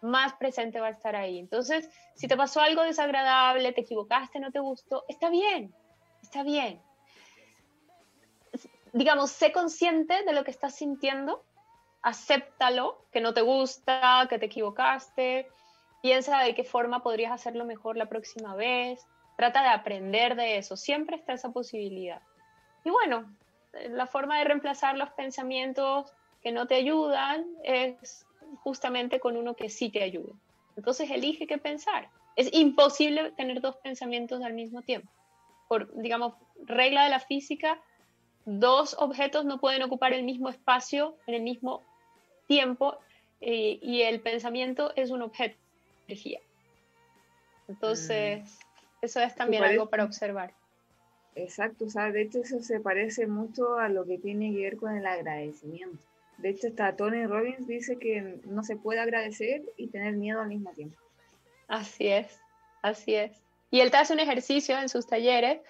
más 0.00 0.32
presente 0.34 0.80
va 0.80 0.88
a 0.88 0.90
estar 0.90 1.14
ahí. 1.14 1.38
Entonces, 1.38 1.88
si 2.14 2.26
te 2.26 2.36
pasó 2.36 2.60
algo 2.60 2.82
desagradable, 2.82 3.72
te 3.72 3.82
equivocaste, 3.82 4.40
no 4.40 4.50
te 4.50 4.60
gustó, 4.60 5.04
está 5.06 5.28
bien, 5.28 5.74
está 6.22 6.42
bien. 6.42 6.80
Digamos, 8.94 9.30
sé 9.30 9.52
consciente 9.52 10.24
de 10.24 10.32
lo 10.32 10.44
que 10.44 10.50
estás 10.50 10.74
sintiendo, 10.74 11.44
acéptalo, 12.02 13.04
que 13.12 13.20
no 13.20 13.34
te 13.34 13.42
gusta, 13.42 14.26
que 14.30 14.38
te 14.38 14.46
equivocaste, 14.46 15.46
piensa 16.02 16.40
de 16.40 16.54
qué 16.54 16.64
forma 16.64 17.02
podrías 17.02 17.32
hacerlo 17.32 17.64
mejor 17.66 17.96
la 17.96 18.06
próxima 18.06 18.54
vez, 18.54 19.06
Trata 19.36 19.62
de 19.62 19.68
aprender 19.68 20.36
de 20.36 20.58
eso, 20.58 20.76
siempre 20.76 21.16
está 21.16 21.32
esa 21.32 21.50
posibilidad. 21.50 22.20
Y 22.84 22.90
bueno, 22.90 23.34
la 23.90 24.06
forma 24.06 24.38
de 24.38 24.44
reemplazar 24.44 24.96
los 24.96 25.10
pensamientos 25.10 26.12
que 26.42 26.52
no 26.52 26.66
te 26.66 26.74
ayudan 26.74 27.46
es 27.64 28.26
justamente 28.62 29.20
con 29.20 29.36
uno 29.36 29.54
que 29.54 29.68
sí 29.68 29.90
te 29.90 30.02
ayuda. 30.02 30.34
Entonces 30.76 31.10
elige 31.10 31.46
qué 31.46 31.58
pensar. 31.58 32.08
Es 32.36 32.52
imposible 32.52 33.32
tener 33.32 33.60
dos 33.60 33.76
pensamientos 33.76 34.42
al 34.42 34.54
mismo 34.54 34.82
tiempo. 34.82 35.10
Por, 35.68 35.94
digamos, 36.00 36.34
regla 36.64 37.04
de 37.04 37.10
la 37.10 37.20
física, 37.20 37.80
dos 38.44 38.96
objetos 38.98 39.44
no 39.44 39.58
pueden 39.58 39.82
ocupar 39.82 40.12
el 40.12 40.24
mismo 40.24 40.48
espacio 40.48 41.16
en 41.26 41.34
el 41.34 41.42
mismo 41.42 41.82
tiempo 42.46 42.98
eh, 43.40 43.78
y 43.80 44.02
el 44.02 44.20
pensamiento 44.20 44.92
es 44.96 45.10
un 45.10 45.22
objeto 45.22 45.56
de 45.56 46.14
energía. 46.14 46.40
Entonces, 47.68 48.58
eso 49.02 49.20
es 49.20 49.34
también 49.34 49.64
algo 49.64 49.90
para 49.90 50.04
observar. 50.04 50.54
Exacto, 51.34 51.86
o 51.86 51.90
sea, 51.90 52.10
de 52.10 52.22
hecho 52.22 52.40
eso 52.40 52.60
se 52.60 52.80
parece 52.80 53.26
mucho 53.26 53.78
a 53.78 53.88
lo 53.88 54.04
que 54.04 54.18
tiene 54.18 54.52
que 54.52 54.60
ver 54.60 54.76
con 54.76 54.96
el 54.96 55.06
agradecimiento. 55.06 55.98
De 56.38 56.50
hecho, 56.50 56.66
está 56.68 56.96
Tony 56.96 57.26
Robbins 57.26 57.66
dice 57.66 57.98
que 57.98 58.38
no 58.44 58.64
se 58.64 58.76
puede 58.76 59.00
agradecer 59.00 59.62
y 59.76 59.88
tener 59.88 60.14
miedo 60.14 60.40
al 60.40 60.48
mismo 60.48 60.70
tiempo. 60.72 60.96
Así 61.68 62.08
es, 62.08 62.40
así 62.82 63.14
es. 63.14 63.32
Y 63.70 63.80
él 63.80 63.90
te 63.90 63.96
hace 63.96 64.12
un 64.12 64.20
ejercicio 64.20 64.78
en 64.78 64.88
sus 64.88 65.06
talleres 65.06 65.60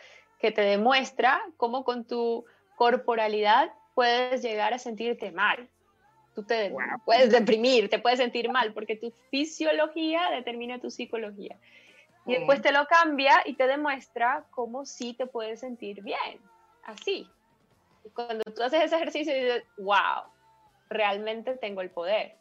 que 0.40 0.50
te 0.50 0.62
demuestra 0.62 1.40
cómo 1.56 1.84
con 1.84 2.04
tu 2.04 2.44
corporalidad 2.76 3.72
puedes 3.94 4.42
llegar 4.42 4.74
a 4.74 4.78
sentirte 4.78 5.30
mal. 5.30 5.68
Tú 6.34 6.42
te 6.42 6.72
puedes 7.04 7.30
deprimir, 7.30 7.90
te 7.90 7.98
puedes 7.98 8.18
sentir 8.18 8.50
mal, 8.50 8.72
porque 8.72 8.96
tu 8.96 9.12
fisiología 9.30 10.30
determina 10.30 10.80
tu 10.80 10.90
psicología. 10.90 11.56
Y 12.24 12.34
después 12.34 12.62
te 12.62 12.72
lo 12.72 12.86
cambia 12.86 13.42
y 13.44 13.54
te 13.54 13.66
demuestra 13.66 14.46
cómo 14.50 14.84
sí 14.84 15.14
te 15.14 15.26
puedes 15.26 15.60
sentir 15.60 16.02
bien, 16.02 16.40
así. 16.84 17.28
Y 18.04 18.10
cuando 18.10 18.44
tú 18.44 18.62
haces 18.62 18.84
ese 18.84 18.96
ejercicio 18.96 19.34
dices, 19.34 19.64
wow, 19.78 20.24
realmente 20.88 21.56
tengo 21.56 21.80
el 21.80 21.90
poder. 21.90 22.36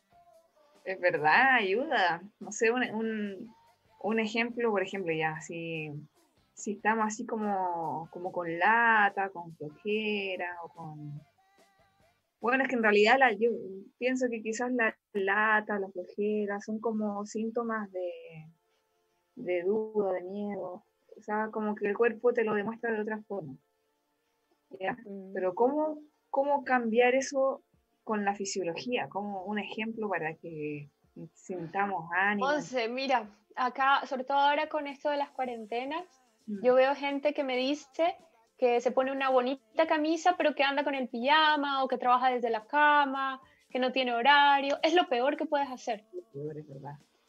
Es 0.83 0.99
verdad, 0.99 1.55
ayuda. 1.55 2.21
No 2.39 2.51
sé, 2.51 2.71
un, 2.71 2.83
un, 2.93 3.55
un 4.01 4.19
ejemplo, 4.19 4.69
por 4.69 4.83
ejemplo, 4.83 5.13
ya, 5.13 5.39
si, 5.41 5.91
si 6.53 6.73
estamos 6.73 7.05
así 7.07 7.25
como, 7.25 8.07
como 8.11 8.31
con 8.31 8.59
lata, 8.59 9.29
con 9.29 9.55
flojera 9.55 10.57
o 10.63 10.69
con... 10.69 11.21
Bueno, 12.39 12.63
es 12.63 12.69
que 12.69 12.75
en 12.75 12.83
realidad 12.83 13.17
la, 13.19 13.31
yo 13.33 13.51
pienso 13.99 14.27
que 14.29 14.41
quizás 14.41 14.71
la 14.71 14.95
lata, 15.13 15.77
la 15.77 15.89
flojera 15.89 16.59
son 16.59 16.79
como 16.79 17.23
síntomas 17.25 17.91
de, 17.91 18.11
de 19.43 19.63
duda, 19.63 20.13
de 20.13 20.21
miedo. 20.21 20.83
O 21.17 21.21
sea, 21.21 21.49
como 21.51 21.75
que 21.75 21.87
el 21.87 21.97
cuerpo 21.97 22.33
te 22.33 22.43
lo 22.43 22.53
demuestra 22.53 22.91
de 22.91 23.01
otra 23.01 23.21
forma. 23.27 23.55
Mm. 24.71 25.33
Pero 25.33 25.53
¿cómo, 25.55 25.99
¿cómo 26.29 26.63
cambiar 26.63 27.15
eso 27.15 27.63
con 28.03 28.25
la 28.25 28.33
fisiología? 28.35 29.09
Como 29.09 29.43
un 29.43 29.59
ejemplo 29.59 30.09
para 30.09 30.33
que 30.35 30.89
sintamos 31.33 32.09
ánimo. 32.13 32.47
Once, 32.47 32.87
mira, 32.89 33.29
acá, 33.55 34.05
sobre 34.05 34.23
todo 34.23 34.37
ahora 34.37 34.69
con 34.69 34.87
esto 34.87 35.09
de 35.09 35.17
las 35.17 35.29
cuarentenas, 35.31 36.05
mm. 36.47 36.63
yo 36.63 36.75
veo 36.75 36.95
gente 36.95 37.33
que 37.33 37.43
me 37.43 37.57
dice 37.57 38.15
que 38.57 38.79
se 38.79 38.91
pone 38.91 39.11
una 39.11 39.29
bonita 39.29 39.87
camisa, 39.87 40.35
pero 40.37 40.53
que 40.53 40.63
anda 40.63 40.83
con 40.83 40.93
el 40.93 41.09
pijama 41.09 41.83
o 41.83 41.87
que 41.87 41.97
trabaja 41.97 42.29
desde 42.29 42.51
la 42.51 42.65
cama, 42.65 43.41
que 43.71 43.79
no 43.79 43.91
tiene 43.91 44.13
horario. 44.13 44.77
Es 44.83 44.93
lo 44.93 45.07
peor 45.09 45.35
que 45.35 45.45
puedes 45.45 45.69
hacer. 45.69 46.05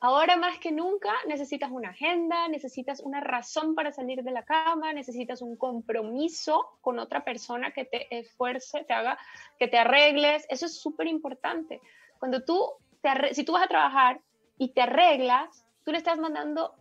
Ahora 0.05 0.36
más 0.36 0.59
que 0.59 0.72
nunca 0.72 1.14
necesitas 1.28 1.70
una 1.70 1.90
agenda, 1.90 2.48
necesitas 2.48 2.98
una 2.98 3.20
razón 3.20 3.76
para 3.76 3.92
salir 3.92 4.24
de 4.24 4.32
la 4.32 4.44
cama, 4.44 4.92
necesitas 4.92 5.40
un 5.42 5.55
compromiso 5.55 6.76
con 6.80 6.98
otra 6.98 7.22
persona 7.22 7.70
que 7.70 7.84
te 7.84 8.18
esfuerce, 8.18 8.82
te 8.82 8.94
haga 8.94 9.16
que 9.61 9.68
te 9.68 9.78
arregles. 9.78 10.44
Eso 10.48 10.66
es 10.66 10.76
súper 10.76 11.07
importante. 11.07 11.80
Cuando 12.18 12.42
tú, 12.42 12.68
te 13.00 13.32
si 13.32 13.44
tú 13.44 13.53
vas 13.53 13.62
a 13.62 13.68
trabajar 13.68 14.20
y 14.59 14.70
te 14.70 14.80
arreglas, 14.80 15.64
tú 15.84 15.92
le 15.92 15.98
estás 15.98 16.18
mandando 16.18 16.74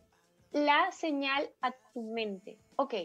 la 0.51 0.91
señal 0.91 1.47
a 1.61 1.73
tu 1.93 2.01
mente. 2.01 2.57
Ok, 2.77 2.95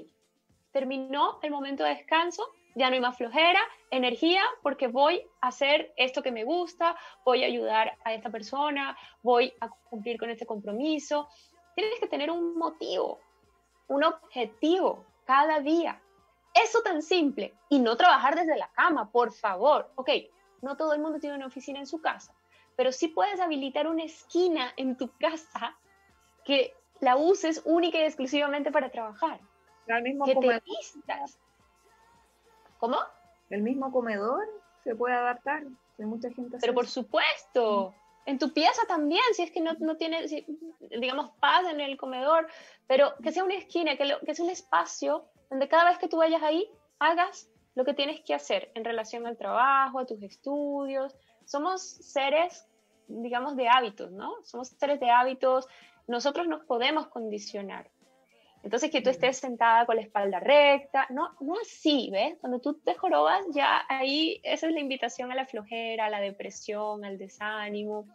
terminó 0.73 1.41
el 1.43 1.51
momento 1.51 1.85
de 1.85 1.91
descanso, 1.91 2.43
ya 2.77 2.91
no 2.91 2.95
hay 2.95 3.01
más 3.01 3.17
flojera, 3.17 3.61
energía, 3.91 4.43
porque 4.63 4.87
voy 4.87 5.27
a 5.41 5.49
hacer 5.49 5.95
esto 5.97 6.23
que 6.23 6.31
me 6.31 6.45
gusta, 6.45 6.95
voy 7.25 7.43
a 7.43 7.47
ayudar 7.47 7.97
a 8.05 8.13
esta 8.13 8.31
persona, 8.31 8.97
voy 9.23 9.53
a 9.61 9.71
cumplir 9.89 10.19
con 10.19 10.29
este 10.29 10.45
compromiso. 10.45 11.27
Tienes 11.75 11.99
que 11.99 12.07
tener 12.07 12.31
un 12.31 12.57
motivo, 12.59 13.19
un 13.89 14.05
objetivo 14.05 15.07
cada 15.25 15.61
día. 15.61 16.01
Eso 16.55 16.83
tan 16.83 17.03
simple. 17.03 17.55
Y 17.71 17.79
no 17.79 17.97
trabajar 17.97 18.37
desde 18.37 18.59
la 18.59 18.69
cama, 18.69 19.11
por 19.11 19.33
favor. 19.33 19.91
Ok, 19.95 20.11
no 20.61 20.77
todo 20.77 20.93
el 20.93 21.01
mundo 21.01 21.19
tiene 21.19 21.37
una 21.37 21.47
oficina 21.47 21.79
en 21.79 21.87
su 21.87 22.03
casa, 22.03 22.35
pero 22.77 22.93
sí 22.93 23.09
puedes 23.09 23.41
habilitar 23.41 23.87
una 23.87 24.05
esquina 24.05 24.75
en 24.77 24.99
tu 24.99 25.11
casa 25.17 25.79
que 26.45 26.75
la 27.01 27.17
uses 27.17 27.63
única 27.65 27.99
y 27.99 28.03
exclusivamente 28.03 28.71
para 28.71 28.91
trabajar. 28.91 29.41
Mismo 30.03 30.27
que 30.27 30.35
comedor. 30.35 30.63
¿Cómo? 32.79 32.99
El 33.51 33.63
mismo 33.63 33.93
comedor 33.93 34.45
se 34.85 34.95
puede 34.95 35.15
adaptar. 35.15 35.65
Hay 35.99 36.05
mucha 36.05 36.31
gente. 36.31 36.59
Pero 36.61 36.75
por 36.75 36.87
supuesto. 36.87 37.95
En 38.27 38.41
tu 38.41 38.53
pieza 38.53 38.83
también, 38.89 39.23
si 39.35 39.43
es 39.43 39.53
que 39.53 39.61
no, 39.61 39.75
no 39.79 39.97
tiene, 39.97 40.27
digamos, 40.99 41.31
paz 41.39 41.65
en 41.71 41.81
el 41.81 41.97
comedor, 41.97 42.49
pero 42.89 43.15
que 43.23 43.31
sea 43.31 43.45
una 43.45 43.55
esquina, 43.55 43.97
que, 43.97 44.17
que 44.27 44.35
sea 44.35 44.45
un 44.45 44.51
espacio 44.51 45.25
donde 45.49 45.69
cada 45.69 45.85
vez 45.85 45.99
que 45.99 46.09
tú 46.09 46.17
vayas 46.17 46.43
ahí, 46.43 46.69
hagas 46.99 47.49
lo 47.77 47.85
que 47.85 47.95
tienes 47.95 48.21
que 48.23 48.35
hacer 48.35 48.73
en 48.75 48.85
relación 48.85 49.27
al 49.27 49.37
trabajo, 49.37 50.01
a 50.01 50.07
tus 50.07 50.21
estudios. 50.23 51.15
Somos 51.45 51.83
seres, 51.83 52.67
digamos, 53.07 53.55
de 53.55 53.69
hábitos, 53.69 54.11
¿no? 54.11 54.35
Somos 54.43 54.69
seres 54.69 54.99
de 54.99 55.11
hábitos. 55.11 55.69
Nosotros 56.09 56.49
nos 56.49 56.65
podemos 56.65 57.07
condicionar. 57.09 57.89
Entonces, 58.67 58.91
que 58.91 59.01
tú 59.01 59.11
estés 59.11 59.39
sentada 59.39 59.87
con 59.87 59.95
la 59.95 60.03
espalda 60.03 60.41
recta, 60.41 61.07
no, 61.11 61.37
no 61.39 61.55
así, 61.63 62.09
¿ves? 62.11 62.37
Cuando 62.41 62.59
tú 62.59 62.75
te 62.75 62.97
jorobas, 62.97 63.47
ya 63.55 63.85
ahí 63.89 64.41
esa 64.43 64.67
es 64.67 64.73
la 64.73 64.81
invitación 64.81 65.31
a 65.31 65.37
la 65.37 65.47
flojera, 65.47 66.07
a 66.07 66.11
la 66.11 66.19
depresión, 66.19 67.05
al 67.05 67.17
desánimo. 67.17 68.09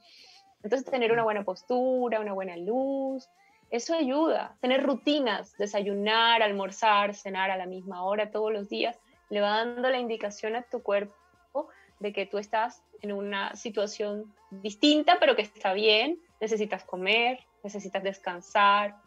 Entonces, 0.61 0.91
tener 0.91 1.13
una 1.13 1.23
buena 1.23 1.45
postura, 1.45 2.19
una 2.19 2.33
buena 2.33 2.57
luz, 2.57 3.29
eso 3.69 3.95
ayuda. 3.95 4.57
Tener 4.59 4.83
rutinas, 4.83 5.55
desayunar, 5.57 6.43
almorzar, 6.43 7.15
cenar 7.15 7.49
a 7.49 7.55
la 7.55 7.65
misma 7.65 8.03
hora 8.03 8.29
todos 8.29 8.51
los 8.51 8.67
días, 8.67 8.99
le 9.29 9.39
va 9.39 9.51
dando 9.51 9.89
la 9.89 9.99
indicación 9.99 10.57
a 10.57 10.63
tu 10.63 10.83
cuerpo 10.83 11.69
de 12.01 12.11
que 12.11 12.25
tú 12.25 12.39
estás 12.39 12.83
en 13.01 13.13
una 13.13 13.55
situación 13.55 14.35
distinta, 14.49 15.15
pero 15.17 15.37
que 15.37 15.43
está 15.43 15.71
bien, 15.71 16.19
necesitas 16.41 16.83
comer, 16.83 17.39
necesitas 17.63 18.03
descansar, 18.03 18.97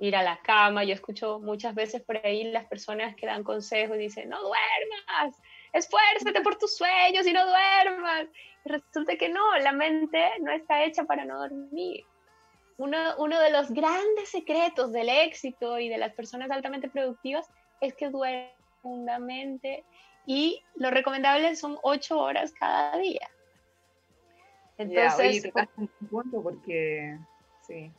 ir 0.00 0.16
a 0.16 0.22
la 0.22 0.38
cama. 0.38 0.82
Yo 0.82 0.94
escucho 0.94 1.38
muchas 1.38 1.74
veces 1.74 2.02
por 2.02 2.16
ahí 2.26 2.44
las 2.44 2.66
personas 2.66 3.14
que 3.14 3.26
dan 3.26 3.44
consejos 3.44 3.96
y 3.96 4.00
dicen, 4.00 4.28
no 4.28 4.38
duermas, 4.40 5.40
esfuérzate 5.72 6.40
por 6.40 6.56
tus 6.56 6.76
sueños 6.76 7.26
y 7.26 7.32
no 7.32 7.46
duermas. 7.46 8.26
Y 8.64 8.68
resulta 8.70 9.16
que 9.16 9.28
no, 9.28 9.58
la 9.58 9.72
mente 9.72 10.30
no 10.40 10.50
está 10.50 10.82
hecha 10.82 11.04
para 11.04 11.24
no 11.24 11.38
dormir. 11.38 12.04
Uno, 12.78 12.96
uno 13.18 13.38
de 13.38 13.50
los 13.50 13.70
grandes 13.70 14.30
secretos 14.30 14.90
del 14.90 15.08
éxito 15.08 15.78
y 15.78 15.88
de 15.88 15.98
las 15.98 16.14
personas 16.14 16.50
altamente 16.50 16.88
productivas 16.88 17.46
es 17.80 17.94
que 17.94 18.08
duermen 18.08 18.60
profundamente 18.80 19.84
y 20.26 20.62
lo 20.76 20.90
recomendable 20.90 21.54
son 21.56 21.78
ocho 21.82 22.18
horas 22.18 22.52
cada 22.52 22.98
día. 22.98 23.28
Entonces, 24.78 25.42
ya, 25.42 25.50
oye, 25.54 25.68
un 25.76 26.08
punto 26.08 26.42
porque 26.42 27.18
sí, 27.66 27.90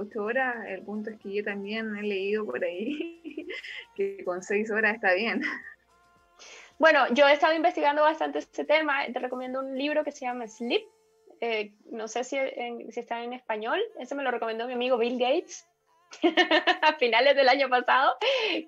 ocho 0.00 0.24
horas, 0.24 0.66
el 0.66 0.82
punto 0.82 1.10
es 1.10 1.18
que 1.20 1.34
yo 1.34 1.44
también 1.44 1.96
he 1.96 2.02
leído 2.02 2.44
por 2.44 2.64
ahí 2.64 3.46
que 3.94 4.24
con 4.24 4.42
seis 4.42 4.70
horas 4.70 4.94
está 4.94 5.14
bien. 5.14 5.42
Bueno, 6.78 7.04
yo 7.12 7.28
he 7.28 7.32
estado 7.34 7.54
investigando 7.54 8.02
bastante 8.02 8.38
este 8.38 8.64
tema. 8.64 9.04
Te 9.12 9.18
recomiendo 9.18 9.60
un 9.60 9.76
libro 9.76 10.02
que 10.02 10.12
se 10.12 10.24
llama 10.24 10.48
Sleep. 10.48 10.82
Eh, 11.42 11.74
no 11.90 12.08
sé 12.08 12.24
si, 12.24 12.38
si, 12.90 13.00
está 13.00 13.22
en 13.22 13.34
español. 13.34 13.78
Ese 13.98 14.14
me 14.14 14.22
lo 14.22 14.30
recomendó 14.30 14.66
mi 14.66 14.72
amigo 14.72 14.96
Bill 14.96 15.18
Gates 15.18 15.66
a 16.82 16.94
finales 16.94 17.36
del 17.36 17.50
año 17.50 17.68
pasado, 17.68 18.16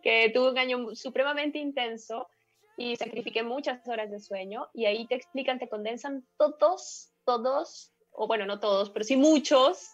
que 0.03 0.31
tuvo 0.35 0.51
un 0.51 0.59
año 0.59 0.95
supremamente 0.95 1.59
intenso 1.59 2.29
y 2.77 2.97
sacrifiqué 2.97 3.43
muchas 3.43 3.87
horas 3.89 4.11
de 4.11 4.21
sueño. 4.21 4.69
Y 4.75 4.85
ahí 4.85 5.07
te 5.07 5.15
explican, 5.15 5.59
te 5.59 5.71
condensan 5.71 6.27
todos, 6.37 7.15
todos, 7.25 7.95
o 8.11 8.27
bueno, 8.27 8.45
no 8.45 8.61
todos, 8.61 8.91
pero 8.91 9.05
sí 9.05 9.17
muchos 9.17 9.89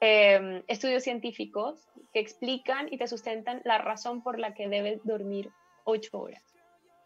Em, 0.00 0.62
estudios 0.68 1.02
científicos 1.02 1.88
que 2.12 2.20
explican 2.20 2.92
y 2.92 2.98
te 2.98 3.06
sustentan 3.06 3.62
la 3.64 3.78
razón 3.78 4.22
por 4.22 4.38
la 4.38 4.52
que 4.52 4.68
debes 4.68 5.02
dormir 5.04 5.50
ocho 5.84 6.20
horas. 6.20 6.42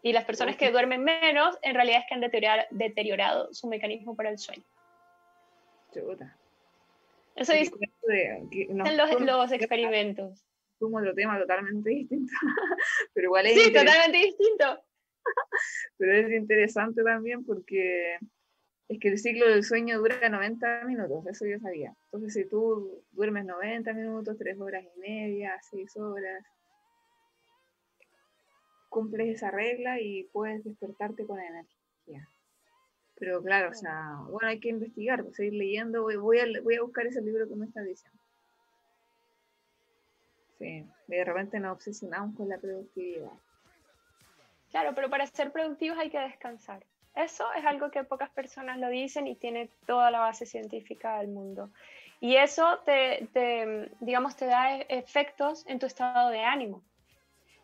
Y 0.03 0.11
las 0.11 0.25
personas 0.25 0.57
que 0.57 0.71
duermen 0.71 1.03
menos, 1.03 1.57
en 1.61 1.75
realidad 1.75 1.99
es 1.99 2.05
que 2.09 2.15
han 2.15 2.67
deteriorado, 2.71 3.53
su 3.53 3.67
mecanismo 3.67 4.15
para 4.15 4.29
el 4.29 4.39
sueño. 4.39 4.63
Eso 7.35 7.53
dicen 7.53 7.79
los, 8.69 9.21
los 9.21 9.51
experimentos. 9.51 10.39
Es 10.39 10.81
otro 10.81 11.13
tema 11.13 11.39
totalmente 11.39 11.89
distinto. 11.91 12.33
pero 13.13 13.25
igual 13.25 13.45
es 13.45 13.53
sí, 13.53 13.71
totalmente 13.71 14.17
distinto. 14.17 14.83
pero 15.97 16.13
es 16.13 16.31
interesante 16.33 17.03
también 17.03 17.45
porque 17.45 18.17
es 18.91 18.99
que 18.99 19.07
el 19.07 19.17
ciclo 19.17 19.47
del 19.47 19.63
sueño 19.63 19.99
dura 19.99 20.27
90 20.27 20.83
minutos, 20.83 21.25
eso 21.25 21.45
yo 21.45 21.57
sabía. 21.59 21.95
Entonces, 22.05 22.33
si 22.33 22.49
tú 22.49 23.01
duermes 23.13 23.45
90 23.45 23.93
minutos, 23.93 24.37
3 24.37 24.59
horas 24.59 24.83
y 24.83 24.99
media, 24.99 25.57
6 25.61 25.95
horas, 25.95 26.43
cumples 28.89 29.37
esa 29.37 29.49
regla 29.49 30.01
y 30.01 30.25
puedes 30.33 30.65
despertarte 30.65 31.25
con 31.25 31.39
energía. 31.39 32.27
Pero 33.15 33.41
claro, 33.41 33.69
o 33.69 33.73
sea, 33.73 34.17
bueno, 34.27 34.49
hay 34.49 34.59
que 34.59 34.67
investigar, 34.67 35.23
pues, 35.23 35.37
seguir 35.37 35.53
leyendo, 35.53 36.03
voy, 36.03 36.39
a, 36.39 36.61
voy 36.61 36.75
a 36.75 36.81
buscar 36.81 37.07
ese 37.07 37.21
libro 37.21 37.47
que 37.47 37.55
me 37.55 37.67
está 37.67 37.81
diciendo. 37.83 38.19
Sí, 40.59 40.85
de 41.07 41.23
repente 41.23 41.61
nos 41.61 41.77
obsesionamos 41.77 42.35
con 42.35 42.49
la 42.49 42.57
productividad. 42.57 43.31
Claro, 44.69 44.91
pero 44.95 45.09
para 45.09 45.25
ser 45.27 45.53
productivos 45.53 45.97
hay 45.97 46.09
que 46.09 46.19
descansar. 46.19 46.85
Eso 47.15 47.51
es 47.53 47.65
algo 47.65 47.91
que 47.91 48.03
pocas 48.03 48.29
personas 48.29 48.77
lo 48.77 48.89
dicen 48.89 49.27
y 49.27 49.35
tiene 49.35 49.69
toda 49.85 50.11
la 50.11 50.19
base 50.19 50.45
científica 50.45 51.17
del 51.17 51.27
mundo. 51.27 51.69
Y 52.21 52.35
eso 52.35 52.79
te, 52.85 53.27
digamos, 53.99 54.35
te 54.35 54.45
da 54.45 54.77
e-, 54.77 54.85
efectos 54.89 55.65
en 55.67 55.79
tu 55.79 55.87
estado 55.87 56.29
de 56.29 56.43
ánimo, 56.43 56.83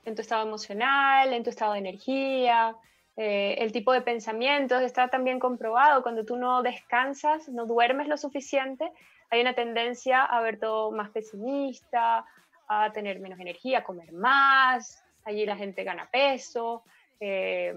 en 0.04 0.16
tu 0.16 0.22
estado 0.22 0.45
emocional, 0.45 1.32
en 1.32 1.43
tu 1.43 1.50
estado 1.50 1.74
de 1.74 1.80
energía, 1.80 2.76
eh, 3.16 3.56
el 3.60 3.72
tipo 3.72 3.93
de 3.93 4.02
pensamientos. 4.02 4.82
Está 4.82 5.08
también 5.08 5.39
comprobado, 5.39 6.04
cuando 6.04 6.26
tú 6.26 6.36
no 6.36 6.62
descansas, 6.62 7.48
no 7.50 7.66
duermes 7.66 8.08
lo 8.08 8.18
suficiente, 8.18 8.91
hay 9.30 9.41
una 9.41 9.54
tendencia 9.54 10.24
a 10.24 10.41
ver 10.41 10.60
todo 10.60 10.91
más 10.91 11.10
pesimista, 11.12 12.26
a 12.68 12.91
tener 12.91 13.20
menos 13.20 13.39
energía, 13.39 13.80
a 13.80 13.84
comer 13.84 14.12
más, 14.12 15.04
allí 15.24 15.45
la 15.45 15.56
gente 15.56 15.84
gana 15.84 16.10
peso. 16.12 16.84
Eh, 17.20 17.74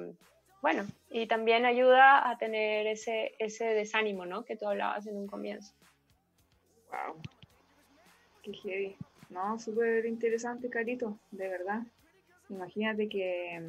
bueno, 0.63 0.87
y 1.11 1.27
también 1.27 1.65
ayuda 1.65 2.29
a 2.29 2.37
tener 2.39 2.87
ese, 2.87 3.35
ese 3.39 3.65
desánimo, 3.67 4.27
¿no? 4.27 4.45
Que 4.45 4.57
tú 4.57 4.67
hablabas 4.67 5.07
en 5.07 5.17
un 5.17 5.27
comienzo. 5.27 5.73
Wow. 6.91 7.21
Qué 8.43 8.53
heavy. 8.53 8.97
no, 9.31 9.59
súper 9.59 10.07
interesante, 10.07 10.69
Carito, 10.69 11.19
de 11.31 11.49
verdad. 11.49 11.83
Imagínate 12.49 13.09
que, 13.09 13.63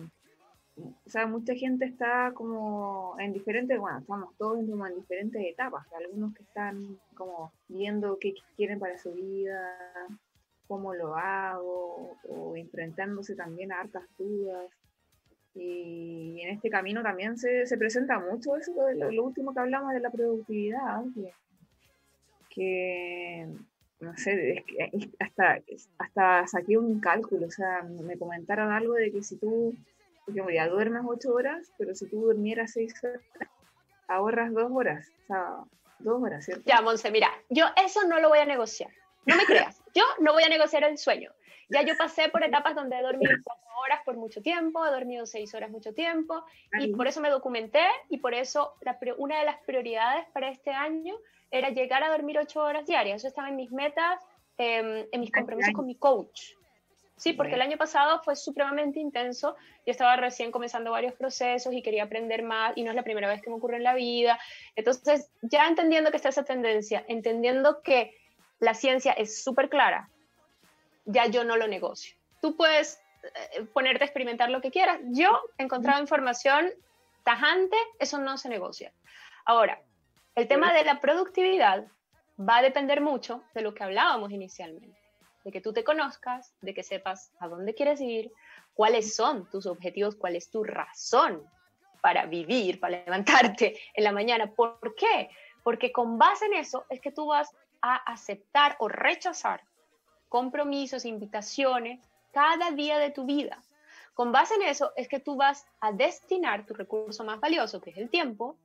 o 0.77 1.09
sea, 1.09 1.27
mucha 1.27 1.53
gente 1.55 1.85
está 1.85 2.31
como 2.33 3.15
en 3.19 3.31
diferentes, 3.31 3.79
bueno, 3.79 3.99
estamos 3.99 4.35
todos 4.37 4.57
como 4.67 4.87
en 4.87 4.95
diferentes 4.95 5.41
etapas. 5.45 5.85
Algunos 5.93 6.33
que 6.33 6.43
están 6.43 6.99
como 7.15 7.53
viendo 7.67 8.17
qué 8.19 8.33
quieren 8.55 8.79
para 8.79 8.97
su 8.97 9.13
vida, 9.13 9.77
cómo 10.67 10.93
lo 10.93 11.15
hago, 11.15 12.17
o 12.27 12.55
enfrentándose 12.55 13.35
también 13.35 13.71
a 13.71 13.81
hartas 13.81 14.03
dudas. 14.17 14.71
Y 15.53 16.41
en 16.41 16.49
este 16.49 16.69
camino 16.69 17.03
también 17.03 17.37
se, 17.37 17.65
se 17.65 17.77
presenta 17.77 18.19
mucho 18.19 18.55
eso, 18.55 18.71
lo, 18.73 19.11
lo, 19.11 19.23
último 19.23 19.53
que 19.53 19.59
hablamos 19.59 19.93
de 19.93 19.99
la 19.99 20.09
productividad, 20.09 21.03
que, 21.13 21.33
que 22.49 23.47
no 23.99 24.17
sé, 24.17 24.53
es 24.57 24.65
que 24.65 25.09
hasta, 25.19 25.59
hasta 25.97 26.47
saqué 26.47 26.77
un 26.77 26.99
cálculo, 26.99 27.47
o 27.47 27.51
sea, 27.51 27.83
me 27.83 28.17
comentaron 28.17 28.71
algo 28.71 28.93
de 28.93 29.11
que 29.11 29.21
si 29.21 29.37
tú, 29.37 29.75
porque 30.25 30.55
ya 30.55 30.67
duermes 30.67 31.03
ocho 31.05 31.33
horas, 31.33 31.71
pero 31.77 31.93
si 31.95 32.07
tú 32.07 32.21
durmieras 32.21 32.71
seis 32.71 32.93
horas, 33.03 33.21
ahorras 34.07 34.53
dos 34.53 34.71
horas, 34.73 35.07
o 35.23 35.27
sea, 35.27 35.55
dos 35.99 36.23
horas, 36.23 36.45
¿cierto? 36.45 36.63
Ya, 36.65 36.81
Monse, 36.81 37.11
mira, 37.11 37.29
yo 37.49 37.65
eso 37.83 38.07
no 38.07 38.19
lo 38.19 38.29
voy 38.29 38.39
a 38.39 38.45
negociar, 38.45 38.91
no 39.25 39.35
me 39.35 39.45
creas, 39.45 39.81
yo 39.93 40.03
no 40.19 40.33
voy 40.33 40.43
a 40.43 40.49
negociar 40.49 40.83
el 40.85 40.97
sueño. 40.97 41.31
Ya 41.71 41.83
yo 41.83 41.95
pasé 41.97 42.29
por 42.29 42.43
etapas 42.43 42.75
donde 42.75 42.97
he 42.97 43.01
dormido 43.01 43.31
cuatro 43.43 43.69
horas 43.83 44.01
por 44.05 44.15
mucho 44.17 44.41
tiempo, 44.41 44.85
he 44.85 44.91
dormido 44.91 45.25
seis 45.25 45.53
horas 45.53 45.69
mucho 45.69 45.93
tiempo, 45.93 46.43
y 46.79 46.93
por 46.93 47.07
eso 47.07 47.21
me 47.21 47.29
documenté, 47.29 47.85
y 48.09 48.17
por 48.17 48.33
eso 48.33 48.73
la, 48.81 48.97
una 49.17 49.39
de 49.39 49.45
las 49.45 49.57
prioridades 49.61 50.27
para 50.33 50.49
este 50.49 50.71
año 50.71 51.15
era 51.49 51.69
llegar 51.69 52.03
a 52.03 52.09
dormir 52.09 52.37
ocho 52.39 52.61
horas 52.61 52.85
diarias. 52.85 53.17
Eso 53.17 53.27
estaba 53.27 53.49
en 53.49 53.55
mis 53.55 53.71
metas, 53.71 54.21
em, 54.57 55.05
en 55.11 55.19
mis 55.19 55.31
compromisos 55.31 55.73
con 55.73 55.85
mi 55.85 55.95
coach. 55.95 56.53
Sí, 57.21 57.33
porque 57.33 57.53
el 57.53 57.61
año 57.61 57.77
pasado 57.77 58.19
fue 58.23 58.35
supremamente 58.35 58.99
intenso. 58.99 59.55
Yo 59.85 59.91
estaba 59.91 60.15
recién 60.15 60.49
comenzando 60.49 60.89
varios 60.89 61.13
procesos 61.13 61.71
y 61.71 61.83
quería 61.83 62.05
aprender 62.05 62.41
más 62.41 62.73
y 62.75 62.83
no 62.83 62.89
es 62.89 62.95
la 62.95 63.03
primera 63.03 63.27
vez 63.27 63.43
que 63.43 63.51
me 63.51 63.57
ocurre 63.57 63.77
en 63.77 63.83
la 63.83 63.93
vida. 63.93 64.39
Entonces, 64.75 65.29
ya 65.43 65.67
entendiendo 65.67 66.09
que 66.09 66.17
está 66.17 66.29
esa 66.29 66.43
tendencia, 66.43 67.05
entendiendo 67.07 67.83
que 67.83 68.17
la 68.59 68.73
ciencia 68.73 69.11
es 69.11 69.43
súper 69.43 69.69
clara, 69.69 70.09
ya 71.05 71.27
yo 71.27 71.43
no 71.43 71.57
lo 71.57 71.67
negocio. 71.67 72.15
Tú 72.41 72.55
puedes 72.55 73.01
eh, 73.23 73.65
ponerte 73.73 74.03
a 74.03 74.07
experimentar 74.07 74.49
lo 74.49 74.61
que 74.61 74.71
quieras. 74.71 74.99
Yo 75.05 75.41
he 75.57 75.63
encontrado 75.63 76.01
información 76.01 76.71
tajante, 77.23 77.77
eso 77.99 78.17
no 78.17 78.37
se 78.37 78.49
negocia. 78.49 78.93
Ahora, 79.45 79.81
el 80.35 80.47
tema 80.47 80.73
de 80.73 80.83
la 80.83 81.01
productividad 81.01 81.85
va 82.39 82.57
a 82.57 82.61
depender 82.61 83.01
mucho 83.01 83.43
de 83.53 83.61
lo 83.61 83.73
que 83.73 83.83
hablábamos 83.83 84.31
inicialmente, 84.31 84.97
de 85.43 85.51
que 85.51 85.61
tú 85.61 85.73
te 85.73 85.83
conozcas, 85.83 86.53
de 86.61 86.73
que 86.73 86.83
sepas 86.83 87.31
a 87.39 87.47
dónde 87.47 87.75
quieres 87.75 88.01
ir, 88.01 88.31
cuáles 88.73 89.15
son 89.15 89.49
tus 89.49 89.65
objetivos, 89.65 90.15
cuál 90.15 90.35
es 90.35 90.49
tu 90.49 90.63
razón 90.63 91.43
para 92.01 92.25
vivir, 92.25 92.79
para 92.79 93.03
levantarte 93.03 93.79
en 93.93 94.03
la 94.03 94.11
mañana. 94.11 94.51
¿Por 94.51 94.95
qué? 94.95 95.29
Porque 95.63 95.91
con 95.91 96.17
base 96.17 96.45
en 96.45 96.53
eso 96.53 96.85
es 96.89 96.99
que 96.99 97.11
tú 97.11 97.27
vas 97.27 97.53
a 97.81 97.95
aceptar 97.95 98.75
o 98.79 98.87
rechazar 98.87 99.61
compromisos, 100.31 101.03
invitaciones 101.03 101.99
cada 102.31 102.71
día 102.71 102.97
de 102.99 103.11
tu 103.11 103.25
vida. 103.25 103.61
Con 104.13 104.31
base 104.31 104.55
en 104.55 104.61
eso 104.61 104.93
es 104.95 105.09
que 105.09 105.19
tú 105.19 105.35
vas 105.35 105.65
a 105.81 105.91
destinar 105.91 106.65
tu 106.65 106.73
recurso 106.73 107.25
más 107.25 107.41
valioso, 107.41 107.81
que 107.81 107.89
es 107.89 107.97
el 107.97 108.09
tiempo, 108.09 108.55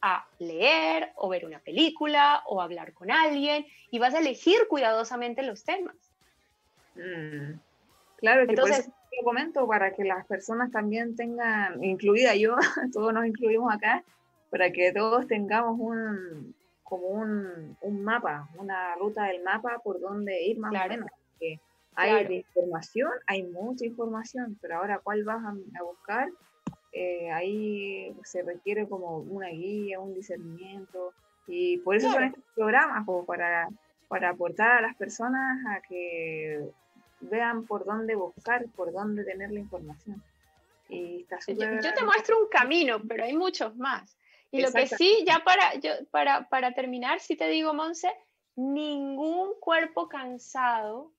a 0.00 0.26
leer 0.38 1.12
o 1.16 1.28
ver 1.28 1.44
una 1.44 1.58
película 1.58 2.42
o 2.46 2.62
hablar 2.62 2.94
con 2.94 3.10
alguien 3.10 3.66
y 3.90 3.98
vas 3.98 4.14
a 4.14 4.20
elegir 4.20 4.66
cuidadosamente 4.66 5.42
los 5.42 5.62
temas. 5.62 5.94
Mm. 6.94 7.58
Claro, 8.16 8.46
que 8.46 8.52
Entonces, 8.52 8.78
eso 8.78 8.92
comento 9.24 9.66
para 9.66 9.92
que 9.92 10.04
las 10.04 10.24
personas 10.26 10.70
también 10.70 11.16
tengan, 11.16 11.84
incluida 11.84 12.34
yo, 12.34 12.56
todos 12.94 13.12
nos 13.12 13.26
incluimos 13.26 13.74
acá, 13.74 14.02
para 14.48 14.70
que 14.70 14.90
todos 14.90 15.26
tengamos 15.26 15.78
un 15.78 16.54
como 16.84 17.08
un, 17.08 17.76
un 17.80 18.04
mapa, 18.04 18.48
una 18.56 18.94
ruta 18.94 19.24
del 19.24 19.42
mapa 19.42 19.80
por 19.82 20.00
donde 20.00 20.44
ir 20.44 20.58
más 20.58 20.72
o 20.72 20.88
menos. 20.88 21.10
hay 21.96 22.36
información, 22.36 23.10
hay 23.26 23.42
mucha 23.42 23.84
información, 23.84 24.56
pero 24.60 24.76
ahora 24.76 25.00
cuál 25.00 25.24
vas 25.24 25.42
a 25.44 25.82
buscar 25.82 26.28
eh, 26.96 27.28
ahí 27.32 28.14
se 28.22 28.42
requiere 28.42 28.88
como 28.88 29.18
una 29.18 29.48
guía, 29.48 29.98
un 29.98 30.14
discernimiento, 30.14 31.12
y 31.48 31.78
por 31.78 31.96
eso 31.96 32.10
son 32.10 32.22
estos 32.22 32.44
programas, 32.54 33.04
para, 33.26 33.68
para 34.06 34.30
aportar 34.30 34.78
a 34.78 34.80
las 34.80 34.94
personas 34.94 35.58
a 35.66 35.80
que 35.80 36.64
vean 37.20 37.64
por 37.64 37.84
dónde 37.84 38.14
buscar, 38.14 38.64
por 38.76 38.92
dónde 38.92 39.24
tener 39.24 39.50
la 39.50 39.58
información. 39.58 40.22
Y 40.88 41.22
está 41.22 41.38
yo, 41.48 41.80
yo, 41.82 41.94
te 41.94 42.04
muestro 42.04 42.40
un 42.40 42.48
camino, 42.48 43.02
pero 43.08 43.24
hay 43.24 43.36
muchos 43.36 43.74
más. 43.76 44.16
Y 44.54 44.62
lo 44.62 44.70
que 44.70 44.86
sí, 44.86 45.24
ya 45.26 45.42
para, 45.44 45.74
yo, 45.80 45.90
para, 46.12 46.48
para 46.48 46.72
terminar, 46.74 47.18
sí 47.18 47.34
te 47.34 47.48
digo, 47.48 47.74
Monse, 47.74 48.12
ningún 48.54 49.58
cuerpo 49.58 50.08
cansado, 50.08 51.10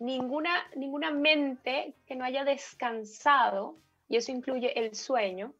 ninguna, 0.00 0.50
ninguna 0.74 1.12
mente 1.12 1.94
que 2.06 2.16
no 2.16 2.24
haya 2.24 2.44
descansado 2.44 3.76
y 4.08 4.16
eso 4.16 4.32
incluye 4.32 4.76
el 4.78 4.96
sueño, 4.96 5.54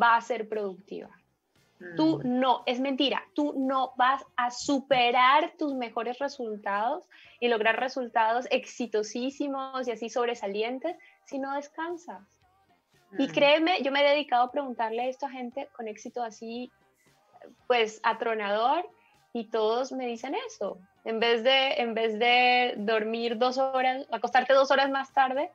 va 0.00 0.16
a 0.16 0.20
ser 0.22 0.48
productiva. 0.48 1.10
Tú 1.96 2.18
mm. 2.18 2.40
no, 2.40 2.62
es 2.64 2.80
mentira, 2.80 3.22
tú 3.34 3.54
no 3.56 3.92
vas 3.96 4.24
a 4.36 4.50
superar 4.50 5.52
tus 5.58 5.74
mejores 5.74 6.18
resultados 6.18 7.04
y 7.40 7.48
lograr 7.48 7.78
resultados 7.78 8.46
exitosísimos 8.50 9.86
y 9.86 9.92
así 9.92 10.08
sobresalientes 10.08 10.96
si 11.26 11.38
no 11.38 11.54
descansas. 11.54 12.37
Y 13.16 13.28
mm. 13.28 13.32
créeme, 13.32 13.82
yo 13.82 13.90
me 13.90 14.00
he 14.00 14.10
dedicado 14.10 14.44
a 14.44 14.50
preguntarle 14.50 15.08
esto 15.08 15.26
a 15.26 15.30
gente 15.30 15.68
con 15.72 15.88
éxito 15.88 16.22
así, 16.22 16.70
pues 17.66 18.00
atronador, 18.02 18.88
y 19.32 19.44
todos 19.44 19.92
me 19.92 20.06
dicen 20.06 20.34
eso. 20.46 20.78
En 21.04 21.20
vez 21.20 21.42
de, 21.44 21.74
en 21.74 21.94
vez 21.94 22.18
de 22.18 22.74
dormir 22.76 23.38
dos 23.38 23.58
horas, 23.58 24.06
acostarte 24.10 24.52
dos 24.52 24.70
horas 24.70 24.90
más 24.90 25.12
tarde, 25.12 25.50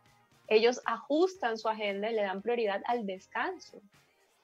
ellos 0.47 0.81
ajustan 0.85 1.57
su 1.57 1.69
agenda 1.69 2.09
y 2.09 2.15
le 2.15 2.23
dan 2.23 2.41
prioridad 2.41 2.81
al 2.85 3.05
descanso. 3.05 3.81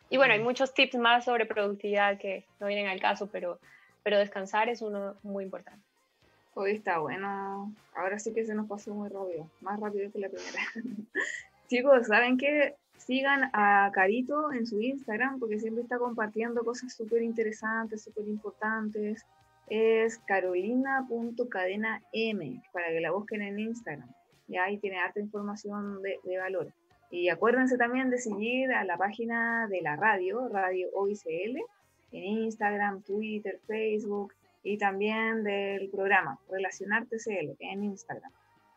Y 0.09 0.17
bueno, 0.17 0.33
hay 0.33 0.39
muchos 0.39 0.73
tips 0.73 0.95
más 0.95 1.25
sobre 1.25 1.45
productividad 1.45 2.17
que 2.17 2.45
no 2.59 2.67
vienen 2.67 2.87
al 2.87 2.99
caso, 2.99 3.27
pero, 3.27 3.59
pero 4.03 4.17
descansar 4.17 4.69
es 4.69 4.81
uno 4.81 5.15
muy 5.23 5.43
importante. 5.43 5.83
Hoy 6.55 6.71
está 6.71 6.99
bueno. 6.99 7.73
Ahora 7.95 8.17
sí 8.17 8.33
que 8.33 8.45
se 8.45 8.55
nos 8.55 8.67
pasó 8.67 8.93
muy 8.93 9.07
rápido, 9.09 9.47
más 9.61 9.79
rápido 9.79 10.11
que 10.11 10.19
la 10.19 10.29
primera. 10.29 10.59
Chicos, 11.69 12.07
¿saben 12.07 12.37
qué? 12.37 12.75
Sigan 12.99 13.49
a 13.53 13.89
Carito 13.93 14.51
en 14.51 14.67
su 14.67 14.79
Instagram 14.79 15.39
porque 15.39 15.59
siempre 15.59 15.83
está 15.83 15.97
compartiendo 15.97 16.63
cosas 16.63 16.93
súper 16.93 17.23
interesantes, 17.23 18.03
súper 18.03 18.27
importantes. 18.27 19.25
Es 19.67 20.19
carolina.cadenam 20.19 22.01
para 22.71 22.87
que 22.89 22.99
la 22.99 23.11
busquen 23.11 23.41
en 23.41 23.59
Instagram 23.59 24.09
y 24.49 24.57
ahí 24.57 24.77
tiene 24.79 24.99
harta 24.99 25.19
información 25.19 26.01
de, 26.01 26.37
valor. 26.37 26.73
Y 27.11 27.29
acuérdense 27.29 27.77
también 27.77 28.09
de 28.09 28.17
seguir 28.17 28.71
a 28.73 28.83
la 28.83 28.97
página 28.97 29.67
de 29.67 29.81
la 29.81 29.95
radio, 29.95 30.49
Radio 30.49 30.89
OICL, 30.93 31.57
en 32.11 32.23
Instagram, 32.23 33.03
Twitter, 33.03 33.59
Facebook 33.67 34.33
y 34.63 34.77
también 34.77 35.43
del 35.43 35.89
programa 35.89 36.39
Relacionar 36.49 37.05
TCL 37.05 37.55
en 37.59 37.83
Instagram. 37.83 38.31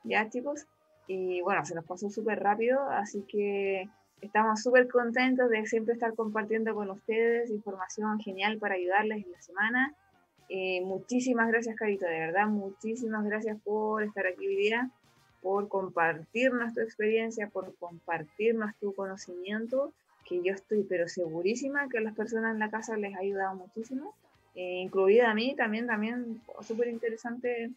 ¿Ya 0.05 0.29
chicos? 0.29 0.67
Y 1.07 1.41
bueno, 1.41 1.65
se 1.65 1.75
nos 1.75 1.85
pasó 1.85 2.09
súper 2.11 2.41
rápido, 2.41 2.83
así 2.91 3.23
que 3.23 3.89
estamos 4.23 4.63
súper 4.63 4.89
contentos 4.89 5.51
de 5.51 5.67
siempre 5.67 5.95
estar 5.95 6.15
compartiendo 6.15 6.75
con 6.75 6.89
ustedes 6.91 7.51
información 7.51 8.19
genial 8.21 8.59
para 8.59 8.77
ayudarles 8.77 9.25
en 9.25 9.33
la 9.33 9.43
semana. 9.43 9.95
Eh, 10.49 10.81
muchísimas 10.83 11.49
gracias, 11.49 11.77
Carito, 11.77 12.07
de 12.07 12.19
verdad, 12.19 12.47
muchísimas 12.47 13.25
gracias 13.25 13.59
por 13.63 14.03
estar 14.03 14.27
aquí 14.27 14.47
hoy 14.47 14.57
día 14.57 14.91
por 15.43 15.69
compartirnos 15.69 16.73
tu 16.73 16.81
experiencia, 16.81 17.49
por 17.49 17.75
compartirnos 17.75 18.75
tu 18.77 18.95
conocimiento, 18.95 19.93
que 20.25 20.41
yo 20.41 20.55
estoy 20.55 20.85
pero 20.85 21.09
segurísima 21.09 21.89
que 21.89 21.99
a 21.99 22.01
las 22.01 22.15
personas 22.15 22.53
en 22.53 22.61
la 22.61 22.71
casa 22.71 22.97
les 22.97 23.15
ha 23.17 23.19
ayudado 23.19 23.57
muchísimo, 23.57 24.15
eh, 24.55 24.83
incluida 24.83 25.31
a 25.31 25.35
mí 25.35 25.55
también, 25.57 25.89
también 25.89 26.41
súper 26.61 26.89
interesante 26.89 27.71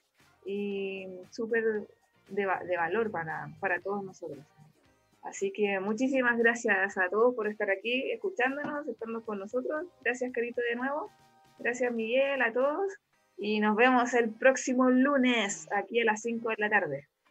y 0.45 1.07
súper 1.31 1.87
de, 2.29 2.47
de, 2.67 2.77
valor 2.77 3.09
para, 3.09 3.49
para 3.59 3.79
todos 3.79 4.03
nosotros. 4.03 4.45
Así 5.25 5.51
que 5.51 5.79
muchísimas 5.79 6.37
gracias 6.37 6.97
a 6.97 7.09
todos 7.09 7.33
por 7.35 7.47
estar 7.47 7.69
aquí, 7.71 8.11
escuchándonos, 8.11 8.87
estando 8.87 9.25
con 9.25 9.39
nosotros. 9.39 9.87
Gracias, 10.03 10.31
Carito, 10.31 10.61
de 10.69 10.75
nuevo. 10.75 11.11
Gracias, 11.57 11.91
Miguel, 11.91 12.41
a 12.43 12.53
todos. 12.53 12.93
Y 13.37 13.59
nos 13.59 13.75
vemos 13.75 14.13
el 14.13 14.29
próximo 14.35 14.89
lunes 14.91 15.67
aquí 15.71 15.99
a 15.99 16.05
las 16.05 16.21
5 16.21 16.49
de 16.49 16.55
la 16.59 16.69
tarde. 16.69 17.07